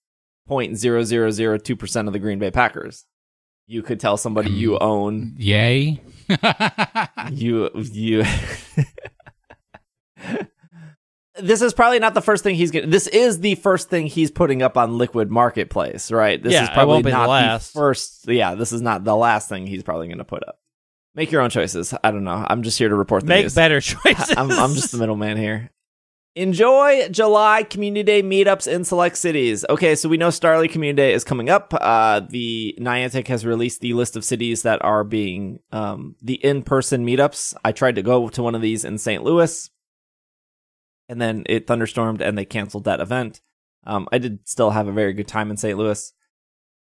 0.0002% 0.49 2.07
of 2.07 2.13
the 2.13 2.19
Green 2.19 2.39
Bay 2.39 2.51
Packers. 2.51 3.05
You 3.67 3.81
could 3.81 3.99
tell 3.99 4.15
somebody 4.15 4.51
you 4.51 4.75
um, 4.75 4.87
own 4.87 5.35
Yay. 5.37 5.99
you 7.31 7.69
you 7.75 8.23
This 11.41 11.61
is 11.61 11.73
probably 11.73 11.99
not 11.99 12.13
the 12.13 12.21
first 12.21 12.43
thing 12.43 12.55
he's 12.55 12.69
getting. 12.71 12.89
This 12.89 13.07
is 13.07 13.39
the 13.39 13.55
first 13.55 13.89
thing 13.89 14.07
he's 14.07 14.29
putting 14.29 14.61
up 14.61 14.75
on 14.77 14.97
Liquid 14.97 15.31
Marketplace, 15.31 16.11
right? 16.11 16.41
This 16.41 16.51
Yeah, 16.51 16.63
is 16.63 16.69
it 16.69 16.73
probably 16.73 16.93
won't 16.95 17.05
be 17.05 17.11
the 17.11 17.17
not 17.17 17.29
last. 17.29 17.71
first. 17.73 18.27
Yeah, 18.27 18.55
this 18.55 18.73
is 18.73 18.81
not 18.81 19.05
the 19.05 19.15
last 19.15 19.47
thing 19.47 19.65
he's 19.65 19.83
probably 19.83 20.07
going 20.07 20.17
to 20.17 20.25
put 20.25 20.45
up. 20.45 20.59
Make 21.15 21.31
your 21.31 21.41
own 21.41 21.49
choices. 21.49 21.93
I 22.03 22.11
don't 22.11 22.25
know. 22.25 22.45
I'm 22.47 22.61
just 22.63 22.77
here 22.77 22.89
to 22.89 22.95
report 22.95 23.23
the 23.23 23.29
Make 23.29 23.45
news. 23.45 23.55
better 23.55 23.79
choices. 23.79 24.31
I'm, 24.37 24.51
I'm 24.51 24.73
just 24.73 24.91
the 24.91 24.97
middleman 24.97 25.37
here. 25.37 25.69
Enjoy 26.39 27.09
July 27.09 27.63
Community 27.63 28.01
Day 28.01 28.23
meetups 28.23 28.65
in 28.65 28.85
select 28.85 29.17
cities. 29.17 29.65
Okay, 29.69 29.93
so 29.93 30.07
we 30.07 30.15
know 30.15 30.29
Starly 30.29 30.71
Community 30.71 30.95
Day 30.95 31.13
is 31.13 31.25
coming 31.25 31.49
up. 31.49 31.73
Uh, 31.73 32.21
the 32.21 32.77
Niantic 32.79 33.27
has 33.27 33.45
released 33.45 33.81
the 33.81 33.93
list 33.93 34.15
of 34.15 34.23
cities 34.23 34.61
that 34.61 34.81
are 34.81 35.03
being 35.03 35.59
um, 35.73 36.15
the 36.21 36.35
in-person 36.35 37.05
meetups. 37.05 37.55
I 37.65 37.73
tried 37.73 37.95
to 37.95 38.01
go 38.01 38.29
to 38.29 38.41
one 38.41 38.55
of 38.55 38.61
these 38.61 38.85
in 38.85 38.97
St. 38.97 39.21
Louis, 39.21 39.69
and 41.09 41.21
then 41.21 41.43
it 41.47 41.67
thunderstormed 41.67 42.21
and 42.21 42.37
they 42.37 42.45
canceled 42.45 42.85
that 42.85 43.01
event. 43.01 43.41
Um, 43.85 44.07
I 44.09 44.17
did 44.17 44.47
still 44.47 44.69
have 44.69 44.87
a 44.87 44.93
very 44.93 45.11
good 45.11 45.27
time 45.27 45.51
in 45.51 45.57
St. 45.57 45.77
Louis. 45.77 46.13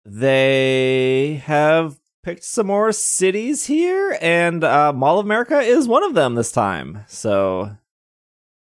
They 0.04 1.42
have 1.46 1.98
picked 2.22 2.44
some 2.44 2.66
more 2.66 2.92
cities 2.92 3.64
here, 3.64 4.18
and 4.20 4.62
uh, 4.62 4.92
Mall 4.92 5.18
of 5.18 5.24
America 5.24 5.58
is 5.58 5.88
one 5.88 6.04
of 6.04 6.12
them 6.12 6.34
this 6.34 6.52
time. 6.52 7.04
So 7.06 7.78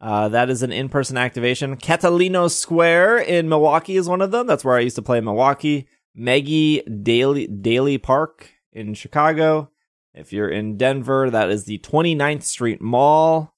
uh, 0.01 0.28
that 0.30 0.48
is 0.51 0.62
an 0.62 0.72
in-person 0.72 1.16
activation. 1.16 1.76
Catalino 1.76 2.51
Square 2.51 3.18
in 3.18 3.48
Milwaukee 3.48 3.96
is 3.96 4.09
one 4.09 4.22
of 4.22 4.30
them. 4.30 4.46
That's 4.46 4.64
where 4.64 4.76
I 4.76 4.80
used 4.80 4.96
to 4.96 5.03
play 5.03 5.18
in 5.18 5.24
Milwaukee. 5.24 5.88
Maggie 6.14 6.82
Daley 6.82 7.46
Daley 7.46 7.98
Park 7.98 8.51
in 8.72 8.94
Chicago. 8.94 9.70
If 10.14 10.32
you're 10.32 10.48
in 10.48 10.76
Denver, 10.76 11.30
that 11.30 11.51
is 11.51 11.64
the 11.64 11.78
29th 11.78 12.42
Street 12.42 12.80
Mall 12.80 13.55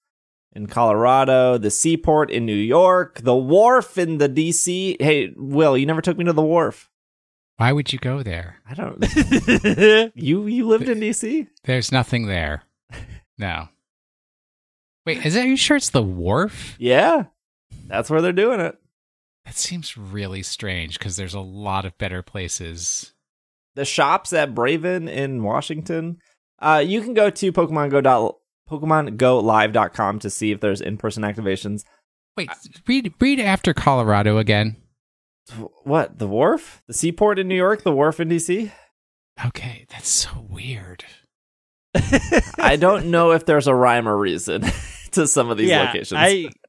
in 0.52 0.66
Colorado, 0.66 1.56
the 1.56 1.70
Seaport 1.70 2.30
in 2.30 2.44
New 2.44 2.54
York, 2.54 3.20
the 3.22 3.34
Wharf 3.34 3.96
in 3.96 4.18
the 4.18 4.28
DC. 4.28 5.00
Hey, 5.00 5.32
Will, 5.36 5.78
you 5.78 5.86
never 5.86 6.02
took 6.02 6.18
me 6.18 6.24
to 6.24 6.32
the 6.32 6.42
Wharf. 6.42 6.90
Why 7.56 7.72
would 7.72 7.92
you 7.92 7.98
go 7.98 8.22
there? 8.22 8.56
I 8.68 8.74
don't. 8.74 10.12
you 10.14 10.46
you 10.46 10.66
lived 10.66 10.88
in 10.88 10.98
DC? 11.00 11.46
There's 11.64 11.92
nothing 11.92 12.26
there. 12.26 12.64
No. 13.38 13.68
Wait, 15.04 15.24
is 15.24 15.34
that 15.34 15.44
are 15.44 15.48
you 15.48 15.56
sure 15.56 15.76
it's 15.76 15.90
the 15.90 16.02
wharf? 16.02 16.76
Yeah, 16.78 17.24
that's 17.86 18.10
where 18.10 18.22
they're 18.22 18.32
doing 18.32 18.60
it. 18.60 18.76
That 19.44 19.56
seems 19.56 19.96
really 19.96 20.42
strange 20.42 20.98
because 20.98 21.16
there's 21.16 21.34
a 21.34 21.40
lot 21.40 21.84
of 21.84 21.98
better 21.98 22.22
places. 22.22 23.12
The 23.74 23.84
shops 23.84 24.32
at 24.32 24.54
Bravern 24.54 25.08
in 25.08 25.42
Washington. 25.42 26.18
Uh, 26.60 26.82
you 26.84 27.00
can 27.00 27.14
go 27.14 27.30
to 27.30 27.52
Pokemon 27.52 27.90
Go 27.90 28.00
dot 28.00 28.36
PokemonGoLive.com 28.70 30.20
to 30.20 30.30
see 30.30 30.52
if 30.52 30.60
there's 30.60 30.80
in-person 30.80 31.24
activations. 31.24 31.84
Wait, 32.36 32.50
read 32.86 33.12
read 33.20 33.40
after 33.40 33.74
Colorado 33.74 34.38
again. 34.38 34.76
What 35.82 36.18
the 36.18 36.28
wharf, 36.28 36.82
the 36.86 36.94
seaport 36.94 37.38
in 37.38 37.48
New 37.48 37.56
York, 37.56 37.82
the 37.82 37.92
wharf 37.92 38.20
in 38.20 38.28
DC? 38.28 38.70
Okay, 39.44 39.86
that's 39.90 40.08
so 40.08 40.46
weird. 40.48 41.04
I 42.58 42.76
don't 42.76 43.06
know 43.06 43.32
if 43.32 43.44
there's 43.44 43.66
a 43.66 43.74
rhyme 43.74 44.08
or 44.08 44.16
reason 44.16 44.62
to 45.12 45.26
some 45.26 45.50
of 45.50 45.58
these 45.58 45.70
yeah, 45.70 45.84
locations. 45.84 46.18
I 46.18 46.48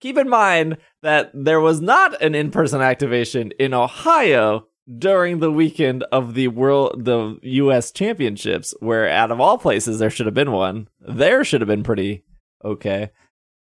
Keep 0.00 0.16
in 0.16 0.30
mind 0.30 0.78
that 1.02 1.30
there 1.34 1.60
was 1.60 1.82
not 1.82 2.22
an 2.22 2.34
in-person 2.34 2.80
activation 2.80 3.52
in 3.58 3.74
Ohio 3.74 4.66
during 4.98 5.40
the 5.40 5.52
weekend 5.52 6.02
of 6.04 6.32
the 6.34 6.48
world 6.48 7.04
the 7.04 7.38
US 7.42 7.92
championships 7.92 8.74
where 8.80 9.06
out 9.08 9.30
of 9.30 9.40
all 9.40 9.58
places 9.58 9.98
there 9.98 10.08
should 10.08 10.24
have 10.24 10.34
been 10.34 10.52
one. 10.52 10.88
There 11.00 11.44
should 11.44 11.60
have 11.60 11.68
been 11.68 11.82
pretty 11.82 12.24
okay. 12.64 13.10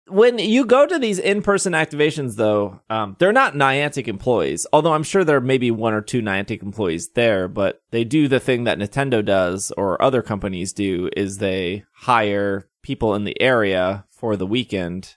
When 0.06 0.38
you 0.38 0.66
go 0.66 0.86
to 0.86 0.98
these 0.98 1.18
in-person 1.18 1.72
activations 1.72 2.36
though, 2.36 2.80
um, 2.90 3.16
they're 3.18 3.32
not 3.32 3.54
Niantic 3.54 4.06
employees. 4.06 4.66
Although 4.72 4.92
I'm 4.92 5.02
sure 5.02 5.24
there 5.24 5.40
may 5.40 5.56
be 5.56 5.70
one 5.70 5.94
or 5.94 6.02
two 6.02 6.20
Niantic 6.20 6.62
employees 6.62 7.08
there, 7.10 7.48
but 7.48 7.80
they 7.90 8.04
do 8.04 8.28
the 8.28 8.40
thing 8.40 8.64
that 8.64 8.78
Nintendo 8.78 9.24
does 9.24 9.72
or 9.78 10.00
other 10.02 10.20
companies 10.20 10.72
do 10.74 11.08
is 11.16 11.38
they 11.38 11.84
hire 11.92 12.68
people 12.82 13.14
in 13.14 13.24
the 13.24 13.40
area 13.40 14.04
for 14.10 14.36
the 14.36 14.46
weekend 14.46 15.16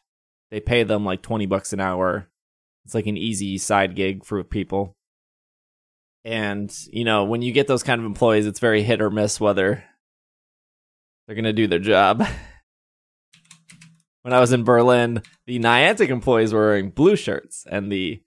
they 0.50 0.60
pay 0.60 0.84
them 0.84 1.06
like 1.06 1.22
20 1.22 1.46
bucks 1.46 1.74
an 1.74 1.80
hour. 1.80 2.30
It's 2.86 2.96
like 2.96 3.08
an 3.08 3.18
easy 3.18 3.58
side 3.58 3.96
gig 3.96 4.24
for 4.24 4.44
people. 4.44 4.96
And, 6.24 6.74
you 6.92 7.04
know, 7.04 7.26
when 7.26 7.42
you 7.42 7.52
get 7.52 7.68
those 7.68 7.84
kind 7.84 8.00
of 8.00 8.06
employees, 8.06 8.46
it's 8.46 8.60
very 8.60 8.84
hit 8.84 9.02
or 9.02 9.10
miss 9.10 9.40
whether 9.40 9.84
they're 11.26 11.36
going 11.36 11.46
to 11.46 11.54
do 11.54 11.68
their 11.68 11.80
job. 11.80 12.26
when 14.28 14.34
I 14.34 14.42
was 14.42 14.52
in 14.52 14.66
Berlin, 14.66 15.22
the 15.46 15.58
Niantic 15.58 16.10
employees 16.10 16.52
were 16.52 16.68
wearing 16.68 16.90
blue 16.90 17.16
shirts 17.16 17.66
and 17.72 17.90
the 17.90 18.22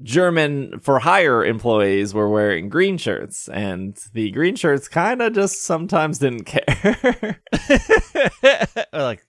German 0.00 0.78
for 0.78 1.00
hire 1.00 1.44
employees 1.44 2.14
were 2.14 2.28
wearing 2.28 2.68
green 2.68 2.96
shirts 2.96 3.48
and 3.48 3.98
the 4.12 4.30
green 4.30 4.54
shirts 4.54 4.86
kind 4.86 5.20
of 5.20 5.32
just 5.32 5.64
sometimes 5.64 6.20
didn't 6.20 6.44
care. 6.46 7.40
like 8.92 9.26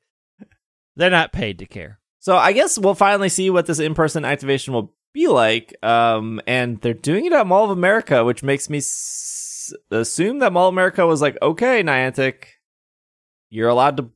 they're 0.96 1.10
not 1.10 1.34
paid 1.34 1.58
to 1.58 1.66
care. 1.66 2.00
So 2.20 2.38
I 2.38 2.54
guess 2.54 2.78
we'll 2.78 2.94
finally 2.94 3.30
see 3.30 3.50
what 3.50 3.66
this 3.66 3.80
in-person 3.80 4.24
activation 4.24 4.76
will 4.76 4.94
be 5.16 5.28
like. 5.28 5.76
Um, 5.82 6.40
and 6.46 6.80
they're 6.82 6.94
doing 6.94 7.26
it 7.26 7.34
at 7.34 7.48
Mall 7.48 7.64
of 7.66 7.72
America, 7.72 8.24
which 8.24 8.44
makes 8.44 8.70
me 8.70 8.78
s- 8.78 9.74
assume 9.90 10.38
that 10.40 10.54
Mall 10.54 10.68
of 10.68 10.76
America 10.76 11.08
was 11.08 11.24
like, 11.24 11.40
okay, 11.42 11.82
Niantic, 11.82 12.46
you're 13.50 13.70
allowed 13.70 13.98
to. 13.98 14.12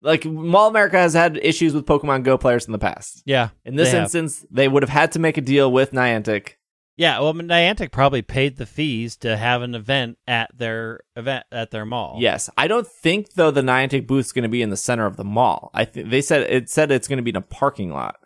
Like 0.00 0.24
Mall 0.24 0.68
America 0.68 0.96
has 0.96 1.14
had 1.14 1.38
issues 1.42 1.74
with 1.74 1.86
Pokemon 1.86 2.22
Go 2.22 2.38
players 2.38 2.66
in 2.66 2.72
the 2.72 2.78
past. 2.78 3.22
Yeah. 3.26 3.48
In 3.64 3.74
this 3.76 3.90
They 3.90 3.96
have. 3.96 4.04
instance, 4.04 4.46
they 4.50 4.68
would 4.68 4.82
have 4.82 4.90
had 4.90 5.12
to 5.12 5.18
make 5.18 5.36
a 5.36 5.40
deal 5.40 5.70
with 5.72 5.92
Niantic. 5.92 6.52
Yeah, 6.96 7.20
well 7.20 7.32
Niantic 7.32 7.92
probably 7.92 8.22
paid 8.22 8.56
the 8.56 8.66
fees 8.66 9.16
to 9.18 9.36
have 9.36 9.62
an 9.62 9.76
event 9.76 10.18
at 10.26 10.50
their 10.58 11.02
event 11.14 11.44
at 11.52 11.70
their 11.70 11.84
mall. 11.84 12.16
Yes, 12.18 12.50
I 12.58 12.66
don't 12.66 12.88
think 12.88 13.34
though 13.34 13.52
the 13.52 13.60
Niantic 13.62 14.08
booth's 14.08 14.32
going 14.32 14.42
to 14.42 14.48
be 14.48 14.62
in 14.62 14.70
the 14.70 14.76
center 14.76 15.06
of 15.06 15.16
the 15.16 15.24
mall. 15.24 15.70
I 15.74 15.84
think 15.84 16.10
they 16.10 16.20
said 16.20 16.42
it 16.50 16.68
said 16.68 16.90
it's 16.90 17.06
going 17.06 17.18
to 17.18 17.22
be 17.22 17.30
in 17.30 17.36
a 17.36 17.40
parking 17.40 17.92
lot, 17.92 18.16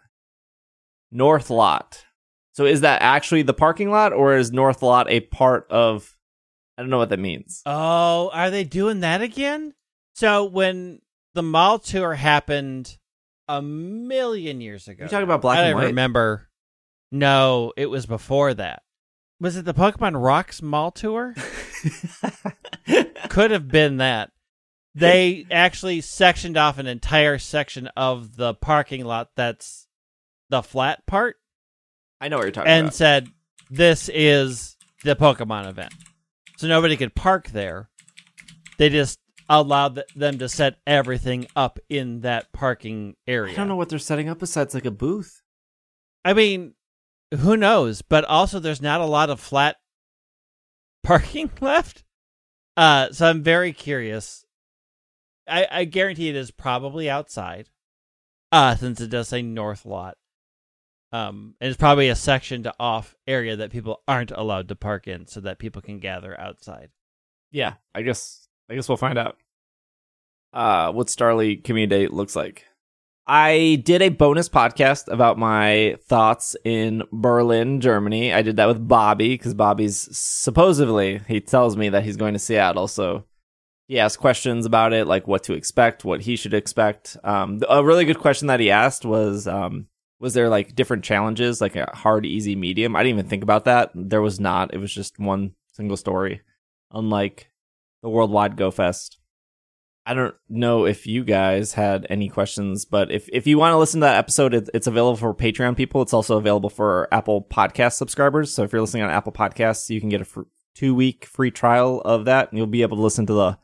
north 1.10 1.50
lot. 1.50 2.02
So 2.54 2.64
is 2.64 2.80
that 2.80 3.02
actually 3.02 3.42
the 3.42 3.52
parking 3.52 3.90
lot, 3.90 4.14
or 4.14 4.36
is 4.36 4.52
north 4.52 4.82
lot 4.82 5.10
a 5.10 5.20
part 5.20 5.66
of? 5.70 6.16
I 6.78 6.82
don't 6.82 6.88
know 6.88 6.98
what 6.98 7.10
that 7.10 7.18
means. 7.18 7.60
Oh, 7.66 8.30
are 8.32 8.50
they 8.50 8.64
doing 8.64 9.00
that 9.00 9.20
again? 9.20 9.74
So 10.14 10.44
when 10.44 11.00
the 11.34 11.42
mall 11.42 11.78
tour 11.78 12.14
happened 12.14 12.96
a 13.48 13.60
million 13.62 14.60
years 14.60 14.88
ago. 14.88 15.04
You 15.04 15.10
talking 15.10 15.24
about 15.24 15.42
black 15.42 15.58
I 15.58 15.62
and 15.62 15.70
don't 15.70 15.80
white? 15.82 15.86
remember. 15.88 16.48
No, 17.10 17.72
it 17.76 17.86
was 17.86 18.06
before 18.06 18.54
that. 18.54 18.82
Was 19.40 19.56
it 19.56 19.64
the 19.64 19.74
Pokemon 19.74 20.22
Rocks 20.22 20.62
mall 20.62 20.90
tour? 20.90 21.34
Could 23.28 23.50
have 23.50 23.68
been 23.68 23.98
that. 23.98 24.30
They 24.94 25.46
actually 25.50 26.00
sectioned 26.02 26.56
off 26.56 26.78
an 26.78 26.86
entire 26.86 27.38
section 27.38 27.88
of 27.96 28.36
the 28.36 28.54
parking 28.54 29.04
lot 29.04 29.30
that's 29.36 29.88
the 30.50 30.62
flat 30.62 31.06
part 31.06 31.36
I 32.22 32.28
know 32.28 32.36
what 32.36 32.44
you're 32.44 32.52
talking 32.52 32.70
and 32.70 32.80
about. 32.82 32.86
And 32.88 32.94
said 32.94 33.28
this 33.68 34.08
is 34.08 34.76
the 35.02 35.16
Pokemon 35.16 35.68
event. 35.68 35.92
So 36.56 36.68
nobody 36.68 36.96
could 36.96 37.16
park 37.16 37.48
there. 37.48 37.88
They 38.78 38.88
just 38.90 39.18
allowed 39.48 40.02
them 40.14 40.38
to 40.38 40.48
set 40.48 40.76
everything 40.86 41.46
up 41.56 41.78
in 41.88 42.20
that 42.20 42.52
parking 42.52 43.16
area. 43.26 43.52
I 43.52 43.56
don't 43.56 43.68
know 43.68 43.76
what 43.76 43.88
they're 43.88 43.98
setting 43.98 44.28
up 44.28 44.38
besides 44.38 44.74
like 44.74 44.86
a 44.86 44.90
booth. 44.90 45.42
I 46.24 46.32
mean, 46.32 46.74
who 47.34 47.56
knows? 47.56 48.02
But 48.02 48.24
also, 48.24 48.58
there's 48.58 48.82
not 48.82 49.00
a 49.00 49.06
lot 49.06 49.30
of 49.30 49.40
flat 49.40 49.76
parking 51.02 51.50
left. 51.60 52.04
Uh, 52.76 53.12
so 53.12 53.28
I'm 53.28 53.42
very 53.42 53.72
curious. 53.72 54.44
I, 55.48 55.66
I 55.70 55.84
guarantee 55.84 56.28
it 56.28 56.36
is 56.36 56.50
probably 56.50 57.10
outside, 57.10 57.68
uh, 58.52 58.76
since 58.76 59.00
it 59.00 59.10
does 59.10 59.28
say 59.28 59.42
north 59.42 59.84
lot. 59.84 60.16
Um, 61.12 61.56
and 61.60 61.68
it's 61.68 61.76
probably 61.76 62.08
a 62.08 62.16
sectioned 62.16 62.70
off 62.80 63.14
area 63.26 63.56
that 63.56 63.70
people 63.70 64.02
aren't 64.08 64.30
allowed 64.30 64.68
to 64.68 64.76
park 64.76 65.06
in, 65.06 65.26
so 65.26 65.40
that 65.40 65.58
people 65.58 65.82
can 65.82 65.98
gather 65.98 66.38
outside. 66.40 66.88
Yeah, 67.50 67.74
I 67.94 68.00
guess 68.00 68.41
I 68.72 68.74
guess 68.74 68.88
we'll 68.88 68.96
find 68.96 69.18
out. 69.18 69.36
Uh, 70.54 70.92
what 70.92 71.08
Starly 71.08 71.62
Community 71.62 72.06
looks 72.06 72.34
like. 72.34 72.64
I 73.26 73.82
did 73.84 74.00
a 74.00 74.08
bonus 74.08 74.48
podcast 74.48 75.12
about 75.12 75.36
my 75.36 75.98
thoughts 76.06 76.56
in 76.64 77.02
Berlin, 77.12 77.82
Germany. 77.82 78.32
I 78.32 78.40
did 78.40 78.56
that 78.56 78.68
with 78.68 78.88
Bobby 78.88 79.28
because 79.28 79.52
Bobby's 79.52 80.08
supposedly 80.16 81.20
he 81.28 81.40
tells 81.40 81.76
me 81.76 81.90
that 81.90 82.02
he's 82.02 82.16
going 82.16 82.32
to 82.32 82.38
Seattle, 82.38 82.88
so 82.88 83.24
he 83.88 83.98
asked 83.98 84.18
questions 84.18 84.64
about 84.64 84.94
it, 84.94 85.06
like 85.06 85.28
what 85.28 85.44
to 85.44 85.52
expect, 85.52 86.02
what 86.02 86.22
he 86.22 86.34
should 86.34 86.54
expect. 86.54 87.18
Um, 87.22 87.60
a 87.68 87.84
really 87.84 88.06
good 88.06 88.20
question 88.20 88.48
that 88.48 88.60
he 88.60 88.70
asked 88.70 89.04
was, 89.04 89.46
um, 89.46 89.86
was 90.18 90.32
there 90.32 90.48
like 90.48 90.74
different 90.74 91.04
challenges, 91.04 91.60
like 91.60 91.76
a 91.76 91.90
hard, 91.94 92.24
easy, 92.24 92.56
medium? 92.56 92.96
I 92.96 93.02
didn't 93.02 93.18
even 93.18 93.28
think 93.28 93.42
about 93.42 93.66
that. 93.66 93.90
There 93.94 94.22
was 94.22 94.40
not. 94.40 94.72
It 94.72 94.78
was 94.78 94.94
just 94.94 95.18
one 95.18 95.52
single 95.74 95.98
story, 95.98 96.40
unlike 96.90 97.51
the 98.02 98.08
Worldwide 98.08 98.56
Go 98.56 98.70
Fest. 98.70 99.18
I 100.04 100.14
don't 100.14 100.34
know 100.48 100.84
if 100.84 101.06
you 101.06 101.22
guys 101.22 101.74
had 101.74 102.06
any 102.10 102.28
questions, 102.28 102.84
but 102.84 103.12
if, 103.12 103.28
if 103.32 103.46
you 103.46 103.56
want 103.56 103.72
to 103.72 103.78
listen 103.78 104.00
to 104.00 104.06
that 104.06 104.16
episode, 104.16 104.52
it, 104.52 104.68
it's 104.74 104.88
available 104.88 105.16
for 105.16 105.32
Patreon 105.32 105.76
people. 105.76 106.02
It's 106.02 106.12
also 106.12 106.36
available 106.38 106.70
for 106.70 107.06
Apple 107.12 107.46
Podcast 107.48 107.92
subscribers. 107.92 108.52
So 108.52 108.64
if 108.64 108.72
you're 108.72 108.80
listening 108.80 109.04
on 109.04 109.10
Apple 109.10 109.30
Podcasts, 109.32 109.88
you 109.90 110.00
can 110.00 110.08
get 110.08 110.20
a 110.20 110.24
fr- 110.24 110.40
two 110.74 110.94
week 110.94 111.24
free 111.26 111.52
trial 111.52 112.00
of 112.04 112.24
that, 112.24 112.50
and 112.50 112.58
you'll 112.58 112.66
be 112.66 112.82
able 112.82 112.96
to 112.96 113.02
listen 113.02 113.26
to 113.26 113.32
the 113.32 113.58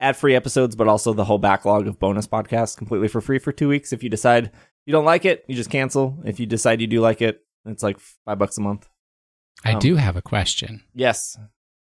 ad 0.00 0.16
free 0.16 0.34
episodes, 0.34 0.74
but 0.74 0.88
also 0.88 1.12
the 1.12 1.24
whole 1.26 1.38
backlog 1.38 1.86
of 1.86 1.98
bonus 1.98 2.26
podcasts 2.26 2.74
completely 2.76 3.08
for 3.08 3.20
free 3.20 3.38
for 3.38 3.52
two 3.52 3.68
weeks. 3.68 3.92
If 3.92 4.02
you 4.02 4.08
decide 4.08 4.50
you 4.86 4.92
don't 4.92 5.04
like 5.04 5.26
it, 5.26 5.44
you 5.48 5.54
just 5.54 5.70
cancel. 5.70 6.18
If 6.24 6.40
you 6.40 6.46
decide 6.46 6.80
you 6.80 6.86
do 6.86 7.00
like 7.02 7.20
it, 7.20 7.44
it's 7.66 7.82
like 7.82 7.98
five 7.98 8.38
bucks 8.38 8.56
a 8.56 8.62
month. 8.62 8.88
I 9.66 9.72
Um, 9.74 9.80
do 9.80 9.96
have 9.96 10.16
a 10.16 10.22
question. 10.22 10.82
Yes, 10.94 11.36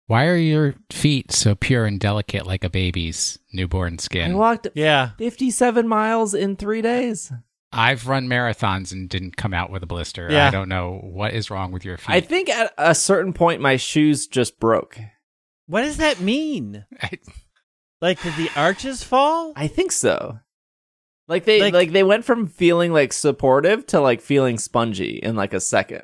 Why 0.10 0.26
are 0.26 0.36
your 0.36 0.74
feet 0.92 1.32
so 1.32 1.54
pure 1.54 1.86
and 1.86 2.00
delicate 2.00 2.48
like 2.48 2.64
a 2.64 2.70
baby's 2.70 3.38
newborn 3.54 4.00
skin? 4.00 4.32
I 4.32 4.34
walked 4.34 4.68
Yeah. 4.74 5.12
57 5.20 5.88
miles 5.88 6.34
in 6.34 6.56
three 6.56 6.82
days. 6.82 7.32
I've 7.72 8.08
run 8.08 8.28
marathons 8.28 8.92
and 8.92 9.08
didn't 9.08 9.38
come 9.38 9.54
out 9.54 9.70
with 9.70 9.84
a 9.84 9.86
blister. 9.86 10.28
Yeah. 10.32 10.48
I 10.48 10.50
don't 10.50 10.68
know 10.68 11.00
what 11.04 11.34
is 11.36 11.52
wrong 11.52 11.72
with 11.72 11.86
your 11.86 11.98
feet. 12.00 12.10
I 12.10 12.22
think 12.22 12.50
at 12.50 12.74
a 12.80 12.96
certain 12.96 13.34
point 13.34 13.62
my 13.62 13.76
shoes 13.78 14.26
just 14.26 14.60
broke. 14.60 14.98
What 15.68 15.84
does 15.84 15.98
that 15.98 16.20
mean? 16.20 16.86
Like, 18.02 18.24
did 18.24 18.34
the 18.36 18.50
arches 18.56 19.04
fall? 19.04 19.52
I 19.58 19.68
think 19.68 19.92
so. 19.92 20.40
Like 21.28 21.44
they 21.46 21.62
like, 21.62 21.74
Like- 21.74 21.92
they 21.92 22.02
went 22.04 22.24
from 22.26 22.48
feeling 22.48 22.94
like 22.94 23.12
supportive 23.14 23.86
to 23.88 24.00
like 24.00 24.22
feeling 24.22 24.58
spongy 24.58 25.20
in 25.22 25.36
like 25.36 25.54
a 25.54 25.60
second. 25.60 26.02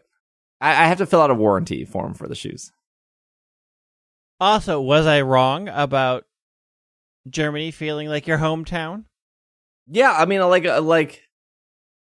I, 0.61 0.71
I 0.71 0.87
have 0.87 0.97
to 0.99 1.05
fill 1.07 1.21
out 1.21 1.31
a 1.31 1.35
warranty 1.35 1.85
form 1.85 2.13
for 2.13 2.27
the 2.27 2.35
shoes. 2.35 2.71
Also, 4.39 4.81
was 4.81 5.05
I 5.05 5.21
wrong 5.21 5.69
about 5.69 6.25
Germany 7.29 7.71
feeling 7.71 8.09
like 8.09 8.27
your 8.27 8.37
hometown? 8.37 9.05
Yeah, 9.87 10.11
I 10.11 10.25
mean, 10.25 10.41
like 10.41 10.65
uh, 10.65 10.81
like 10.81 11.21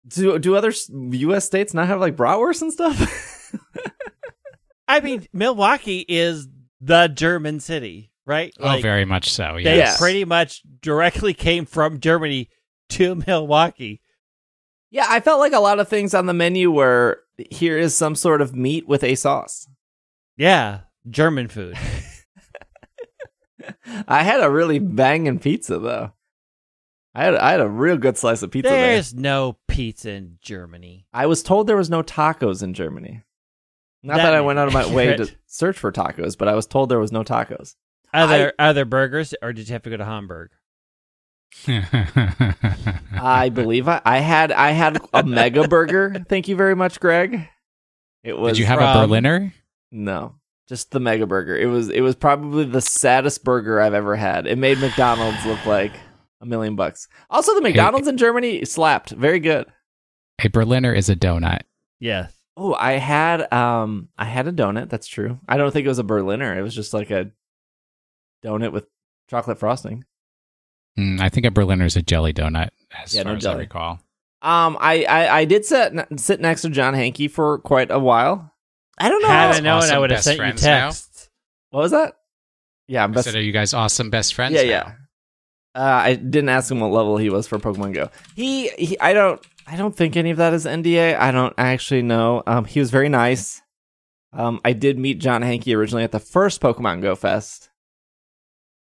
do 0.08 0.38
do 0.40 0.56
other 0.56 0.74
U.S. 0.90 1.46
states 1.46 1.74
not 1.74 1.88
have 1.88 2.00
like 2.00 2.16
bratwurst 2.16 2.62
and 2.62 2.74
stuff? 2.74 3.56
I 4.88 5.00
mean, 5.00 5.28
Milwaukee 5.32 6.06
is 6.08 6.48
the 6.82 7.08
German 7.08 7.60
city, 7.60 8.12
right? 8.26 8.54
oh, 8.60 8.80
very 8.82 9.06
much 9.06 9.32
so. 9.32 9.54
They 9.56 9.78
Yes. 9.78 9.94
Yeah. 9.94 9.98
pretty 9.98 10.26
much 10.26 10.62
directly 10.82 11.34
came 11.34 11.66
from 11.66 12.00
Germany 12.00 12.50
to 12.90 13.16
Milwaukee. 13.28 14.02
yeah, 14.92 15.06
I 15.10 15.20
felt 15.20 15.40
like 15.40 15.54
a 15.54 15.60
lot 15.60 15.80
of 15.80 15.88
things 15.88 16.14
on 16.14 16.26
the 16.26 16.34
menu 16.34 16.70
were 16.72 17.20
here 17.50 17.78
is 17.78 17.96
some 17.96 18.16
sort 18.16 18.42
of 18.42 18.56
meat 18.56 18.88
with 18.88 19.04
a 19.04 19.16
sauce. 19.16 19.68
Yeah, 20.38 20.82
German 21.10 21.48
food. 21.48 21.78
I 24.08 24.24
had 24.24 24.42
a 24.42 24.50
really 24.50 24.80
banging 24.80 25.40
pizza 25.40 25.80
though. 25.80 26.12
I 27.16 27.26
had 27.26 27.36
I 27.36 27.52
had 27.52 27.62
a 27.62 27.70
real 27.70 27.98
good 27.98 28.18
slice 28.18 28.42
of 28.42 28.52
pizza 28.52 28.70
there. 28.70 28.94
There's 28.94 29.14
no 29.14 29.58
pizza 29.68 30.12
in 30.12 30.38
Germany. 30.42 31.06
I 31.14 31.28
was 31.28 31.44
told 31.44 31.68
there 31.68 31.78
was 31.78 31.90
no 31.90 32.02
tacos 32.02 32.64
in 32.64 32.74
Germany. 32.74 33.22
Not 34.02 34.18
That 34.18 34.24
that, 34.24 34.34
I 34.34 34.42
went 34.42 34.60
out 34.60 34.68
of 34.68 34.74
my 34.74 34.92
way 34.94 35.16
to 35.18 35.32
search 35.46 35.78
for 35.78 35.92
tacos, 35.92 36.38
but 36.38 36.48
I 36.48 36.56
was 36.56 36.66
told 36.66 36.90
there 36.90 37.00
was 37.00 37.12
no 37.12 37.24
tacos. 37.24 37.76
Are 38.14 38.28
there 38.28 38.54
are 38.60 38.74
there 38.74 38.86
burgers, 38.86 39.34
or 39.42 39.54
did 39.54 39.68
you 39.68 39.74
have 39.74 39.84
to 39.84 39.90
go 39.90 39.98
to 39.98 40.06
Hamburg? 40.06 40.52
I 41.68 43.50
believe 43.50 43.88
I, 43.88 44.02
I 44.04 44.18
had 44.20 44.52
I 44.52 44.72
had 44.72 45.00
a 45.14 45.24
mega 45.24 45.68
burger. 45.68 46.24
Thank 46.28 46.48
you 46.48 46.56
very 46.56 46.76
much, 46.76 47.00
Greg. 47.00 47.48
It 48.24 48.38
was 48.38 48.54
Did 48.54 48.60
you 48.60 48.66
have 48.66 48.80
a 48.80 49.06
Berliner? 49.08 49.54
no, 49.92 50.36
just 50.68 50.92
the 50.92 51.00
mega 51.00 51.26
burger. 51.28 51.58
It 51.58 51.68
was 51.68 51.90
it 51.90 52.02
was 52.02 52.16
probably 52.16 52.66
the 52.66 52.82
saddest 52.82 53.44
burger 53.44 53.82
I've 53.82 53.94
ever 53.94 54.16
had. 54.16 54.48
It 54.48 54.58
made 54.58 54.80
McDonald's 54.80 55.46
look 55.46 55.66
like 55.66 55.94
a 56.42 56.46
million 56.46 56.76
bucks. 56.76 57.08
Also, 57.30 57.54
the 57.56 57.62
McDonald's 57.62 58.08
in 58.08 58.18
Germany 58.18 58.66
slapped. 58.66 59.12
Very 59.12 59.40
good. 59.40 59.66
A 60.44 60.50
Berliner 60.50 60.94
is 60.94 61.10
a 61.10 61.16
donut. 61.16 61.62
Yes. 62.00 62.34
Oh, 62.56 62.74
I 62.76 62.94
had 62.94 63.52
um 63.52 64.10
I 64.18 64.26
had 64.26 64.48
a 64.48 64.52
donut, 64.52 64.90
that's 64.90 65.08
true. 65.08 65.40
I 65.48 65.58
don't 65.58 65.72
think 65.72 65.86
it 65.86 65.90
was 65.90 66.00
a 66.00 66.04
Berliner. 66.04 66.58
It 66.58 66.62
was 66.62 66.76
just 66.76 66.94
like 66.94 67.10
a 67.12 67.32
donut 68.44 68.72
with 68.72 68.86
chocolate 69.30 69.60
frosting. 69.60 70.06
Mm, 71.00 71.20
I 71.20 71.30
think 71.30 71.46
a 71.46 71.52
Berliner 71.52 71.86
is 71.86 71.96
a 71.96 72.02
jelly 72.04 72.34
donut, 72.34 72.70
as 73.04 73.16
Yeah, 73.16 73.24
far 73.24 73.32
no 73.32 73.38
as 73.38 73.46
I 73.46 73.56
recall. 73.56 74.00
Um 74.42 74.78
I 74.80 75.04
I, 75.06 75.38
I 75.40 75.46
did 75.46 75.66
sit 75.66 75.94
sit 76.18 76.40
next 76.42 76.62
to 76.62 76.70
John 76.70 76.94
Hanke 76.94 77.32
for 77.32 77.58
quite 77.60 77.90
a 77.90 78.00
while. 78.00 78.53
I 78.98 79.10
don't 79.10 79.22
know. 79.22 79.28
Had 79.28 79.50
I 79.50 79.52
That's 79.54 79.64
known, 79.64 79.84
I 79.84 80.00
would 80.00 80.12
have 80.12 80.22
sent 80.24 80.36
you 80.38 80.42
friends 80.44 80.64
now. 80.64 80.86
texts. 80.86 81.30
what 81.72 81.82
was 81.82 81.92
that? 81.92 82.16
Yeah, 82.88 83.04
I'm 83.04 83.12
I 83.12 83.16
best. 83.16 83.26
said, 83.26 83.36
are 83.36 83.42
you 83.42 83.52
guys 83.52 83.74
awesome 83.74 84.10
best 84.10 84.34
friends? 84.34 84.54
yeah, 84.56 84.62
now? 84.64 84.68
yeah. 84.70 84.92
Uh, 85.76 86.02
I 86.06 86.16
didn't 86.16 86.50
ask 86.50 86.70
him 86.72 86.80
what 86.80 86.92
level 86.92 87.18
he 87.18 87.30
was 87.32 87.48
for 87.48 87.58
Pokemon 87.58 87.94
Go. 87.96 88.10
He, 88.36 88.68
he 88.70 89.00
I 89.00 89.14
don't 89.14 89.44
I 89.66 89.76
don't 89.76 89.96
think 89.96 90.16
any 90.16 90.30
of 90.30 90.38
that 90.38 90.54
is 90.54 90.66
NDA. 90.66 91.18
I 91.18 91.32
don't 91.32 91.54
actually 91.58 92.04
know. 92.04 92.44
Um 92.46 92.66
he 92.66 92.80
was 92.80 92.92
very 92.92 93.10
nice. 93.10 93.62
Um 94.34 94.62
I 94.64 94.74
did 94.74 95.00
meet 95.00 95.18
John 95.20 95.42
Hanke 95.42 95.76
originally 95.76 96.04
at 96.04 96.12
the 96.12 96.20
first 96.20 96.62
Pokemon 96.62 97.02
Go 97.02 97.16
Fest 97.16 97.72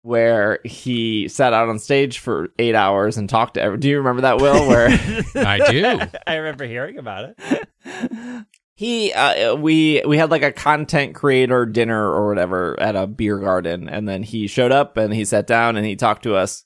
where 0.03 0.59
he 0.66 1.28
sat 1.30 1.53
out 1.53 1.70
on 1.70 1.80
stage 1.80 2.20
for 2.20 2.49
8 2.59 2.76
hours 2.76 3.18
and 3.18 3.28
talked 3.30 3.53
to 3.53 3.61
everyone. 3.61 3.80
Do 3.80 3.88
you 3.89 3.97
remember 3.97 4.22
that 4.24 4.38
Will 4.41 4.68
where 4.68 4.89
I 5.36 5.72
do. 5.72 5.99
I 6.28 6.36
remember 6.36 6.66
hearing 6.66 6.97
about 6.99 7.34
it. 7.39 8.45
He 8.84 9.13
uh, 9.13 9.55
we 9.55 10.01
we 10.05 10.17
had 10.17 10.29
like 10.29 10.43
a 10.43 10.51
content 10.51 11.15
creator 11.15 11.65
dinner 11.65 12.05
or 12.11 12.27
whatever 12.27 12.77
at 12.81 12.97
a 12.97 13.07
beer 13.07 13.39
garden 13.39 13.88
and 13.88 14.09
then 14.09 14.23
he 14.23 14.45
showed 14.45 14.73
up 14.73 14.97
and 14.97 15.13
he 15.13 15.23
sat 15.23 15.47
down 15.47 15.77
and 15.77 15.86
he 15.86 15.95
talked 15.95 16.23
to 16.23 16.36
us 16.36 16.65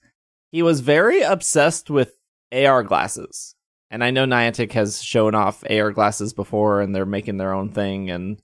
he 0.51 0.63
was 0.63 0.79
very 0.81 1.21
obsessed 1.21 1.91
with 1.91 2.13
ar 2.51 2.81
glasses 2.81 3.53
and 3.91 4.03
i 4.03 4.09
know 4.09 4.25
niantic 4.25 4.71
has 4.71 5.03
shown 5.03 5.35
off 5.35 5.63
ar 5.69 5.91
glasses 5.91 6.33
before 6.33 6.81
and 6.81 6.95
they're 6.95 7.05
making 7.05 7.37
their 7.37 7.53
own 7.53 7.69
thing 7.69 8.09
and 8.09 8.41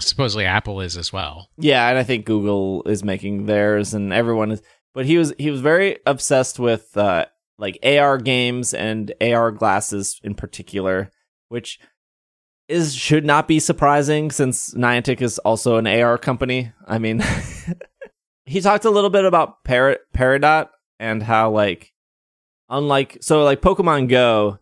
Supposedly 0.00 0.44
Apple 0.44 0.80
is 0.80 0.96
as 0.98 1.10
well. 1.12 1.48
yeah 1.56 1.88
and 1.88 1.96
i 1.96 2.02
think 2.02 2.26
google 2.26 2.82
is 2.84 3.02
making 3.02 3.46
theirs 3.46 3.94
and 3.94 4.12
everyone 4.12 4.50
is 4.50 4.60
but 4.92 5.06
he 5.06 5.16
was 5.16 5.32
he 5.38 5.50
was 5.50 5.60
very 5.62 5.96
obsessed 6.04 6.58
with 6.58 6.94
uh 6.98 7.24
like 7.58 7.78
ar 7.82 8.18
games 8.18 8.74
and 8.74 9.14
ar 9.22 9.50
glasses 9.50 10.20
in 10.22 10.34
particular 10.34 11.10
which 11.48 11.78
is 12.68 12.94
should 12.94 13.24
not 13.24 13.46
be 13.46 13.60
surprising 13.60 14.30
since 14.30 14.74
Niantic 14.74 15.20
is 15.20 15.38
also 15.38 15.76
an 15.76 15.86
AR 15.86 16.18
company. 16.18 16.72
I 16.86 16.98
mean, 16.98 17.22
he 18.46 18.60
talked 18.60 18.84
a 18.84 18.90
little 18.90 19.10
bit 19.10 19.24
about 19.24 19.64
Par- 19.64 19.98
Peridot 20.14 20.68
and 20.98 21.22
how 21.22 21.50
like 21.50 21.92
unlike 22.68 23.18
so 23.20 23.44
like 23.44 23.60
Pokemon 23.60 24.08
Go, 24.08 24.58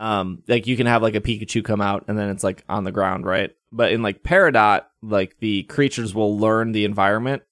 um, 0.00 0.42
like 0.48 0.66
you 0.66 0.76
can 0.76 0.86
have 0.86 1.02
like 1.02 1.14
a 1.14 1.20
Pikachu 1.20 1.64
come 1.64 1.80
out 1.80 2.04
and 2.08 2.18
then 2.18 2.30
it's 2.30 2.44
like 2.44 2.64
on 2.68 2.84
the 2.84 2.92
ground, 2.92 3.24
right? 3.24 3.50
But 3.70 3.92
in 3.92 4.02
like 4.02 4.22
Peridot, 4.22 4.82
like 5.02 5.38
the 5.38 5.62
creatures 5.64 6.14
will 6.14 6.38
learn 6.38 6.72
the 6.72 6.84
environment. 6.84 7.42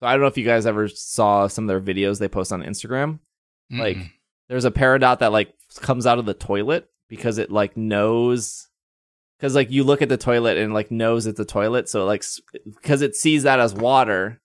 So 0.00 0.08
I 0.08 0.12
don't 0.12 0.20
know 0.20 0.26
if 0.26 0.36
you 0.36 0.44
guys 0.44 0.66
ever 0.66 0.88
saw 0.88 1.46
some 1.46 1.68
of 1.68 1.68
their 1.68 1.94
videos 1.94 2.18
they 2.18 2.28
post 2.28 2.52
on 2.52 2.62
Instagram. 2.62 3.20
Like 3.70 3.96
Mm-mm. 3.96 4.10
there's 4.48 4.66
a 4.66 4.70
Peridot 4.70 5.20
that 5.20 5.32
like 5.32 5.54
comes 5.76 6.06
out 6.06 6.18
of 6.18 6.26
the 6.26 6.34
toilet 6.34 6.88
because 7.08 7.38
it 7.38 7.50
like 7.50 7.76
knows 7.76 8.68
because 9.38 9.54
like 9.54 9.70
you 9.70 9.84
look 9.84 10.02
at 10.02 10.08
the 10.08 10.16
toilet 10.16 10.56
and 10.58 10.72
like 10.74 10.90
knows 10.90 11.26
it's 11.26 11.40
a 11.40 11.44
toilet 11.44 11.88
so 11.88 12.04
like 12.04 12.24
because 12.64 13.02
it 13.02 13.14
sees 13.16 13.42
that 13.44 13.60
as 13.60 13.74
water 13.74 14.40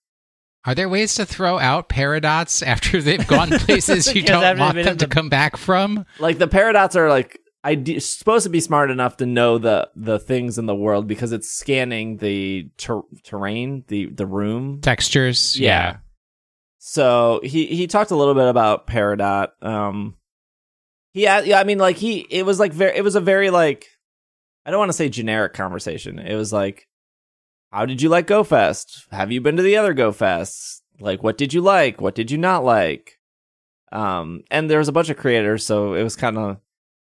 Are 0.64 0.74
there 0.74 0.88
ways 0.88 1.14
to 1.16 1.24
throw 1.26 1.58
out 1.58 1.88
Peridots 1.88 2.66
after 2.66 3.00
they've 3.00 3.26
gone 3.26 3.50
places 3.66 4.14
you 4.14 4.22
don't 4.24 4.58
want 4.58 4.74
them 4.76 4.98
to 4.98 5.06
the- 5.06 5.14
come 5.14 5.28
back 5.28 5.56
from? 5.56 6.04
like 6.18 6.38
the 6.38 6.48
Peridots 6.48 6.96
are 6.96 7.08
like 7.08 7.38
ide- 7.64 8.02
supposed 8.02 8.44
to 8.44 8.50
be 8.50 8.60
smart 8.60 8.90
enough 8.90 9.16
to 9.18 9.26
know 9.26 9.58
the 9.58 9.88
the 9.96 10.18
things 10.18 10.58
in 10.58 10.66
the 10.66 10.74
world 10.74 11.06
because 11.06 11.32
it's 11.32 11.48
scanning 11.50 12.16
the 12.18 12.68
ter- 12.76 13.02
terrain 13.24 13.84
the 13.88 14.06
the 14.06 14.26
room 14.26 14.80
Textures? 14.80 15.58
Yeah. 15.58 15.98
So 16.78 17.40
he 17.44 17.66
he 17.66 17.86
talked 17.86 18.10
a 18.10 18.16
little 18.16 18.34
bit 18.34 18.48
about 18.48 18.86
Peridot. 18.86 19.48
Um, 19.60 20.16
he 21.12 21.22
had, 21.24 21.46
yeah, 21.46 21.60
I 21.60 21.64
mean, 21.64 21.76
like 21.78 21.96
he 21.96 22.20
it 22.30 22.46
was 22.46 22.58
like 22.58 22.72
very 22.72 22.96
it 22.96 23.04
was 23.04 23.16
a 23.16 23.20
very 23.20 23.50
like 23.50 23.86
I 24.64 24.70
don't 24.70 24.78
want 24.78 24.90
to 24.90 24.96
say 24.96 25.08
generic 25.08 25.54
conversation. 25.54 26.18
It 26.18 26.36
was 26.36 26.52
like, 26.52 26.88
how 27.72 27.86
did 27.86 28.02
you 28.02 28.08
like 28.08 28.26
Go 28.26 28.44
Fest? 28.44 29.06
Have 29.10 29.32
you 29.32 29.40
been 29.40 29.56
to 29.56 29.62
the 29.62 29.76
other 29.76 29.94
Go 29.94 30.12
Fests? 30.12 30.80
Like, 30.98 31.22
what 31.22 31.38
did 31.38 31.54
you 31.54 31.60
like? 31.60 32.00
What 32.00 32.14
did 32.14 32.30
you 32.30 32.38
not 32.38 32.64
like? 32.64 33.18
Um, 33.92 34.42
and 34.50 34.70
there 34.70 34.78
was 34.78 34.88
a 34.88 34.92
bunch 34.92 35.08
of 35.08 35.16
creators, 35.16 35.64
so 35.64 35.94
it 35.94 36.02
was 36.02 36.16
kind 36.16 36.38
of 36.38 36.58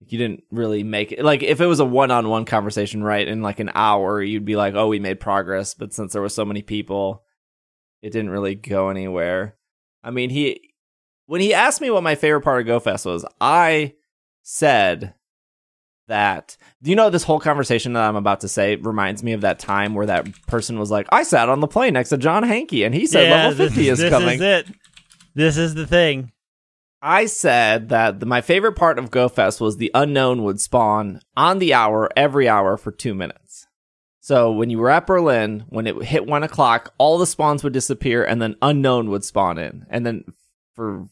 you 0.07 0.17
didn't 0.17 0.43
really 0.49 0.83
make 0.83 1.11
it 1.11 1.25
like 1.25 1.43
if 1.43 1.59
it 1.59 1.65
was 1.65 1.81
a 1.81 1.85
one-on-one 1.85 2.45
conversation, 2.45 3.03
right? 3.03 3.27
In 3.27 3.41
like 3.41 3.59
an 3.59 3.71
hour, 3.73 4.21
you'd 4.21 4.45
be 4.45 4.55
like, 4.55 4.75
oh, 4.75 4.87
we 4.87 4.99
made 4.99 5.19
progress. 5.19 5.73
But 5.73 5.93
since 5.93 6.13
there 6.13 6.21
were 6.21 6.29
so 6.29 6.45
many 6.45 6.61
people, 6.61 7.23
it 8.01 8.11
didn't 8.11 8.29
really 8.29 8.55
go 8.55 8.89
anywhere. 8.89 9.57
I 10.03 10.11
mean, 10.11 10.29
he 10.29 10.73
when 11.25 11.41
he 11.41 11.53
asked 11.53 11.81
me 11.81 11.89
what 11.89 12.03
my 12.03 12.15
favorite 12.15 12.41
part 12.41 12.67
of 12.67 12.83
GoFest 12.83 13.05
was, 13.05 13.25
I 13.41 13.95
said 14.41 15.15
that 16.09 16.57
do 16.83 16.89
you 16.91 16.95
know 16.95 17.09
this 17.09 17.23
whole 17.23 17.39
conversation 17.39 17.93
that 17.93 18.03
I'm 18.03 18.15
about 18.15 18.41
to 18.41 18.47
say 18.47 18.75
reminds 18.75 19.23
me 19.23 19.33
of 19.33 19.41
that 19.41 19.57
time 19.59 19.95
where 19.95 20.05
that 20.05 20.27
person 20.47 20.77
was 20.77 20.91
like, 20.91 21.07
I 21.11 21.23
sat 21.23 21.49
on 21.49 21.59
the 21.61 21.67
plane 21.67 21.93
next 21.93 22.09
to 22.09 22.17
John 22.17 22.43
Hanke 22.43 22.85
and 22.85 22.93
he 22.93 23.07
said 23.07 23.29
Yeah, 23.29 23.47
level 23.47 23.65
50 23.65 23.75
this, 23.81 23.87
is 23.93 23.99
this 23.99 24.09
coming. 24.09 24.35
is 24.35 24.41
it. 24.41 24.67
This 25.33 25.57
is 25.57 25.73
the 25.75 25.87
thing. 25.87 26.31
I 27.01 27.27
said 27.27 27.89
that 27.89 28.19
the, 28.19 28.25
my 28.25 28.41
favorite 28.41 28.73
part 28.73 28.99
of 28.99 29.09
GoFest 29.09 29.61
was 29.61 29.77
the 29.77 29.91
unknown 29.93 30.43
would 30.43 30.59
spawn 30.59 31.21
on 31.37 31.59
the 31.59 31.73
hour 31.73 32.09
every 32.17 32.49
hour 32.49 32.75
for 32.75 32.91
two 32.91 33.13
minutes. 33.15 33.67
So 34.19 34.51
when 34.51 34.69
you 34.69 34.77
were 34.79 34.89
at 34.89 35.07
Berlin, 35.07 35.63
when 35.69 35.87
it 35.87 36.03
hit 36.03 36.25
one 36.27 36.43
o'clock, 36.43 36.93
all 36.97 37.17
the 37.17 37.25
spawns 37.25 37.63
would 37.63 37.71
disappear, 37.73 38.23
and 38.23 38.41
then 38.41 38.57
unknown 38.61 39.09
would 39.09 39.23
spawn 39.23 39.57
in, 39.57 39.85
and 39.89 40.05
then 40.05 40.25
for 40.75 41.07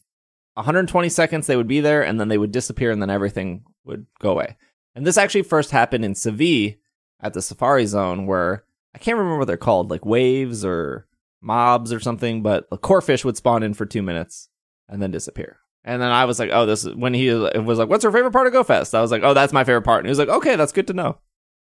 120 0.56 1.10
seconds 1.10 1.48
they 1.48 1.56
would 1.56 1.68
be 1.68 1.80
there, 1.80 2.04
and 2.04 2.20
then 2.20 2.28
they 2.28 2.38
would 2.38 2.52
disappear, 2.52 2.91
and 2.91 3.02
then 3.02 3.10
everything 3.10 3.64
would 3.86 4.06
go 4.20 4.32
away. 4.32 4.58
And 4.98 5.06
this 5.06 5.18
actually 5.18 5.43
first 5.43 5.70
happened 5.70 6.04
in 6.04 6.16
Seville 6.16 6.72
at 7.20 7.36
the 7.36 7.41
Safari 7.43 7.86
Zone, 7.86 8.26
where 8.26 8.64
I 8.95 8.98
can't 8.98 9.16
remember 9.16 9.38
what 9.38 9.45
they're 9.45 9.56
called, 9.56 9.91
like 9.91 10.04
waves 10.08 10.66
or 10.66 11.08
mobs 11.39 11.93
or 11.93 12.00
something, 12.00 12.41
but 12.41 12.68
a 12.72 12.80
Corphish 12.80 13.24
would 13.24 13.38
spawn 13.38 13.62
in 13.62 13.76
for 13.76 13.86
two 13.86 14.02
minutes 14.02 14.50
and 14.89 15.00
then 15.00 15.12
disappear. 15.12 15.58
And 15.84 16.02
then 16.02 16.10
I 16.10 16.26
was 16.26 16.39
like, 16.39 16.50
oh, 16.52 16.66
this 16.66 16.84
is 16.84 16.95
when 16.95 17.14
he 17.14 17.32
was 17.32 17.78
like, 17.78 17.89
what's 17.89 18.04
your 18.04 18.12
favorite 18.12 18.32
part 18.32 18.48
of 18.48 18.54
GoFest? 18.54 18.95
I 18.95 19.02
was 19.02 19.12
like, 19.12 19.22
oh, 19.22 19.36
that's 19.36 19.54
my 19.54 19.64
favorite 19.64 19.84
part. 19.84 20.00
And 20.00 20.08
he 20.08 20.10
was 20.10 20.18
like, 20.18 20.30
okay, 20.30 20.56
that's 20.56 20.72
good 20.72 20.88
to 20.88 20.93
know. 20.93 21.20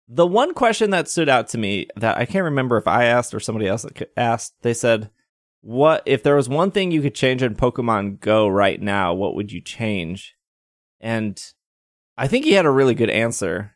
The 0.08 0.26
one 0.26 0.54
question 0.54 0.92
that 0.92 1.10
stood 1.10 1.28
out 1.28 1.50
to 1.50 1.58
me 1.58 1.88
that 1.98 2.18
I 2.18 2.26
can't 2.26 2.46
remember 2.46 2.78
if 2.78 2.88
I 2.88 3.04
asked 3.04 3.34
or 3.34 3.42
somebody 3.42 3.68
else 3.68 3.86
asked, 4.16 4.54
they 4.62 4.74
said, 4.74 5.10
what 5.60 6.04
if 6.06 6.24
there 6.24 6.38
was 6.38 6.48
one 6.48 6.72
thing 6.72 6.92
you 6.92 7.02
could 7.02 7.16
change 7.16 7.44
in 7.44 7.54
Pokemon 7.54 8.22
Go 8.22 8.48
right 8.48 8.82
now, 8.82 9.14
what 9.14 9.36
would 9.36 9.52
you 9.52 9.60
change? 9.60 10.38
And 11.02 11.38
I 12.18 12.28
think 12.28 12.45
he 12.45 12.53
had 12.53 12.66
a 12.66 12.72
really 12.72 12.93
good 12.95 13.09
answer. 13.09 13.72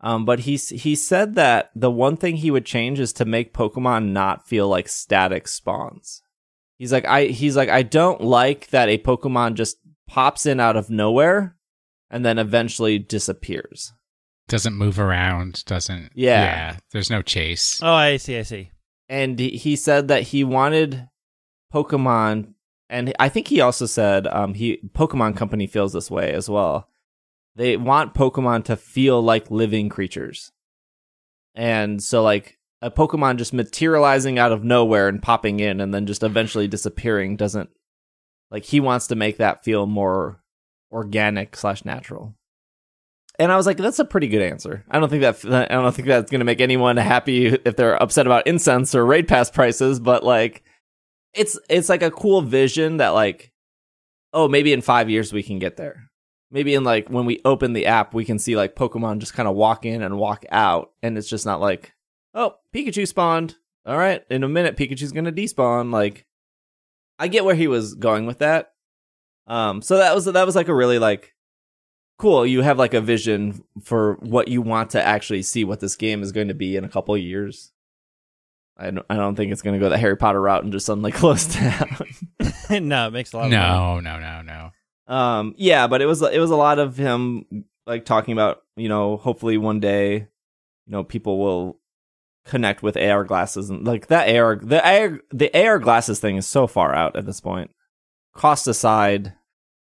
Um, 0.00 0.24
but 0.24 0.40
he 0.40 0.56
he 0.56 0.94
said 0.96 1.36
that 1.36 1.70
the 1.76 1.90
one 1.90 2.16
thing 2.16 2.36
he 2.36 2.50
would 2.50 2.66
change 2.66 2.98
is 2.98 3.12
to 3.14 3.24
make 3.24 3.54
Pokemon 3.54 4.08
not 4.10 4.48
feel 4.48 4.68
like 4.68 4.88
static 4.88 5.46
spawns. 5.46 6.22
He's 6.78 6.92
like 6.92 7.04
I 7.04 7.26
he's 7.26 7.56
like 7.56 7.68
I 7.68 7.82
don't 7.84 8.20
like 8.20 8.68
that 8.70 8.88
a 8.88 8.98
Pokemon 8.98 9.54
just 9.54 9.76
pops 10.08 10.44
in 10.44 10.58
out 10.58 10.76
of 10.76 10.90
nowhere 10.90 11.56
and 12.10 12.24
then 12.24 12.38
eventually 12.38 12.98
disappears. 12.98 13.92
Doesn't 14.48 14.74
move 14.74 14.98
around, 14.98 15.64
doesn't 15.66 16.10
Yeah. 16.16 16.42
Yeah. 16.42 16.76
There's 16.90 17.10
no 17.10 17.22
chase. 17.22 17.80
Oh, 17.80 17.92
I 17.92 18.16
see. 18.16 18.36
I 18.38 18.42
see. 18.42 18.70
And 19.08 19.38
he- 19.38 19.56
he 19.56 19.76
said 19.76 20.08
that 20.08 20.24
he 20.24 20.42
wanted 20.42 21.08
Pokemon 21.72 22.54
and 22.90 23.14
I 23.18 23.28
think 23.28 23.48
he 23.48 23.60
also 23.60 23.86
said 23.86 24.26
um 24.26 24.54
he 24.54 24.78
Pokemon 24.94 25.36
Company 25.36 25.66
feels 25.66 25.92
this 25.92 26.10
way 26.10 26.32
as 26.32 26.48
well. 26.50 26.88
They 27.54 27.76
want 27.76 28.14
Pokemon 28.14 28.64
to 28.64 28.76
feel 28.76 29.22
like 29.22 29.50
living 29.50 29.88
creatures. 29.88 30.52
And 31.54 32.02
so 32.02 32.22
like 32.22 32.58
a 32.80 32.90
Pokemon 32.90 33.36
just 33.36 33.52
materializing 33.52 34.38
out 34.38 34.52
of 34.52 34.64
nowhere 34.64 35.08
and 35.08 35.22
popping 35.22 35.60
in 35.60 35.80
and 35.80 35.92
then 35.92 36.06
just 36.06 36.22
eventually 36.22 36.66
disappearing 36.66 37.36
doesn't 37.36 37.70
like 38.50 38.64
he 38.64 38.80
wants 38.80 39.06
to 39.08 39.16
make 39.16 39.36
that 39.38 39.64
feel 39.64 39.86
more 39.86 40.42
organic 40.90 41.56
slash 41.56 41.84
natural. 41.84 42.34
And 43.38 43.50
I 43.50 43.56
was 43.56 43.66
like, 43.66 43.78
that's 43.78 43.98
a 43.98 44.04
pretty 44.04 44.28
good 44.28 44.42
answer. 44.42 44.84
I 44.90 44.98
don't 44.98 45.08
think 45.08 45.22
that 45.22 45.70
I 45.70 45.74
don't 45.74 45.94
think 45.94 46.06
that's 46.08 46.30
going 46.30 46.40
to 46.40 46.44
make 46.44 46.60
anyone 46.60 46.98
happy 46.98 47.46
if 47.46 47.76
they're 47.76 48.00
upset 48.00 48.26
about 48.26 48.46
incense 48.46 48.94
or 48.94 49.06
raid 49.06 49.26
pass 49.26 49.50
prices, 49.50 50.00
but 50.00 50.22
like, 50.22 50.62
it's 51.34 51.58
it's 51.70 51.88
like 51.88 52.02
a 52.02 52.10
cool 52.10 52.42
vision 52.42 52.98
that 52.98 53.10
like, 53.10 53.50
oh, 54.34 54.48
maybe 54.48 54.72
in 54.72 54.82
five 54.82 55.08
years 55.08 55.32
we 55.32 55.42
can 55.42 55.58
get 55.58 55.78
there. 55.78 56.10
Maybe 56.52 56.74
in 56.74 56.84
like 56.84 57.08
when 57.08 57.24
we 57.24 57.40
open 57.44 57.72
the 57.72 57.86
app, 57.86 58.12
we 58.12 58.26
can 58.26 58.38
see 58.38 58.56
like 58.56 58.76
Pokemon 58.76 59.18
just 59.18 59.34
kind 59.34 59.48
of 59.48 59.56
walk 59.56 59.86
in 59.86 60.02
and 60.02 60.18
walk 60.18 60.44
out, 60.50 60.92
and 61.02 61.16
it's 61.16 61.28
just 61.28 61.46
not 61.46 61.60
like, 61.60 61.92
oh, 62.34 62.56
Pikachu 62.74 63.08
spawned. 63.08 63.56
All 63.86 63.96
right, 63.96 64.22
in 64.30 64.44
a 64.44 64.48
minute, 64.48 64.76
Pikachu's 64.76 65.12
gonna 65.12 65.32
despawn. 65.32 65.90
Like, 65.90 66.26
I 67.18 67.28
get 67.28 67.44
where 67.46 67.54
he 67.54 67.68
was 67.68 67.94
going 67.94 68.26
with 68.26 68.38
that. 68.38 68.74
Um, 69.46 69.82
so 69.82 69.96
that 69.96 70.14
was 70.14 70.26
that 70.26 70.46
was 70.46 70.54
like 70.54 70.68
a 70.68 70.74
really 70.74 70.98
like 70.98 71.34
cool. 72.18 72.46
You 72.46 72.62
have 72.62 72.78
like 72.78 72.94
a 72.94 73.00
vision 73.00 73.64
for 73.82 74.14
what 74.20 74.48
you 74.48 74.62
want 74.62 74.90
to 74.90 75.02
actually 75.02 75.42
see 75.42 75.64
what 75.64 75.80
this 75.80 75.96
game 75.96 76.22
is 76.22 76.32
going 76.32 76.48
to 76.48 76.54
be 76.54 76.76
in 76.76 76.84
a 76.84 76.88
couple 76.88 77.14
of 77.14 77.20
years. 77.20 77.72
I 78.76 78.90
don't, 78.90 79.06
I 79.10 79.16
don't 79.16 79.34
think 79.36 79.52
it's 79.52 79.62
going 79.62 79.78
to 79.78 79.84
go 79.84 79.90
the 79.90 79.98
Harry 79.98 80.16
Potter 80.16 80.40
route 80.40 80.64
and 80.64 80.72
just 80.72 80.86
suddenly 80.86 81.12
close 81.12 81.46
down. 81.46 82.06
no, 82.70 83.08
it 83.08 83.12
makes 83.12 83.32
a 83.32 83.36
lot 83.36 83.46
of 83.46 83.50
money. 83.52 83.62
No, 83.62 84.00
no, 84.00 84.18
no, 84.18 84.42
no. 84.42 84.70
Um, 85.12 85.54
yeah, 85.58 85.86
but 85.86 86.00
it 86.00 86.06
was 86.06 86.22
it 86.22 86.38
was 86.38 86.50
a 86.50 86.56
lot 86.56 86.78
of 86.78 86.96
him 86.96 87.44
like 87.86 88.04
talking 88.04 88.32
about 88.32 88.62
you 88.76 88.88
know 88.88 89.16
hopefully 89.18 89.58
one 89.58 89.80
day 89.80 90.14
you 90.14 90.92
know 90.92 91.04
people 91.04 91.38
will 91.38 91.78
connect 92.46 92.82
with 92.82 92.96
AR 92.96 93.24
glasses 93.24 93.70
and 93.70 93.86
like 93.86 94.06
that 94.08 94.34
AR 94.34 94.56
the 94.56 94.82
AR 94.84 95.20
the 95.30 95.66
AR 95.66 95.78
glasses 95.78 96.18
thing 96.18 96.36
is 96.36 96.46
so 96.46 96.66
far 96.66 96.94
out 96.94 97.16
at 97.16 97.26
this 97.26 97.40
point. 97.40 97.70
Cost 98.34 98.66
aside, 98.66 99.34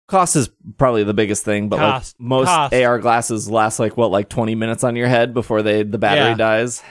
cost 0.08 0.36
is 0.36 0.48
probably 0.78 1.02
the 1.02 1.12
biggest 1.14 1.44
thing, 1.44 1.68
but 1.68 1.78
Cost. 1.78 2.14
like 2.20 2.24
most 2.28 2.46
Cost. 2.46 2.74
AR 2.74 2.98
glasses 3.00 3.50
last 3.50 3.78
like 3.80 3.96
what 3.96 4.10
like 4.12 4.28
20 4.28 4.54
minutes 4.54 4.84
on 4.84 4.94
your 4.94 5.08
head 5.08 5.34
before 5.34 5.62
they 5.62 5.82
the 5.82 5.98
battery 5.98 6.30
Yeah. 6.30 6.34
dies. 6.36 6.82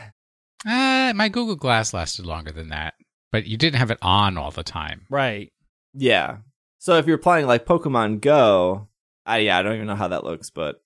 Uh, 0.68 1.14
my 1.16 1.30
Google 1.30 1.56
Glass 1.56 1.94
lasted 1.94 2.26
longer 2.26 2.52
than 2.52 2.70
that, 2.70 2.96
but 3.32 3.46
you 3.46 3.56
didn't 3.56 3.78
have 3.80 3.92
it 3.92 4.00
on 4.02 4.38
all 4.38 4.52
the 4.52 4.64
time. 4.64 5.06
Right. 5.10 5.54
Yeah. 5.94 6.38
So 6.86 6.98
if 7.00 7.08
you're 7.08 7.18
playing 7.18 7.48
like 7.48 7.66
Pokemon 7.66 8.22
Go, 8.22 8.90
I 9.26 9.40
yeah, 9.40 9.58
I 9.58 9.64
don't 9.64 9.74
even 9.74 9.88
know 9.88 9.96
how 9.96 10.10
that 10.10 10.24
looks, 10.24 10.52
but 10.52 10.84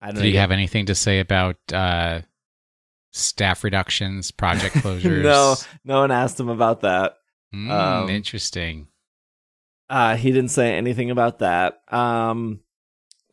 I 0.00 0.06
don't 0.06 0.14
Do 0.14 0.20
know. 0.22 0.28
you 0.28 0.38
have 0.38 0.50
anything 0.50 0.86
to 0.86 0.94
say 0.94 1.20
about 1.20 1.56
uh, 1.74 2.22
staff 3.12 3.62
reductions, 3.62 4.30
project 4.30 4.74
closures? 4.76 5.22
no, 5.22 5.56
no 5.84 6.00
one 6.00 6.10
asked 6.10 6.40
him 6.40 6.48
about 6.48 6.80
that. 6.80 7.18
Mm, 7.54 7.70
Um, 7.70 8.08
interesting. 8.08 8.88
Uh, 9.90 10.16
he 10.16 10.32
didn't 10.32 10.52
say 10.52 10.74
anything 10.74 11.10
about 11.10 11.40
that. 11.40 11.82
Um, 11.92 12.60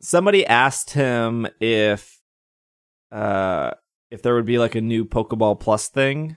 somebody 0.02 0.46
asked 0.46 0.90
him 0.90 1.46
if, 1.58 2.20
uh, 3.12 3.70
if 4.10 4.20
there 4.20 4.34
would 4.34 4.44
be 4.44 4.58
like 4.58 4.74
a 4.74 4.82
new 4.82 5.06
Pokeball 5.06 5.58
Plus 5.58 5.88
thing, 5.88 6.36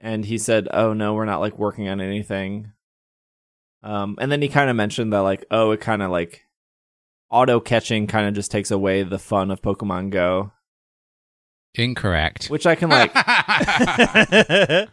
and 0.00 0.24
he 0.24 0.38
said, 0.38 0.66
"Oh 0.72 0.92
no, 0.92 1.14
we're 1.14 1.24
not 1.24 1.38
like 1.40 1.56
working 1.56 1.88
on 1.88 2.00
anything." 2.00 2.72
Um, 3.82 4.16
and 4.20 4.30
then 4.30 4.42
he 4.42 4.48
kind 4.48 4.68
of 4.68 4.76
mentioned 4.76 5.12
that 5.12 5.20
like, 5.20 5.44
oh, 5.50 5.70
it 5.70 5.80
kind 5.80 6.02
of 6.02 6.10
like 6.10 6.42
auto 7.30 7.60
catching 7.60 8.06
kind 8.06 8.26
of 8.28 8.34
just 8.34 8.50
takes 8.50 8.70
away 8.70 9.02
the 9.02 9.18
fun 9.18 9.50
of 9.50 9.62
Pokemon 9.62 10.10
Go, 10.10 10.52
Incorrect. 11.74 12.48
which 12.48 12.66
I 12.66 12.74
can 12.74 12.90
like 12.90 13.14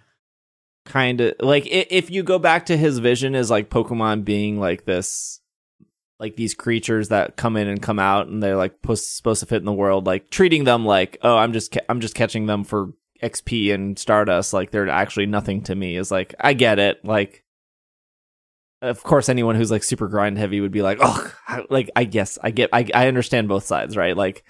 kind 0.85 1.21
of 1.21 1.33
like 1.39 1.67
if 1.67 2.09
you 2.09 2.23
go 2.23 2.39
back 2.39 2.67
to 2.67 2.77
his 2.77 2.99
vision 2.99 3.35
as 3.35 3.49
like 3.51 3.69
Pokemon 3.69 4.23
being 4.23 4.59
like 4.59 4.85
this, 4.85 5.41
like 6.19 6.35
these 6.35 6.53
creatures 6.53 7.09
that 7.09 7.35
come 7.35 7.57
in 7.57 7.67
and 7.67 7.81
come 7.81 7.99
out, 7.99 8.27
and 8.27 8.41
they're 8.41 8.55
like 8.55 8.81
pos- 8.81 9.05
supposed 9.07 9.41
to 9.41 9.45
fit 9.45 9.57
in 9.57 9.65
the 9.65 9.73
world, 9.73 10.05
like 10.05 10.29
treating 10.29 10.63
them 10.63 10.85
like, 10.85 11.17
oh, 11.23 11.37
I'm 11.37 11.51
just 11.53 11.73
ca- 11.73 11.85
I'm 11.89 11.99
just 11.99 12.15
catching 12.15 12.45
them 12.45 12.63
for 12.63 12.93
XP 13.21 13.73
and 13.73 13.97
Stardust, 13.99 14.53
like 14.53 14.71
they're 14.71 14.87
actually 14.87 15.25
nothing 15.25 15.63
to 15.63 15.75
me. 15.75 15.97
Is 15.97 16.11
like 16.11 16.35
I 16.39 16.53
get 16.53 16.79
it, 16.79 17.03
like. 17.03 17.43
Of 18.81 19.01
course, 19.03 19.27
anyone 19.29 19.55
who's 19.55 19.71
like 19.71 19.83
super 19.83 20.07
grind 20.07 20.37
heavy 20.37 20.61
would 20.61 20.71
be 20.71 20.83
like, 20.83 20.99
"Oh, 21.01 21.33
like 21.69 21.89
I 21.95 22.03
guess 22.03 22.37
I 22.43 22.51
get, 22.51 22.69
I 22.71 22.87
I 22.93 23.07
understand 23.07 23.47
both 23.47 23.63
sides, 23.65 23.97
right? 23.97 24.15
Like, 24.15 24.43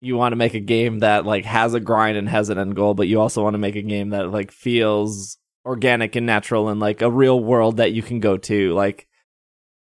you 0.00 0.16
want 0.16 0.32
to 0.32 0.36
make 0.36 0.54
a 0.54 0.60
game 0.60 1.00
that 1.00 1.24
like 1.26 1.44
has 1.44 1.74
a 1.74 1.80
grind 1.80 2.16
and 2.16 2.28
has 2.28 2.48
an 2.48 2.58
end 2.58 2.76
goal, 2.76 2.94
but 2.94 3.08
you 3.08 3.20
also 3.20 3.42
want 3.42 3.54
to 3.54 3.58
make 3.58 3.76
a 3.76 3.82
game 3.82 4.10
that 4.10 4.30
like 4.30 4.50
feels 4.50 5.38
organic 5.64 6.14
and 6.16 6.26
natural 6.26 6.68
and 6.68 6.80
like 6.80 7.02
a 7.02 7.10
real 7.10 7.40
world 7.40 7.78
that 7.78 7.92
you 7.92 8.02
can 8.02 8.20
go 8.20 8.36
to. 8.36 8.74
Like 8.74 9.08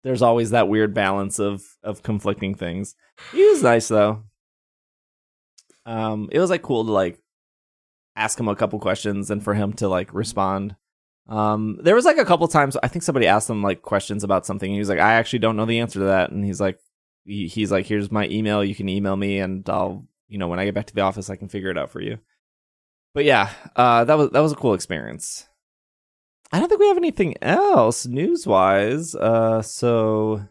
there's 0.04 0.22
always 0.22 0.52
that 0.52 0.68
weird 0.68 0.94
balance 0.94 1.40
of 1.40 1.64
of 1.84 2.04
conflicting 2.04 2.56
things. 2.56 2.96
He 3.32 3.48
was 3.48 3.64
nice 3.64 3.88
though. 3.88 4.24
Um 5.86 6.30
it 6.32 6.40
was 6.40 6.50
like 6.50 6.62
cool 6.62 6.86
to 6.86 6.92
like 6.92 7.20
ask 8.16 8.40
him 8.40 8.48
a 8.48 8.56
couple 8.56 8.80
questions 8.80 9.30
and 9.30 9.44
for 9.44 9.54
him 9.54 9.74
to 9.74 9.88
like 9.88 10.14
respond. 10.14 10.76
Um 11.28 11.80
there 11.82 11.96
was 11.96 12.06
like 12.06 12.18
a 12.18 12.26
couple 12.26 12.48
times 12.48 12.78
I 12.82 12.88
think 12.88 13.04
somebody 13.04 13.28
asked 13.28 13.50
him 13.50 13.62
like 13.62 13.82
questions 13.82 14.24
about 14.24 14.46
something 14.46 14.70
and 14.70 14.76
he 14.76 14.80
was 14.80 14.90
like 14.90 15.00
I 15.00 15.14
actually 15.14 15.40
don't 15.40 15.58
know 15.58 15.66
the 15.66 15.80
answer 15.80 16.00
to 16.00 16.06
that 16.06 16.32
and 16.32 16.46
he's 16.46 16.62
like 16.62 16.80
he, 17.26 17.48
he's 17.48 17.72
like 17.72 17.86
here's 17.86 18.12
my 18.12 18.28
email 18.28 18.64
you 18.64 18.76
can 18.76 18.90
email 18.90 19.16
me 19.16 19.40
and 19.40 19.68
I'll 19.70 20.06
you 20.28 20.38
know 20.38 20.48
when 20.48 20.60
I 20.60 20.66
get 20.66 20.74
back 20.74 20.88
to 20.88 20.96
the 20.96 21.02
office 21.02 21.30
I 21.30 21.36
can 21.36 21.50
figure 21.50 21.70
it 21.70 21.78
out 21.78 21.92
for 21.92 22.02
you. 22.02 22.20
But 23.14 23.26
yeah, 23.26 23.50
uh 23.76 24.06
that 24.06 24.18
was 24.18 24.30
that 24.32 24.40
was 24.40 24.52
a 24.52 24.56
cool 24.58 24.74
experience. 24.74 25.48
I 26.52 26.60
don't 26.60 26.70
think 26.70 26.80
we 26.80 26.88
have 26.88 26.98
anything 26.98 27.36
else 27.42 28.06
news 28.06 28.48
wise. 28.48 29.14
Uh 29.16 29.62
so 29.62 30.48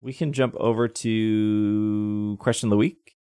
we 0.00 0.12
can 0.12 0.32
jump 0.32 0.54
over 0.56 0.86
to 0.88 2.36
question 2.40 2.66
of 2.66 2.70
the 2.70 2.76
week. 2.76 3.16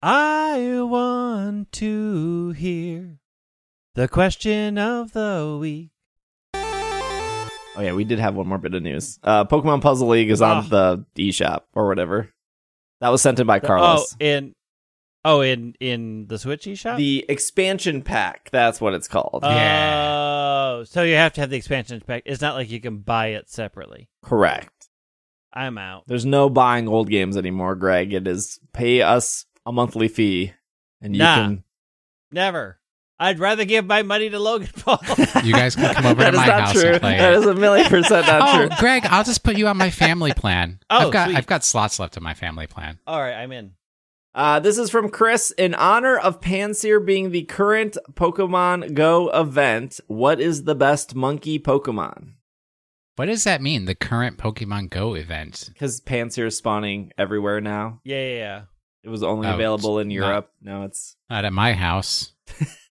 I 0.00 0.80
want 0.82 1.72
to 1.72 2.50
hear 2.50 3.18
the 3.94 4.08
question 4.08 4.78
of 4.78 5.12
the 5.12 5.56
week. 5.60 5.90
Oh 6.54 7.80
yeah, 7.80 7.92
we 7.92 8.04
did 8.04 8.18
have 8.18 8.34
one 8.34 8.48
more 8.48 8.58
bit 8.58 8.74
of 8.74 8.82
news. 8.82 9.18
Uh 9.22 9.44
Pokemon 9.44 9.80
Puzzle 9.82 10.08
League 10.08 10.30
is 10.30 10.42
on 10.42 10.66
Oh. 10.72 10.96
the 11.14 11.28
eShop 11.30 11.62
or 11.74 11.86
whatever. 11.86 12.28
That 13.00 13.10
was 13.10 13.22
sent 13.22 13.38
in 13.38 13.46
by 13.46 13.60
Carlos. 13.60 14.12
Oh, 14.14 14.16
in 14.24 14.54
oh 15.24 15.40
in 15.42 15.74
in 15.78 16.26
the 16.26 16.38
Switch 16.38 16.64
eShop. 16.64 16.96
the 16.96 17.24
expansion 17.28 18.02
pack, 18.02 18.50
that's 18.50 18.80
what 18.80 18.94
it's 18.94 19.06
called. 19.08 19.40
Yeah. 19.44 20.14
Oh, 20.80 20.84
so 20.84 21.02
you 21.02 21.14
have 21.14 21.32
to 21.34 21.40
have 21.40 21.50
the 21.50 21.56
expansion 21.56 22.00
pack. 22.04 22.22
It's 22.26 22.42
not 22.42 22.54
like 22.56 22.70
you 22.70 22.80
can 22.80 22.98
buy 22.98 23.28
it 23.28 23.48
separately. 23.48 24.08
Correct. 24.22 24.88
I'm 25.52 25.78
out. 25.78 26.04
There's 26.06 26.26
no 26.26 26.50
buying 26.50 26.88
old 26.88 27.08
games 27.08 27.36
anymore, 27.36 27.74
Greg. 27.74 28.12
It 28.12 28.26
is 28.28 28.58
pay 28.72 29.02
us 29.02 29.46
a 29.64 29.72
monthly 29.72 30.08
fee 30.08 30.52
and 31.00 31.14
you 31.14 31.20
Nah. 31.22 31.34
can 31.36 31.64
Never. 32.32 32.77
I'd 33.20 33.40
rather 33.40 33.64
give 33.64 33.84
my 33.86 34.02
money 34.02 34.30
to 34.30 34.38
Logan 34.38 34.70
Paul. 34.78 35.00
You 35.44 35.52
guys 35.52 35.74
can 35.74 35.92
come 35.94 36.06
over 36.06 36.24
to 36.24 36.32
my 36.32 36.44
house 36.44 36.72
true. 36.72 36.90
and 36.92 37.00
play 37.00 37.16
That 37.18 37.32
it. 37.32 37.38
is 37.38 37.46
a 37.46 37.54
million 37.54 37.86
percent 37.88 38.26
not 38.26 38.42
Oh, 38.54 38.56
true. 38.68 38.76
Greg, 38.78 39.06
I'll 39.06 39.24
just 39.24 39.42
put 39.42 39.56
you 39.56 39.66
on 39.66 39.76
my 39.76 39.90
family 39.90 40.32
plan. 40.32 40.78
Oh, 40.90 41.06
I've 41.06 41.12
got 41.12 41.26
sweet. 41.28 41.36
I've 41.36 41.46
got 41.46 41.64
slots 41.64 41.98
left 41.98 42.16
in 42.16 42.22
my 42.22 42.34
family 42.34 42.66
plan. 42.66 42.98
All 43.06 43.20
right, 43.20 43.34
I'm 43.34 43.50
in. 43.52 43.72
Uh, 44.34 44.60
this 44.60 44.78
is 44.78 44.88
from 44.90 45.08
Chris. 45.10 45.50
In 45.52 45.74
honor 45.74 46.16
of 46.16 46.40
Panseer 46.40 47.04
being 47.04 47.30
the 47.32 47.42
current 47.42 47.96
Pokemon 48.12 48.94
Go 48.94 49.28
event, 49.30 49.98
what 50.06 50.40
is 50.40 50.62
the 50.64 50.74
best 50.76 51.14
monkey 51.16 51.58
Pokemon? 51.58 52.34
What 53.16 53.26
does 53.26 53.42
that 53.44 53.60
mean? 53.60 53.86
The 53.86 53.96
current 53.96 54.38
Pokemon 54.38 54.90
Go 54.90 55.14
event? 55.14 55.70
Because 55.72 56.00
Panseer 56.00 56.46
is 56.46 56.56
spawning 56.56 57.10
everywhere 57.18 57.60
now. 57.60 58.00
Yeah, 58.04 58.20
yeah, 58.22 58.36
yeah. 58.36 58.62
It 59.02 59.08
was 59.08 59.24
only 59.24 59.48
Oh, 59.48 59.54
available 59.54 59.98
in 59.98 60.06
not- 60.08 60.14
Europe. 60.14 60.52
Now 60.62 60.84
it's 60.84 61.16
Not 61.28 61.44
at 61.44 61.52
my 61.52 61.72
house. 61.72 62.32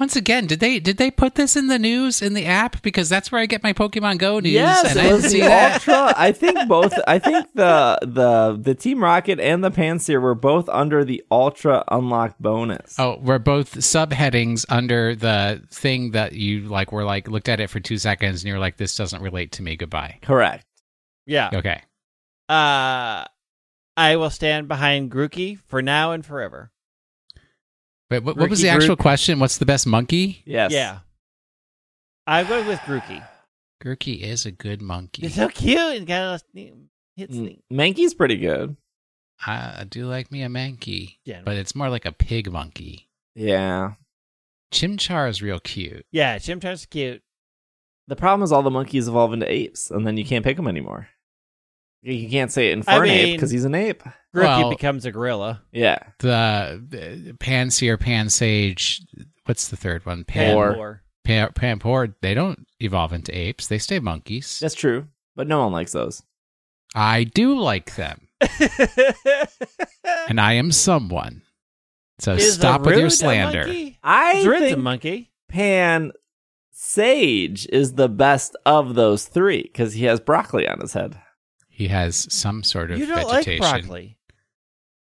Once 0.00 0.16
again, 0.16 0.46
did 0.46 0.58
they 0.58 0.80
did 0.80 0.96
they 0.96 1.08
put 1.08 1.36
this 1.36 1.54
in 1.54 1.68
the 1.68 1.78
news 1.78 2.20
in 2.20 2.34
the 2.34 2.46
app? 2.46 2.82
Because 2.82 3.08
that's 3.08 3.30
where 3.30 3.40
I 3.40 3.46
get 3.46 3.62
my 3.62 3.72
Pokemon 3.72 4.18
Go 4.18 4.40
news. 4.40 4.52
yes, 4.52 4.90
and 4.90 4.98
I 4.98 5.02
it 5.02 5.04
didn't 5.04 5.22
was 5.22 5.30
see 5.30 5.40
the 5.40 5.46
that. 5.46 5.74
Ultra. 5.88 6.14
I 6.20 6.32
think 6.32 6.68
both. 6.68 6.92
I 7.06 7.20
think 7.20 7.46
the 7.54 7.98
the 8.02 8.58
the 8.60 8.74
Team 8.74 9.02
Rocket 9.04 9.38
and 9.38 9.62
the 9.62 9.70
Panseer 9.70 10.20
were 10.20 10.34
both 10.34 10.68
under 10.68 11.04
the 11.04 11.22
Ultra 11.30 11.84
unlock 11.92 12.36
bonus. 12.40 12.98
Oh, 12.98 13.18
we're 13.22 13.38
both 13.38 13.76
subheadings 13.76 14.66
under 14.68 15.14
the 15.14 15.62
thing 15.70 16.10
that 16.10 16.32
you 16.32 16.62
like 16.62 16.90
were 16.90 17.04
like 17.04 17.28
looked 17.28 17.48
at 17.48 17.60
it 17.60 17.70
for 17.70 17.78
two 17.78 17.98
seconds 17.98 18.42
and 18.42 18.48
you're 18.48 18.58
like, 18.58 18.76
this 18.76 18.96
doesn't 18.96 19.22
relate 19.22 19.52
to 19.52 19.62
me. 19.62 19.76
Goodbye. 19.76 20.18
correct. 20.22 20.66
Yeah. 21.26 21.50
Okay. 21.54 21.80
Uh 22.48 23.24
I 23.96 24.16
will 24.16 24.30
stand 24.30 24.66
behind 24.66 25.12
Grookey 25.12 25.60
for 25.66 25.80
now 25.80 26.10
and 26.10 26.26
forever. 26.26 26.72
But 28.20 28.24
what, 28.24 28.36
what 28.36 28.50
was 28.50 28.60
the 28.60 28.68
actual 28.68 28.88
Groot. 28.96 28.98
question? 29.00 29.38
What's 29.38 29.58
the 29.58 29.66
best 29.66 29.86
monkey? 29.86 30.42
Yes. 30.44 30.72
Yeah. 30.72 30.98
I'm 32.26 32.46
going 32.46 32.66
with 32.66 32.78
Grookey. 32.80 33.22
Gurky 33.82 34.20
is 34.20 34.46
a 34.46 34.50
good 34.50 34.80
monkey. 34.80 35.22
He's 35.22 35.34
so 35.34 35.48
cute 35.48 35.78
and 35.96 36.06
got 36.06 36.34
a 36.34 36.38
sneak- 36.52 36.74
hit. 37.16 37.30
Mankey's 37.72 38.14
pretty 38.14 38.36
good. 38.38 38.76
I, 39.46 39.80
I 39.80 39.84
do 39.88 40.06
like 40.06 40.32
me 40.32 40.42
a 40.42 40.48
monkey, 40.48 41.18
Yeah. 41.24 41.42
but 41.44 41.56
it's 41.56 41.74
more 41.74 41.88
like 41.90 42.06
a 42.06 42.12
pig 42.12 42.50
monkey. 42.50 43.08
Yeah. 43.34 43.94
Chimchar 44.72 45.28
is 45.28 45.42
real 45.42 45.60
cute. 45.60 46.06
Yeah, 46.12 46.38
Chimchar's 46.38 46.86
cute. 46.86 47.22
The 48.08 48.16
problem 48.16 48.42
is 48.42 48.52
all 48.52 48.62
the 48.62 48.70
monkeys 48.70 49.08
evolve 49.08 49.32
into 49.32 49.50
apes, 49.50 49.90
and 49.90 50.06
then 50.06 50.16
you 50.16 50.24
can't 50.24 50.44
pick 50.44 50.56
them 50.56 50.68
anymore. 50.68 51.08
You 52.06 52.28
can't 52.28 52.52
say 52.52 52.68
it 52.68 52.72
in 52.74 52.84
I 52.86 52.98
Fernape 52.98 53.06
mean- 53.24 53.36
because 53.36 53.50
he's 53.50 53.64
an 53.64 53.74
ape. 53.74 54.02
Grookey 54.34 54.42
Well- 54.60 54.70
becomes 54.70 55.06
a 55.06 55.10
gorilla. 55.12 55.62
Yeah. 55.72 55.98
The, 56.18 56.84
the 56.86 57.32
Pansear, 57.40 57.98
Pansage, 57.98 59.00
what's 59.46 59.68
the 59.68 59.76
third 59.76 60.04
one? 60.04 60.24
Pan, 60.24 60.54
Or- 60.56 60.76
Or 60.76 61.02
Pan, 61.24 61.50
Panpour, 61.54 62.14
they 62.20 62.34
don't 62.34 62.66
evolve 62.80 63.12
into 63.14 63.34
apes. 63.36 63.66
They 63.68 63.78
stay 63.78 63.98
monkeys. 64.00 64.58
That's 64.60 64.74
true, 64.74 65.06
but 65.34 65.46
no 65.48 65.60
one 65.62 65.72
likes 65.72 65.92
those. 65.92 66.22
I 66.94 67.24
do 67.24 67.58
like 67.58 67.94
them, 67.96 68.28
and 70.28 70.40
I 70.40 70.54
am 70.54 70.70
someone. 70.72 71.42
So 72.20 72.34
Is 72.34 72.54
stop 72.54 72.82
with 72.82 72.90
your 72.94 73.04
Rude 73.04 73.12
a 73.12 73.16
slander. 73.16 73.64
monkey? 73.66 73.98
I 74.02 74.44
Rude's 74.44 74.62
a 74.62 74.66
think 74.66 74.78
monkey. 74.78 75.32
Pan 75.48 76.12
Sage 76.70 77.66
is 77.72 77.94
the 77.94 78.08
best 78.08 78.56
of 78.66 78.94
those 78.94 79.24
three 79.26 79.62
because 79.62 79.94
he 79.94 80.04
has 80.04 80.20
broccoli 80.20 80.68
on 80.68 80.80
his 80.80 80.92
head. 80.92 81.18
He 81.74 81.88
has 81.88 82.32
some 82.32 82.62
sort 82.62 82.92
of 82.92 82.98
You 83.00 83.06
don't 83.06 83.26
like 83.26 83.58
broccoli. 83.58 84.16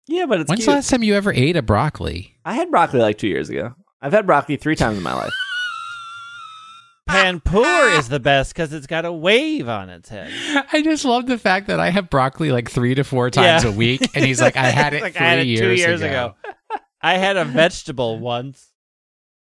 Yeah, 0.07 0.25
but 0.25 0.39
it's 0.39 0.49
When's 0.49 0.59
cute. 0.61 0.65
the 0.67 0.71
last 0.75 0.89
time 0.89 1.03
you 1.03 1.13
ever 1.13 1.31
ate 1.31 1.55
a 1.55 1.61
broccoli? 1.61 2.35
I 2.43 2.53
had 2.55 2.71
broccoli 2.71 2.99
like 2.99 3.17
two 3.19 3.27
years 3.27 3.49
ago. 3.49 3.75
I've 4.01 4.13
had 4.13 4.25
broccoli 4.25 4.57
three 4.57 4.75
times 4.75 4.97
in 4.97 5.03
my 5.03 5.13
life. 5.13 5.33
Panpour 7.07 7.97
is 7.97 8.09
the 8.09 8.19
best 8.19 8.53
because 8.53 8.73
it's 8.73 8.87
got 8.87 9.05
a 9.05 9.11
wave 9.13 9.69
on 9.69 9.89
its 9.89 10.09
head. 10.09 10.31
I 10.73 10.81
just 10.81 11.05
love 11.05 11.25
the 11.25 11.37
fact 11.37 11.67
that 11.67 11.79
I 11.79 11.89
have 11.89 12.09
broccoli 12.09 12.51
like 12.51 12.69
three 12.69 12.95
to 12.95 13.03
four 13.03 13.29
times 13.29 13.63
Yeah. 13.63 13.69
a 13.69 13.73
week, 13.73 14.09
and 14.13 14.25
he's 14.25 14.41
like, 14.41 14.57
"I 14.57 14.67
had 14.69 14.93
it 14.95 15.01
Like, 15.01 15.13
three 15.13 15.25
I 15.25 15.29
had 15.29 15.39
it 15.39 15.47
years, 15.47 15.59
two 15.61 15.73
years 15.75 16.01
ago. 16.01 16.35
ago. 16.43 16.79
I 17.01 17.17
had 17.17 17.37
a 17.37 17.45
vegetable 17.45 18.19
once. 18.19 18.71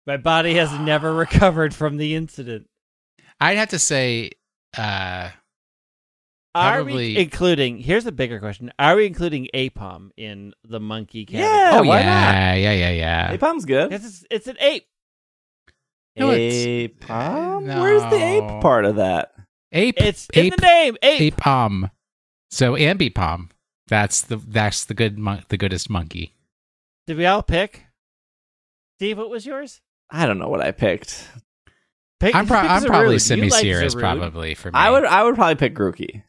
My 0.06 0.18
body 0.18 0.56
has 0.56 0.72
never 0.80 1.14
recovered 1.16 1.74
from 1.74 1.97
the 1.97 2.14
incident. 2.16 2.68
I'd 3.39 3.58
have 3.58 3.70
to 3.70 3.80
say, 3.80 4.32
uh, 4.78 5.30
Are 6.60 6.84
we 6.84 7.18
including? 7.18 7.78
Here's 7.78 8.05
a 8.05 8.12
bigger 8.12 8.39
question: 8.39 8.72
Are 8.80 8.95
we 8.95 9.05
including 9.05 9.47
Aipom 9.53 10.10
in 10.18 10.53
the 10.68 10.80
monkey 10.80 11.26
Yeah. 11.30 11.72
oh 11.74 11.84
why 11.84 11.99
yeah, 12.01 12.53
yeah, 12.55 12.72
yeah, 12.74 12.91
yeah. 12.91 13.38
Aipom's 13.38 13.66
good. 13.66 13.91
It's, 13.93 14.26
it's 14.30 14.47
an 14.47 14.57
ape. 14.60 14.86
No, 16.16 16.30
Aipom? 16.30 17.64
No. 17.64 17.82
Where's 17.82 18.01
the 18.03 18.22
ape 18.22 18.62
part 18.62 18.86
of 18.86 18.97
that? 18.97 19.32
Ape, 19.72 19.95
It's 20.01 20.28
in 20.34 20.49
the 20.49 20.57
name. 20.62 20.97
Ape. 21.01 21.22
ape, 21.22 21.47
um. 21.47 21.91
So 22.51 22.74
ambipom. 22.74 23.51
That's 23.88 24.22
the 24.22 24.38
that's 24.38 24.86
the 24.86 24.93
good 24.93 25.18
mon- 25.18 25.43
the 25.49 25.57
goodest 25.57 25.89
monkey. 25.89 26.34
Did 27.07 27.18
we 27.18 27.26
all 27.26 27.41
pick? 27.43 27.86
Steve, 28.97 29.18
what 29.18 29.30
was 29.30 29.45
yours? 29.45 29.82
I 30.12 30.26
don't 30.26 30.39
know 30.39 30.49
what 30.49 30.62
I 30.62 30.72
picked. 30.72 31.28
Pick, 32.20 32.36
I'm, 32.36 32.47
pro- 32.47 32.57
I'm 32.57 32.84
probably 32.84 33.16
Zarude. 33.16 33.43
You 33.43 33.49
semi-serious, 33.49 33.95
Zarude. 33.95 33.99
probably 33.99 34.53
for 34.55 34.70
me. 34.70 34.78
I 34.78 34.89
would 34.89 35.05
I 35.05 35.24
would 35.24 35.36
probably 35.36 35.55
pick 35.55 35.74
Grookey. 35.74 36.24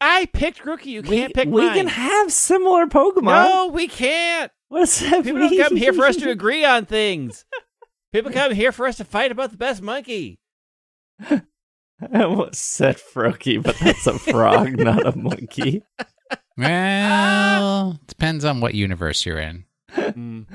I 0.00 0.26
picked 0.26 0.62
Grookey. 0.62 0.86
You 0.86 1.02
can't 1.02 1.34
pick 1.34 1.48
mine. 1.48 1.54
We 1.54 1.66
mine. 1.66 1.74
can 1.76 1.86
have 1.88 2.32
similar 2.32 2.86
Pokemon. 2.86 3.24
no, 3.24 3.66
we 3.72 3.88
can't. 3.88 4.52
What 4.68 4.80
does 4.80 5.00
that 5.00 5.24
People 5.24 5.40
mean? 5.40 5.58
don't 5.58 5.68
come 5.68 5.76
here 5.76 5.92
for 5.92 6.04
us 6.04 6.16
to 6.16 6.30
agree 6.30 6.64
on 6.64 6.84
things. 6.86 7.44
People 8.12 8.30
come 8.32 8.52
here 8.52 8.70
for 8.72 8.86
us 8.86 8.96
to 8.98 9.04
fight 9.04 9.32
about 9.32 9.50
the 9.50 9.56
best 9.56 9.82
monkey. 9.82 10.38
I 11.20 11.42
almost 12.22 12.54
said 12.54 12.96
Froakie, 12.96 13.60
but 13.62 13.76
that's 13.78 14.06
a 14.06 14.18
frog, 14.18 14.78
not 14.78 15.04
a 15.04 15.16
monkey. 15.16 15.82
Well, 16.56 17.98
depends 18.06 18.44
on 18.44 18.60
what 18.60 18.74
universe 18.74 19.24
you're 19.26 19.38
in. 19.38 19.64
Mm. 19.92 20.46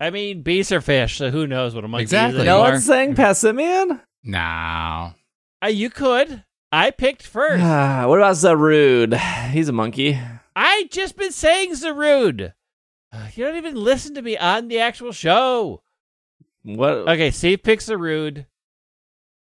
I 0.00 0.10
mean, 0.10 0.42
bees 0.42 0.70
are 0.70 0.80
fish, 0.80 1.16
so 1.18 1.30
who 1.30 1.46
knows 1.46 1.74
what 1.74 1.84
a 1.84 1.88
monkey 1.88 2.02
Exactly. 2.04 2.40
is 2.40 2.46
No 2.46 2.60
one's 2.60 2.84
saying 2.86 3.14
Passimian? 3.14 4.00
No. 4.22 5.12
Uh, 5.62 5.66
you 5.68 5.90
could. 5.90 6.44
I 6.70 6.90
picked 6.90 7.22
first. 7.26 7.62
Ah, 7.62 8.04
what 8.08 8.18
about 8.18 8.34
Zarude? 8.36 9.16
He's 9.50 9.68
a 9.68 9.72
monkey. 9.72 10.18
I 10.54 10.88
just 10.90 11.16
been 11.16 11.32
saying 11.32 11.72
Zarude. 11.72 12.52
Uh, 13.12 13.28
You 13.34 13.44
don't 13.44 13.56
even 13.56 13.74
listen 13.76 14.14
to 14.14 14.22
me 14.22 14.36
on 14.36 14.68
the 14.68 14.80
actual 14.80 15.12
show. 15.12 15.82
What? 16.62 16.92
Okay, 17.08 17.30
Steve 17.30 17.62
picks 17.62 17.86
Zarude. 17.88 18.46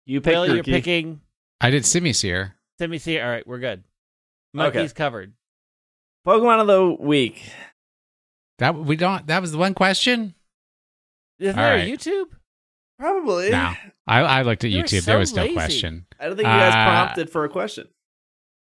you 0.05 0.21
pick 0.21 0.35
Will, 0.35 0.53
you're 0.53 0.63
picking 0.63 1.21
I 1.61 1.69
did 1.71 1.83
Simisear. 1.83 2.53
Let 2.79 2.89
me 2.89 2.97
see. 2.99 3.19
All 3.19 3.29
right, 3.29 3.47
we're 3.47 3.59
good. 3.59 3.79
Okay. 3.79 4.77
Monkey's 4.77 4.93
covered. 4.93 5.33
Pokemon 6.27 6.61
of 6.61 6.67
the 6.67 7.03
week. 7.03 7.41
That 8.59 8.75
we 8.75 8.95
don't. 8.95 9.25
That 9.27 9.41
was 9.41 9.51
the 9.51 9.57
one 9.57 9.73
question. 9.73 10.35
Isn't 11.39 11.57
All 11.57 11.65
there 11.65 11.75
right. 11.77 11.87
a 11.87 11.91
YouTube? 11.91 12.25
Probably. 12.99 13.49
No, 13.49 13.73
I, 14.07 14.19
I 14.21 14.41
looked 14.43 14.63
at 14.63 14.69
You're 14.71 14.83
YouTube. 14.83 15.01
so 15.01 15.11
there 15.11 15.17
was 15.19 15.35
no 15.35 15.43
lazy. 15.43 15.53
question. 15.53 16.05
I 16.19 16.25
don't 16.27 16.35
think 16.37 16.47
you 16.47 16.53
guys 16.53 16.73
Uh, 16.73 16.89
prompted 16.91 17.29
for 17.29 17.43
a 17.43 17.49
question. 17.49 17.87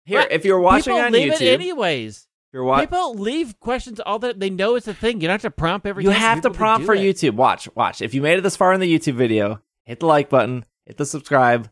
Here, 0.05 0.25
if 0.29 0.45
you're 0.45 0.59
watching 0.59 0.93
People 0.93 1.05
on 1.05 1.11
leave 1.11 1.33
YouTube, 1.33 1.41
it 1.41 1.53
anyways. 1.53 2.27
you're 2.53 2.63
wa- 2.63 2.79
People 2.79 3.15
leave 3.15 3.59
questions 3.59 3.99
all 3.99 4.19
that 4.19 4.39
they 4.39 4.49
know 4.49 4.75
it's 4.75 4.87
a 4.87 4.93
thing. 4.93 5.21
You 5.21 5.27
don't 5.27 5.33
have 5.35 5.41
to 5.43 5.51
prompt 5.51 5.85
every. 5.85 6.03
you 6.03 6.11
time 6.11 6.19
have 6.19 6.41
to 6.41 6.51
prompt 6.51 6.81
do 6.81 6.85
for 6.87 6.95
it. 6.95 6.99
YouTube. 7.01 7.35
Watch, 7.35 7.67
watch. 7.75 8.01
If 8.01 8.13
you 8.13 8.21
made 8.21 8.37
it 8.37 8.41
this 8.41 8.55
far 8.55 8.73
in 8.73 8.79
the 8.79 8.91
YouTube 8.99 9.15
video, 9.15 9.61
hit 9.85 9.99
the 9.99 10.05
like 10.07 10.29
button, 10.29 10.65
hit 10.85 10.97
the 10.97 11.05
subscribe, 11.05 11.69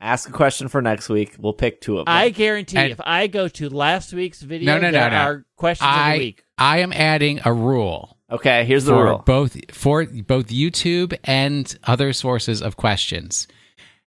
ask 0.00 0.28
a 0.28 0.32
question 0.32 0.68
for 0.68 0.82
next 0.82 1.08
week. 1.08 1.36
We'll 1.38 1.52
pick 1.54 1.80
two 1.80 1.98
of 1.98 2.06
them. 2.06 2.14
I 2.14 2.28
guarantee 2.30 2.76
And- 2.78 2.92
if 2.92 3.00
I 3.04 3.26
go 3.26 3.48
to 3.48 3.68
last 3.70 4.12
week's 4.12 4.42
video, 4.42 4.74
No, 4.74 4.80
no, 4.80 4.88
no, 4.90 4.98
there 4.98 5.10
no. 5.10 5.16
are 5.16 5.46
questions 5.56 5.88
of 5.90 6.12
the 6.12 6.18
week. 6.18 6.44
I 6.58 6.78
am 6.78 6.92
adding 6.92 7.40
a 7.44 7.52
rule 7.54 8.18
okay, 8.32 8.64
here's 8.64 8.84
the 8.84 8.92
for 8.92 9.04
rule. 9.04 9.22
both 9.24 9.56
for 9.74 10.04
both 10.06 10.48
YouTube 10.48 11.16
and 11.24 11.76
other 11.84 12.12
sources 12.12 12.60
of 12.62 12.76
questions. 12.76 13.46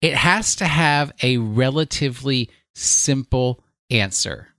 It 0.01 0.13
has 0.15 0.55
to 0.57 0.65
have 0.65 1.11
a 1.21 1.37
relatively 1.37 2.49
simple 2.75 3.63
answer. 3.89 4.49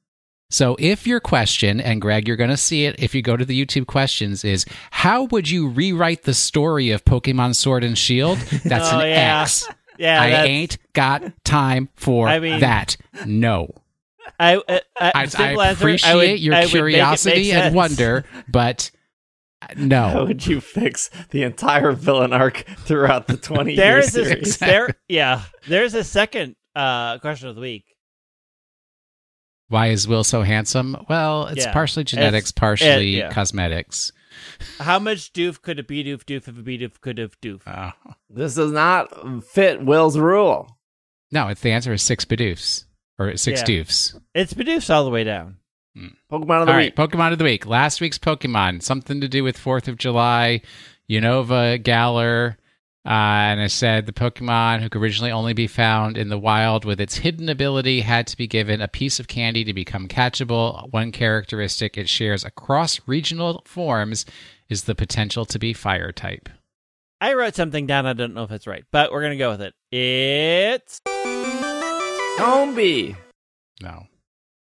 So 0.51 0.77
if 0.79 1.07
your 1.07 1.21
question, 1.21 1.81
and 1.81 2.01
Greg, 2.01 2.29
you're 2.29 2.37
going 2.37 2.51
to 2.51 2.57
see 2.57 2.85
it 2.85 2.97
if 3.03 3.15
you 3.15 3.23
go 3.23 3.37
to 3.37 3.45
the 3.45 3.65
YouTube 3.65 3.87
questions, 3.87 4.45
is 4.45 4.65
how 4.91 5.25
would 5.25 5.51
you 5.51 5.69
rewrite 5.69 6.23
the 6.23 6.35
story 6.35 6.91
of 6.91 7.05
Pokemon 7.05 7.57
Sword 7.57 7.83
and 7.83 7.99
Shield? 7.99 8.39
That's 8.65 8.93
Oh, 8.93 9.01
an 9.01 9.09
yeah. 9.09 9.43
X. 9.43 9.69
Yeah, 9.97 10.21
I 10.21 10.31
that's- 10.31 10.49
ain't 10.49 10.79
got 10.93 11.23
time 11.45 11.89
for 11.95 12.27
I 12.27 12.41
mean- 12.41 12.59
that. 12.61 12.97
No. 13.27 13.71
I, 14.41 14.57
uh, 14.57 14.63
uh, 14.69 14.79
I, 15.01 15.11
I 15.15 15.23
answer, 15.23 15.59
appreciate 15.61 16.11
I 16.11 16.15
would- 16.17 16.41
your 16.41 16.55
I 16.55 16.61
would 16.61 16.65
make 16.67 16.75
it 16.75 16.83
make 16.83 16.91
curiosity 16.93 17.53
and 17.53 17.75
wonder, 17.77 18.25
but 18.49 18.91
uh, 19.71 20.09
How 20.11 20.25
would 20.27 20.47
you 20.47 20.61
fix 20.61 21.11
the 21.31 21.43
entire 21.43 21.93
villain 21.93 22.33
arc 22.33 22.65
throughout 22.79 23.27
the 23.27 23.37
20 23.39 23.77
There 23.77 23.93
year 23.93 23.99
is 23.99 24.17
a, 24.17 24.65
there, 24.65 24.89
yeah. 25.09 25.43
There's 25.69 25.95
a 25.95 26.05
second 26.05 26.57
uh, 26.75 27.19
question 27.19 27.49
of 27.49 27.55
the 27.55 27.61
week. 27.61 27.85
Why 29.69 29.89
is 29.89 30.07
Will 30.07 30.25
so 30.25 30.43
handsome? 30.43 30.97
Well, 31.09 31.47
it's 31.47 31.65
Yeah. 31.65 31.73
partially 31.73 32.05
genetics, 32.05 32.51
It's- 32.51 32.53
partially 32.59 33.17
it- 33.17 33.19
yeah. 33.19 33.33
cosmetics. 33.33 34.13
How 34.81 34.99
much 34.99 35.33
doof 35.33 35.63
could 35.63 35.79
a 35.79 35.83
be 35.85 36.03
doof 36.05 36.25
doof 36.25 36.49
if 36.49 36.59
a 36.59 36.63
be 36.63 36.77
doof 36.79 37.01
could 37.01 37.19
have 37.19 37.41
doof? 37.41 37.63
Oh. 37.67 37.93
This 38.29 38.57
does 38.57 38.73
not 38.73 39.45
fit 39.45 39.83
Will's 39.85 40.19
rule. 40.19 40.77
No, 41.31 41.49
it's 41.49 41.61
the 41.61 41.71
answer 41.71 41.93
is 41.93 42.03
six 42.03 42.25
Bidoofs 42.25 42.85
or 43.19 43.37
six 43.37 43.61
Yeah. 43.61 43.67
doofs. 43.83 44.21
It's 44.35 44.53
Bidoofs 44.53 44.93
all 44.93 45.05
the 45.05 45.11
way 45.11 45.25
down. 45.25 45.57
Pokemon 45.97 46.63
of 46.63 46.67
the 46.67 46.73
All 46.73 46.79
week. 46.79 46.97
right, 46.97 46.97
Pokemon 46.97 47.33
of 47.33 47.39
the 47.39 47.45
week. 47.45 47.67
Last 47.67 48.01
week's 48.01 48.19
Pokemon, 48.19 48.83
something 48.83 49.21
to 49.21 49.29
do 49.29 49.45
with 49.45 49.57
Fourth 49.57 49.87
of 49.87 49.97
July, 49.97 50.61
Unova 51.09 51.81
Galar, 51.83 52.57
uh, 53.07 53.09
and 53.11 53.61
I 53.61 53.67
said 53.67 54.07
the 54.07 54.13
Pokemon 54.13 54.81
who 54.81 54.89
could 54.89 55.01
originally 55.01 55.31
only 55.31 55.53
be 55.53 55.67
found 55.67 56.17
in 56.17 56.31
the 56.31 56.39
wild 56.39 56.85
with 56.85 57.01
its 57.01 57.19
hidden 57.19 57.49
ability 57.49 58.01
had 58.01 58.27
to 58.29 58.37
be 58.37 58.47
given 58.47 58.81
a 58.81 58.89
piece 58.89 59.21
of 59.21 59.29
candy 59.29 59.63
to 59.65 59.75
become 59.75 60.09
catchable. 60.09 60.91
One 60.91 61.13
characteristic 61.13 61.97
it 61.99 62.09
shares 62.09 62.45
across 62.45 63.01
regional 63.07 63.63
forms 63.67 64.25
is 64.71 64.85
the 64.85 64.95
potential 64.95 65.45
to 65.45 65.59
be 65.59 65.75
fire 65.75 66.13
type. 66.13 66.49
I 67.21 67.35
wrote 67.35 67.55
something 67.55 67.87
down. 67.87 68.07
I 68.07 68.15
don't 68.15 68.35
know 68.35 68.43
if 68.43 68.51
it's 68.51 68.67
right, 68.67 68.85
but 68.91 69.13
we're 69.13 69.23
gonna 69.23 69.37
go 69.37 69.51
with 69.51 69.61
it. 69.61 69.75
It's 69.93 71.01
Combee. 72.39 73.17
No. 73.81 74.07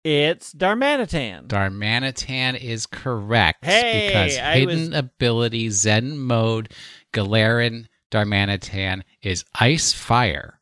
It's 0.08 0.54
Darmanitan. 0.54 1.48
Darmanitan 1.48 2.58
is 2.58 2.86
correct 2.86 3.64
Hey, 3.64 4.06
because 4.08 4.38
I 4.38 4.58
hidden 4.60 4.90
was- 4.90 4.98
ability 4.98 5.68
Zen 5.70 6.18
mode 6.18 6.72
Galarian 7.12 7.86
Darmanitan 8.10 9.02
is 9.22 9.44
Ice 9.60 9.92
Fire, 9.92 10.60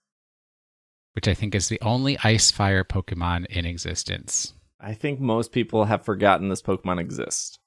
which 1.12 1.28
I 1.28 1.34
think 1.34 1.54
is 1.54 1.68
the 1.68 1.80
only 1.80 2.18
Ice 2.24 2.50
Fire 2.50 2.82
Pokemon 2.82 3.46
in 3.46 3.64
existence. 3.66 4.52
I 4.80 4.94
think 4.94 5.20
most 5.20 5.52
people 5.52 5.84
have 5.84 6.04
forgotten 6.04 6.48
this 6.48 6.62
Pokemon 6.62 6.98
exists. 7.00 7.58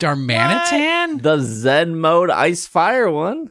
Darmanitan? 0.00 1.20
The 1.22 1.38
Zen 1.40 2.00
mode 2.00 2.30
Ice 2.30 2.66
Fire 2.66 3.10
one. 3.10 3.50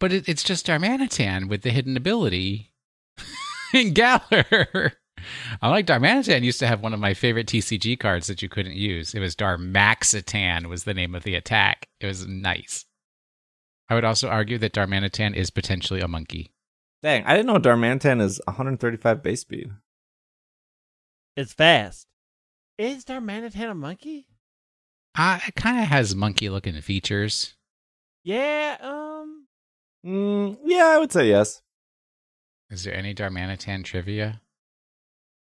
But 0.00 0.12
it, 0.12 0.28
it's 0.28 0.42
just 0.42 0.66
Darmanitan 0.66 1.48
with 1.48 1.62
the 1.62 1.70
hidden 1.70 1.96
ability 1.96 2.72
in 3.74 3.92
Galar. 3.92 4.94
I 5.62 5.68
like 5.68 5.86
Darmanitan 5.86 6.42
used 6.42 6.58
to 6.60 6.66
have 6.66 6.80
one 6.80 6.94
of 6.94 7.00
my 7.00 7.14
favorite 7.14 7.46
TCG 7.46 7.98
cards 7.98 8.26
that 8.26 8.42
you 8.42 8.48
couldn't 8.48 8.76
use. 8.76 9.14
It 9.14 9.20
was 9.20 9.36
Darmaxitan 9.36 10.66
was 10.66 10.84
the 10.84 10.94
name 10.94 11.14
of 11.14 11.24
the 11.24 11.34
attack. 11.34 11.88
It 12.00 12.06
was 12.06 12.26
nice. 12.26 12.84
I 13.88 13.94
would 13.94 14.04
also 14.04 14.28
argue 14.28 14.58
that 14.58 14.72
Darmanitan 14.72 15.34
is 15.34 15.50
potentially 15.50 16.00
a 16.00 16.08
monkey. 16.08 16.52
Dang, 17.02 17.24
I 17.24 17.36
didn't 17.36 17.46
know 17.46 17.58
Darmanitan 17.58 18.22
is 18.22 18.40
135 18.46 19.22
base 19.22 19.42
speed. 19.42 19.70
It's 21.36 21.52
fast. 21.52 22.06
Is 22.78 23.04
Darmanitan 23.04 23.70
a 23.70 23.74
monkey? 23.74 24.26
Uh, 25.16 25.38
it 25.46 25.54
kind 25.54 25.78
of 25.78 25.86
has 25.86 26.14
monkey 26.14 26.48
looking 26.48 26.80
features. 26.80 27.54
Yeah. 28.24 28.76
Um. 28.80 29.46
Mm, 30.04 30.58
yeah, 30.64 30.92
I 30.94 30.98
would 30.98 31.12
say 31.12 31.28
yes. 31.28 31.62
Is 32.70 32.84
there 32.84 32.94
any 32.94 33.14
Darmanitan 33.14 33.84
trivia? 33.84 34.40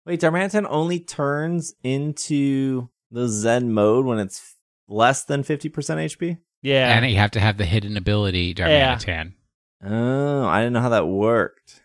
Wait, 0.05 0.19
Darmanitan 0.19 0.65
only 0.69 0.99
turns 0.99 1.73
into 1.83 2.89
the 3.11 3.27
Zen 3.27 3.71
mode 3.71 4.05
when 4.05 4.19
it's 4.19 4.55
less 4.87 5.23
than 5.23 5.43
50% 5.43 5.71
HP? 5.71 6.37
Yeah. 6.63 6.97
And 6.97 7.09
you 7.09 7.17
have 7.17 7.31
to 7.31 7.39
have 7.39 7.57
the 7.57 7.65
hidden 7.65 7.97
ability 7.97 8.55
Darmanitan. 8.55 9.33
Oh, 9.83 10.45
I 10.45 10.61
didn't 10.61 10.73
know 10.73 10.81
how 10.81 10.89
that 10.89 11.07
worked. 11.07 11.83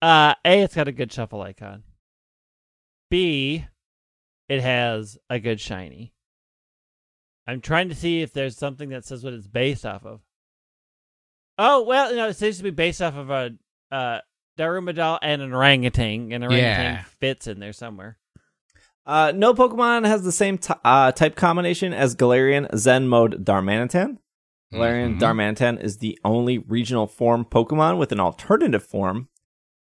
Uh, 0.00 0.34
A, 0.44 0.62
it's 0.62 0.74
got 0.74 0.88
a 0.88 0.92
good 0.92 1.12
shuffle 1.12 1.42
icon. 1.42 1.84
B, 3.10 3.66
it 4.48 4.60
has 4.60 5.18
a 5.30 5.38
good 5.38 5.60
shiny. 5.60 6.12
I'm 7.46 7.60
trying 7.60 7.88
to 7.88 7.94
see 7.94 8.22
if 8.22 8.32
there's 8.32 8.56
something 8.56 8.90
that 8.90 9.04
says 9.04 9.24
what 9.24 9.32
it's 9.32 9.46
based 9.46 9.84
off 9.84 10.04
of. 10.04 10.20
Oh, 11.58 11.82
well, 11.82 12.14
no, 12.14 12.28
it 12.28 12.36
seems 12.36 12.56
to 12.58 12.62
be 12.62 12.70
based 12.70 13.02
off 13.02 13.16
of 13.16 13.30
a 13.30 13.50
uh, 13.90 14.18
Darumidal 14.58 15.18
and 15.22 15.42
an 15.42 15.52
orangutan, 15.52 16.32
and 16.32 16.44
orangutan 16.44 16.94
Yeah. 16.94 17.02
fits 17.20 17.46
in 17.46 17.58
there 17.60 17.72
somewhere. 17.72 18.18
Uh, 19.04 19.32
no 19.34 19.52
Pokemon 19.54 20.06
has 20.06 20.22
the 20.22 20.30
same 20.32 20.58
t- 20.58 20.74
uh, 20.84 21.10
type 21.12 21.34
combination 21.34 21.92
as 21.92 22.14
Galarian 22.14 22.68
Zen 22.76 23.08
mode 23.08 23.44
Darmanitan. 23.44 24.18
Galarian 24.72 25.16
Mhm. 25.16 25.20
Darmanitan 25.20 25.80
is 25.82 25.98
the 25.98 26.18
only 26.24 26.58
regional 26.58 27.06
form 27.06 27.44
Pokemon 27.44 27.98
with 27.98 28.12
an 28.12 28.20
alternative 28.20 28.84
form. 28.84 29.28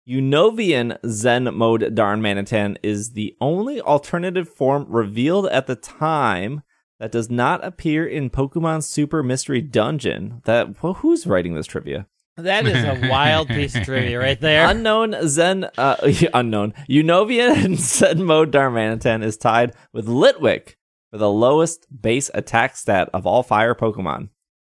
Unovian 0.08 0.96
Zen 1.06 1.54
mode 1.54 1.82
Darmanitan 1.94 2.76
is 2.82 3.12
the 3.12 3.36
only 3.40 3.80
alternative 3.80 4.48
form 4.48 4.86
revealed 4.88 5.46
at 5.48 5.66
the 5.66 5.76
time 5.76 6.62
that 6.98 7.12
does 7.12 7.28
not 7.30 7.62
appear 7.64 8.06
in 8.06 8.30
Pokemon 8.30 8.82
Super 8.82 9.22
Mystery 9.22 9.60
Dungeon. 9.60 10.40
That 10.44 10.82
well, 10.82 10.94
who's 10.94 11.26
writing 11.26 11.54
this 11.54 11.66
trivia? 11.66 12.06
That 12.38 12.66
is 12.66 12.84
a 12.84 13.08
wild 13.10 13.48
piece 13.48 13.74
of 13.74 13.82
trivia 13.82 14.18
right 14.18 14.40
there. 14.40 14.68
Unknown 14.68 15.28
Zen, 15.28 15.68
uh, 15.76 15.96
unknown 16.34 16.72
Unovian 16.88 17.76
Zen 17.76 18.22
mode 18.22 18.52
Darmanitan 18.52 19.24
is 19.24 19.36
tied 19.36 19.74
with 19.92 20.06
Litwick 20.06 20.74
for 21.10 21.18
the 21.18 21.30
lowest 21.30 21.86
base 22.00 22.30
attack 22.34 22.76
stat 22.76 23.10
of 23.12 23.26
all 23.26 23.42
fire 23.42 23.74
Pokemon. 23.74 24.28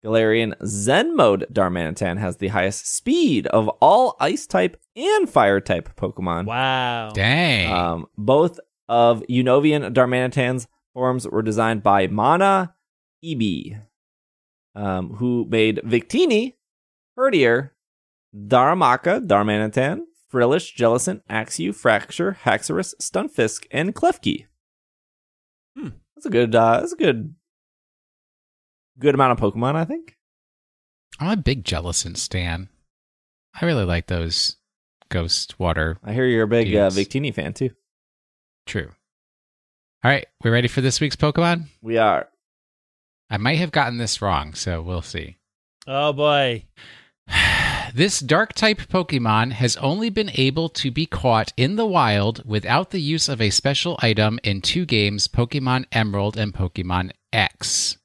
Galarian 0.05 0.55
Zen 0.65 1.17
mode 1.17 1.47
Darmanitan 1.53 2.19
has 2.19 2.37
the 2.37 2.49
highest 2.49 2.95
speed 2.95 3.49
of 3.49 3.69
all 3.81 4.17
ice 4.21 4.47
type 4.47 4.81
and 4.95 5.29
fire 5.29 5.61
type 5.61 5.97
Pokemon. 5.97 6.47
wow. 6.47 7.11
Dang. 7.11 7.73
Um, 7.73 8.07
both 8.17 8.61
of 8.89 9.25
Unovian 9.29 9.93
Darmanitan's 9.93 10.69
forms 10.95 11.27
were 11.27 11.43
designed 11.43 11.83
by 11.83 12.07
Mana 12.07 12.75
Ibe, 13.25 13.83
um, 14.77 15.15
who 15.15 15.45
made 15.49 15.81
Victini, 15.85 16.55
Herdier, 17.19 17.71
Darumaka, 18.35 19.27
Darmanitan, 19.27 20.03
Frillish, 20.29 20.77
Jellicent, 20.77 21.23
Axew, 21.29 21.71
Fraxure, 21.71 22.37
Haxorus, 22.45 22.95
Stunfisk, 23.01 23.67
and 23.71 23.95
Klefki. 23.95 24.47
Hmm. 25.77 25.89
That's 26.15 26.27
a 26.27 26.31
good. 26.31 26.55
Uh, 26.55 26.81
that's 26.81 26.93
a 26.93 26.97
good. 26.97 27.35
Good 28.99 29.15
amount 29.15 29.33
of 29.33 29.39
Pokemon, 29.39 29.77
I 29.77 29.85
think. 29.85 30.17
I'm 31.21 31.31
a 31.31 31.37
big 31.37 31.65
Jellicent 31.65 32.17
stan. 32.17 32.69
I 33.61 33.67
really 33.67 33.85
like 33.85 34.07
those 34.07 34.57
ghost 35.09 35.59
water. 35.59 35.99
I 36.05 36.13
hear 36.13 36.27
you're 36.27 36.45
a 36.45 36.49
big 36.49 36.75
uh, 36.75 36.91
Victini 36.91 37.35
fan 37.35 37.53
too. 37.55 37.71
True. 38.67 38.91
All 40.05 40.11
right, 40.11 40.27
we're 40.45 40.53
ready 40.53 40.69
for 40.69 40.81
this 40.81 41.01
week's 41.01 41.17
Pokemon? 41.17 41.67
We 41.83 41.97
are. 41.97 42.29
I 43.31 43.37
might 43.37 43.59
have 43.59 43.73
gotten 43.73 43.99
this 43.99 44.23
wrong, 44.23 44.55
so 44.55 44.81
we'll 44.81 45.03
see. 45.03 45.39
Oh, 45.87 46.13
boy. 46.13 46.65
This 47.95 48.21
dark 48.21 48.53
type 48.53 48.79
Pokemon 48.81 49.53
has 49.53 49.77
only 49.79 50.11
been 50.11 50.31
able 50.35 50.69
to 50.69 50.91
be 50.91 51.07
caught 51.07 51.53
in 51.57 51.77
the 51.77 51.87
wild 51.87 52.43
without 52.45 52.91
the 52.91 53.01
use 53.01 53.29
of 53.29 53.41
a 53.41 53.51
special 53.51 53.99
item 54.03 54.39
in 54.45 54.61
two 54.61 54.85
games 54.85 55.27
Pokemon 55.27 55.87
Emerald 55.91 56.37
and 56.37 56.53
Pokemon 56.53 57.13
X. 57.33 57.97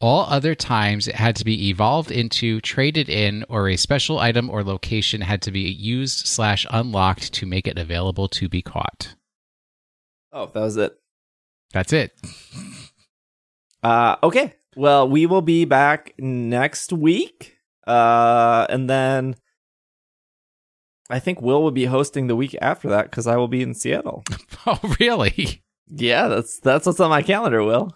All 0.00 0.26
other 0.26 0.54
times 0.54 1.08
it 1.08 1.14
had 1.16 1.34
to 1.36 1.44
be 1.44 1.68
evolved 1.70 2.10
into, 2.10 2.60
traded 2.60 3.08
in, 3.08 3.44
or 3.48 3.68
a 3.68 3.76
special 3.76 4.18
item 4.18 4.50
or 4.50 4.62
location 4.62 5.22
had 5.22 5.42
to 5.42 5.50
be 5.50 5.60
used 5.60 6.26
slash 6.26 6.66
unlocked 6.70 7.32
to 7.34 7.46
make 7.46 7.66
it 7.66 7.78
available 7.78 8.28
to 8.28 8.48
be 8.48 8.62
caught. 8.62 9.14
Oh, 10.32 10.46
that 10.46 10.60
was 10.60 10.76
it. 10.76 10.96
That's 11.72 11.92
it. 11.92 12.12
Uh, 13.82 14.16
okay. 14.22 14.54
Well, 14.76 15.08
we 15.08 15.26
will 15.26 15.42
be 15.42 15.64
back 15.64 16.14
next 16.18 16.92
week. 16.92 17.53
Uh, 17.86 18.66
and 18.68 18.88
then 18.88 19.34
I 21.10 21.18
think 21.18 21.40
Will 21.42 21.62
will 21.62 21.70
be 21.70 21.84
hosting 21.84 22.26
the 22.26 22.36
week 22.36 22.56
after 22.60 22.88
that 22.88 23.10
because 23.10 23.26
I 23.26 23.36
will 23.36 23.48
be 23.48 23.62
in 23.62 23.74
Seattle. 23.74 24.24
Oh, 24.66 24.80
really? 24.98 25.62
Yeah, 25.88 26.28
that's 26.28 26.58
that's 26.60 26.86
what's 26.86 26.98
on 26.98 27.10
my 27.10 27.20
calendar. 27.20 27.62
Will, 27.62 27.90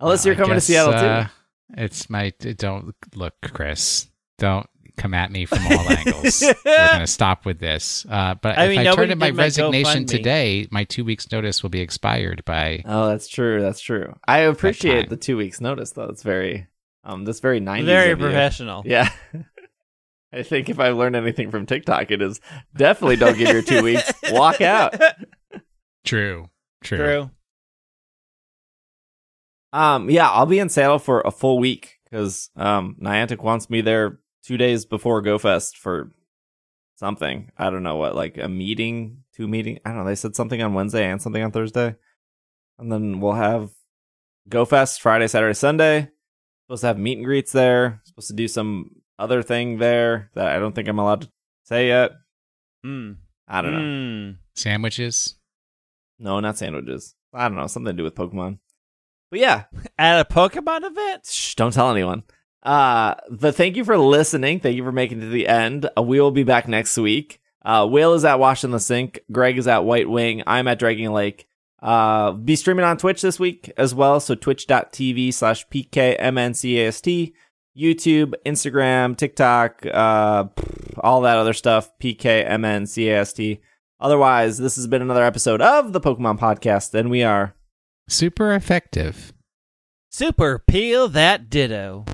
unless 0.00 0.24
Uh, 0.24 0.30
you're 0.30 0.36
coming 0.36 0.54
guess, 0.54 0.66
to 0.66 0.72
Seattle 0.72 0.94
uh, 0.94 1.24
too. 1.24 1.30
It's 1.76 2.08
my 2.08 2.30
don't 2.56 2.94
look, 3.14 3.34
Chris. 3.42 4.08
Don't 4.38 4.66
come 4.96 5.12
at 5.12 5.30
me 5.30 5.44
from 5.44 5.58
all 5.66 5.90
angles. 5.90 6.42
We're 6.64 6.74
gonna 6.92 7.06
stop 7.06 7.44
with 7.44 7.58
this. 7.58 8.06
Uh, 8.08 8.36
but 8.40 8.56
I 8.56 8.64
if 8.64 8.70
mean, 8.70 8.86
I 8.86 8.94
turn 8.94 9.10
in 9.10 9.18
my 9.18 9.26
did 9.26 9.36
my 9.36 9.42
resignation 9.44 10.06
today, 10.06 10.66
my 10.70 10.84
two 10.84 11.04
weeks 11.04 11.30
notice 11.30 11.62
will 11.62 11.68
be 11.70 11.80
expired 11.80 12.42
by. 12.46 12.82
Oh, 12.86 13.08
that's 13.08 13.28
true. 13.28 13.60
That's 13.60 13.80
true. 13.80 14.14
I 14.26 14.38
appreciate 14.38 15.10
the 15.10 15.18
two 15.18 15.36
weeks 15.36 15.60
notice 15.60 15.90
though. 15.92 16.04
It's 16.08 16.22
very 16.22 16.68
um, 17.04 17.24
that's 17.24 17.40
very 17.40 17.60
nineties. 17.60 17.86
Very 17.86 18.16
professional. 18.16 18.82
Yeah. 18.84 19.10
I 20.32 20.42
think 20.42 20.68
if 20.68 20.78
I 20.78 20.90
learned 20.90 21.16
anything 21.16 21.50
from 21.50 21.64
TikTok, 21.64 22.10
it 22.10 22.20
is 22.20 22.40
definitely 22.76 23.16
don't 23.16 23.38
give 23.38 23.48
your 23.48 23.62
two 23.62 23.82
weeks. 23.82 24.12
Walk 24.30 24.60
out. 24.60 24.94
True. 26.04 26.50
True. 26.84 26.98
True. 26.98 27.30
Um, 29.72 30.10
yeah, 30.10 30.28
I'll 30.30 30.46
be 30.46 30.58
in 30.58 30.68
Seattle 30.68 30.98
for 30.98 31.20
a 31.22 31.30
full 31.30 31.58
week 31.58 31.98
because 32.04 32.50
um, 32.56 32.96
Niantic 33.00 33.42
wants 33.42 33.70
me 33.70 33.80
there 33.80 34.18
two 34.44 34.56
days 34.56 34.84
before 34.84 35.22
GoFest 35.22 35.76
for 35.76 36.12
something. 36.96 37.50
I 37.56 37.70
don't 37.70 37.82
know 37.82 37.96
what, 37.96 38.14
like 38.14 38.38
a 38.38 38.48
meeting, 38.48 39.24
two 39.34 39.48
meeting. 39.48 39.78
I 39.84 39.90
don't 39.90 39.98
know. 39.98 40.04
They 40.04 40.14
said 40.14 40.36
something 40.36 40.62
on 40.62 40.74
Wednesday 40.74 41.10
and 41.10 41.20
something 41.20 41.42
on 41.42 41.52
Thursday, 41.52 41.96
and 42.78 42.90
then 42.90 43.20
we'll 43.20 43.32
have 43.32 43.70
Go 44.48 44.64
Fest 44.64 45.02
Friday, 45.02 45.28
Saturday, 45.28 45.54
Sunday. 45.54 46.10
Supposed 46.68 46.82
to 46.82 46.88
have 46.88 46.98
meet 46.98 47.16
and 47.16 47.24
greets 47.24 47.50
there. 47.50 48.02
Supposed 48.04 48.28
to 48.28 48.34
do 48.34 48.46
some 48.46 48.90
other 49.18 49.42
thing 49.42 49.78
there 49.78 50.30
that 50.34 50.48
I 50.54 50.58
don't 50.58 50.74
think 50.74 50.86
I'm 50.86 50.98
allowed 50.98 51.22
to 51.22 51.30
say 51.64 51.88
yet. 51.88 52.12
Hmm. 52.84 53.12
I 53.48 53.62
don't 53.62 53.72
know. 53.72 54.28
Hmm. 54.28 54.30
Sandwiches. 54.54 55.34
No, 56.18 56.38
not 56.40 56.58
sandwiches. 56.58 57.14
I 57.32 57.48
don't 57.48 57.56
know. 57.56 57.66
Something 57.68 57.96
to 57.96 57.96
do 57.96 58.04
with 58.04 58.14
Pokemon. 58.14 58.58
But 59.30 59.40
yeah, 59.40 59.64
At 59.98 60.20
a 60.20 60.24
Pokemon 60.26 60.84
event? 60.84 61.24
Shh, 61.24 61.54
don't 61.54 61.72
tell 61.72 61.90
anyone. 61.90 62.24
Uh, 62.62 63.14
but 63.30 63.54
thank 63.54 63.76
you 63.76 63.84
for 63.84 63.96
listening. 63.96 64.60
Thank 64.60 64.76
you 64.76 64.84
for 64.84 64.92
making 64.92 65.18
it 65.18 65.22
to 65.22 65.30
the 65.30 65.48
end. 65.48 65.88
Uh, 65.96 66.02
we 66.02 66.20
will 66.20 66.32
be 66.32 66.44
back 66.44 66.68
next 66.68 66.98
week. 66.98 67.40
Uh, 67.64 67.86
Will 67.90 68.12
is 68.12 68.26
at 68.26 68.38
Wash 68.38 68.62
in 68.62 68.72
the 68.72 68.80
Sink. 68.80 69.20
Greg 69.32 69.56
is 69.56 69.66
at 69.66 69.86
White 69.86 70.10
Wing. 70.10 70.42
I'm 70.46 70.68
at 70.68 70.78
Dragging 70.78 71.10
Lake. 71.12 71.47
Uh, 71.80 72.32
be 72.32 72.56
streaming 72.56 72.84
on 72.84 72.96
Twitch 72.98 73.22
this 73.22 73.38
week 73.38 73.72
as 73.76 73.94
well. 73.94 74.20
So 74.20 74.34
twitch.tv 74.34 75.32
slash 75.32 75.66
PKMNCAST, 75.68 77.32
YouTube, 77.76 78.34
Instagram, 78.44 79.16
TikTok, 79.16 79.86
uh, 79.86 80.44
all 80.98 81.20
that 81.22 81.38
other 81.38 81.52
stuff. 81.52 81.90
PKMNCAST. 81.98 83.60
Otherwise, 84.00 84.58
this 84.58 84.76
has 84.76 84.86
been 84.86 85.02
another 85.02 85.24
episode 85.24 85.60
of 85.60 85.92
the 85.92 86.00
Pokemon 86.00 86.38
Podcast, 86.38 86.94
and 86.94 87.10
we 87.10 87.22
are 87.22 87.54
Super 88.08 88.54
effective. 88.54 89.34
Super 90.10 90.58
peel 90.58 91.08
that 91.08 91.50
ditto. 91.50 92.06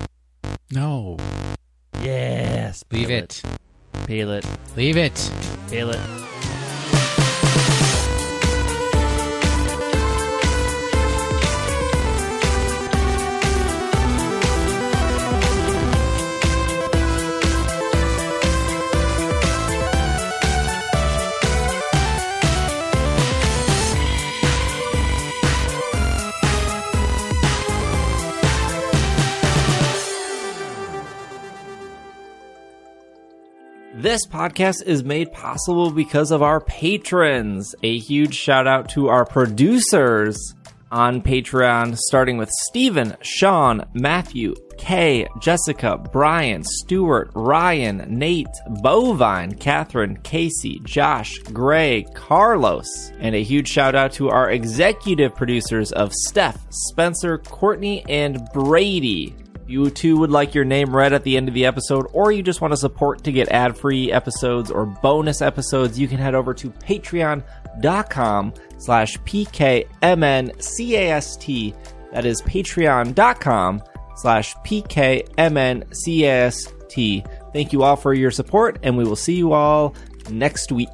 No. 0.69 1.17
Yes. 2.01 2.83
Leave 2.91 3.07
peel 3.07 3.17
it. 3.17 3.41
Peel 4.05 4.31
it. 4.31 4.45
Leave 4.75 4.97
it. 4.97 5.31
Peel 5.69 5.91
it. 5.91 6.34
This 34.05 34.27
podcast 34.27 34.83
is 34.85 35.03
made 35.03 35.33
possible 35.33 35.89
because 35.89 36.29
of 36.29 36.43
our 36.43 36.61
patrons. 36.61 37.73
A 37.81 37.97
huge 37.97 38.35
shout 38.35 38.67
out 38.67 38.87
to 38.89 39.07
our 39.07 39.25
producers 39.25 40.53
on 40.91 41.23
Patreon, 41.23 41.97
starting 41.97 42.37
with 42.37 42.51
Stephen, 42.67 43.17
Sean, 43.21 43.83
Matthew, 43.95 44.53
Kay, 44.77 45.27
Jessica, 45.41 45.97
Brian, 45.97 46.63
Stuart, 46.63 47.31
Ryan, 47.33 48.05
Nate, 48.07 48.45
Bovine, 48.83 49.55
Catherine, 49.55 50.17
Casey, 50.17 50.79
Josh, 50.83 51.39
Gray, 51.39 52.03
Carlos, 52.13 53.11
and 53.17 53.33
a 53.33 53.41
huge 53.41 53.69
shout 53.69 53.95
out 53.95 54.11
to 54.11 54.29
our 54.29 54.51
executive 54.51 55.33
producers 55.33 55.91
of 55.91 56.13
Steph, 56.13 56.63
Spencer, 56.69 57.39
Courtney, 57.39 58.05
and 58.07 58.47
Brady 58.53 59.35
you 59.67 59.89
too 59.89 60.17
would 60.17 60.29
like 60.31 60.53
your 60.53 60.65
name 60.65 60.95
read 60.95 61.13
at 61.13 61.23
the 61.23 61.37
end 61.37 61.47
of 61.47 61.53
the 61.53 61.65
episode, 61.65 62.07
or 62.13 62.31
you 62.31 62.43
just 62.43 62.61
want 62.61 62.71
to 62.73 62.77
support 62.77 63.23
to 63.23 63.31
get 63.31 63.49
ad 63.49 63.77
free 63.77 64.11
episodes 64.11 64.69
or 64.69 64.85
bonus 64.85 65.41
episodes, 65.41 65.99
you 65.99 66.07
can 66.07 66.17
head 66.17 66.35
over 66.35 66.53
to 66.53 66.69
patreon.com 66.69 68.53
slash 68.77 69.17
PKMNCAST. 69.19 69.85
That 72.11 72.25
is 72.25 72.41
patreon.com 72.43 73.83
slash 74.15 74.55
PKMNCAST. 74.57 75.91
Thank 77.51 77.73
you 77.73 77.83
all 77.83 77.97
for 77.97 78.13
your 78.13 78.31
support, 78.31 78.79
and 78.83 78.97
we 78.97 79.03
will 79.03 79.17
see 79.17 79.35
you 79.35 79.51
all 79.53 79.95
next 80.29 80.71
week. 80.71 80.89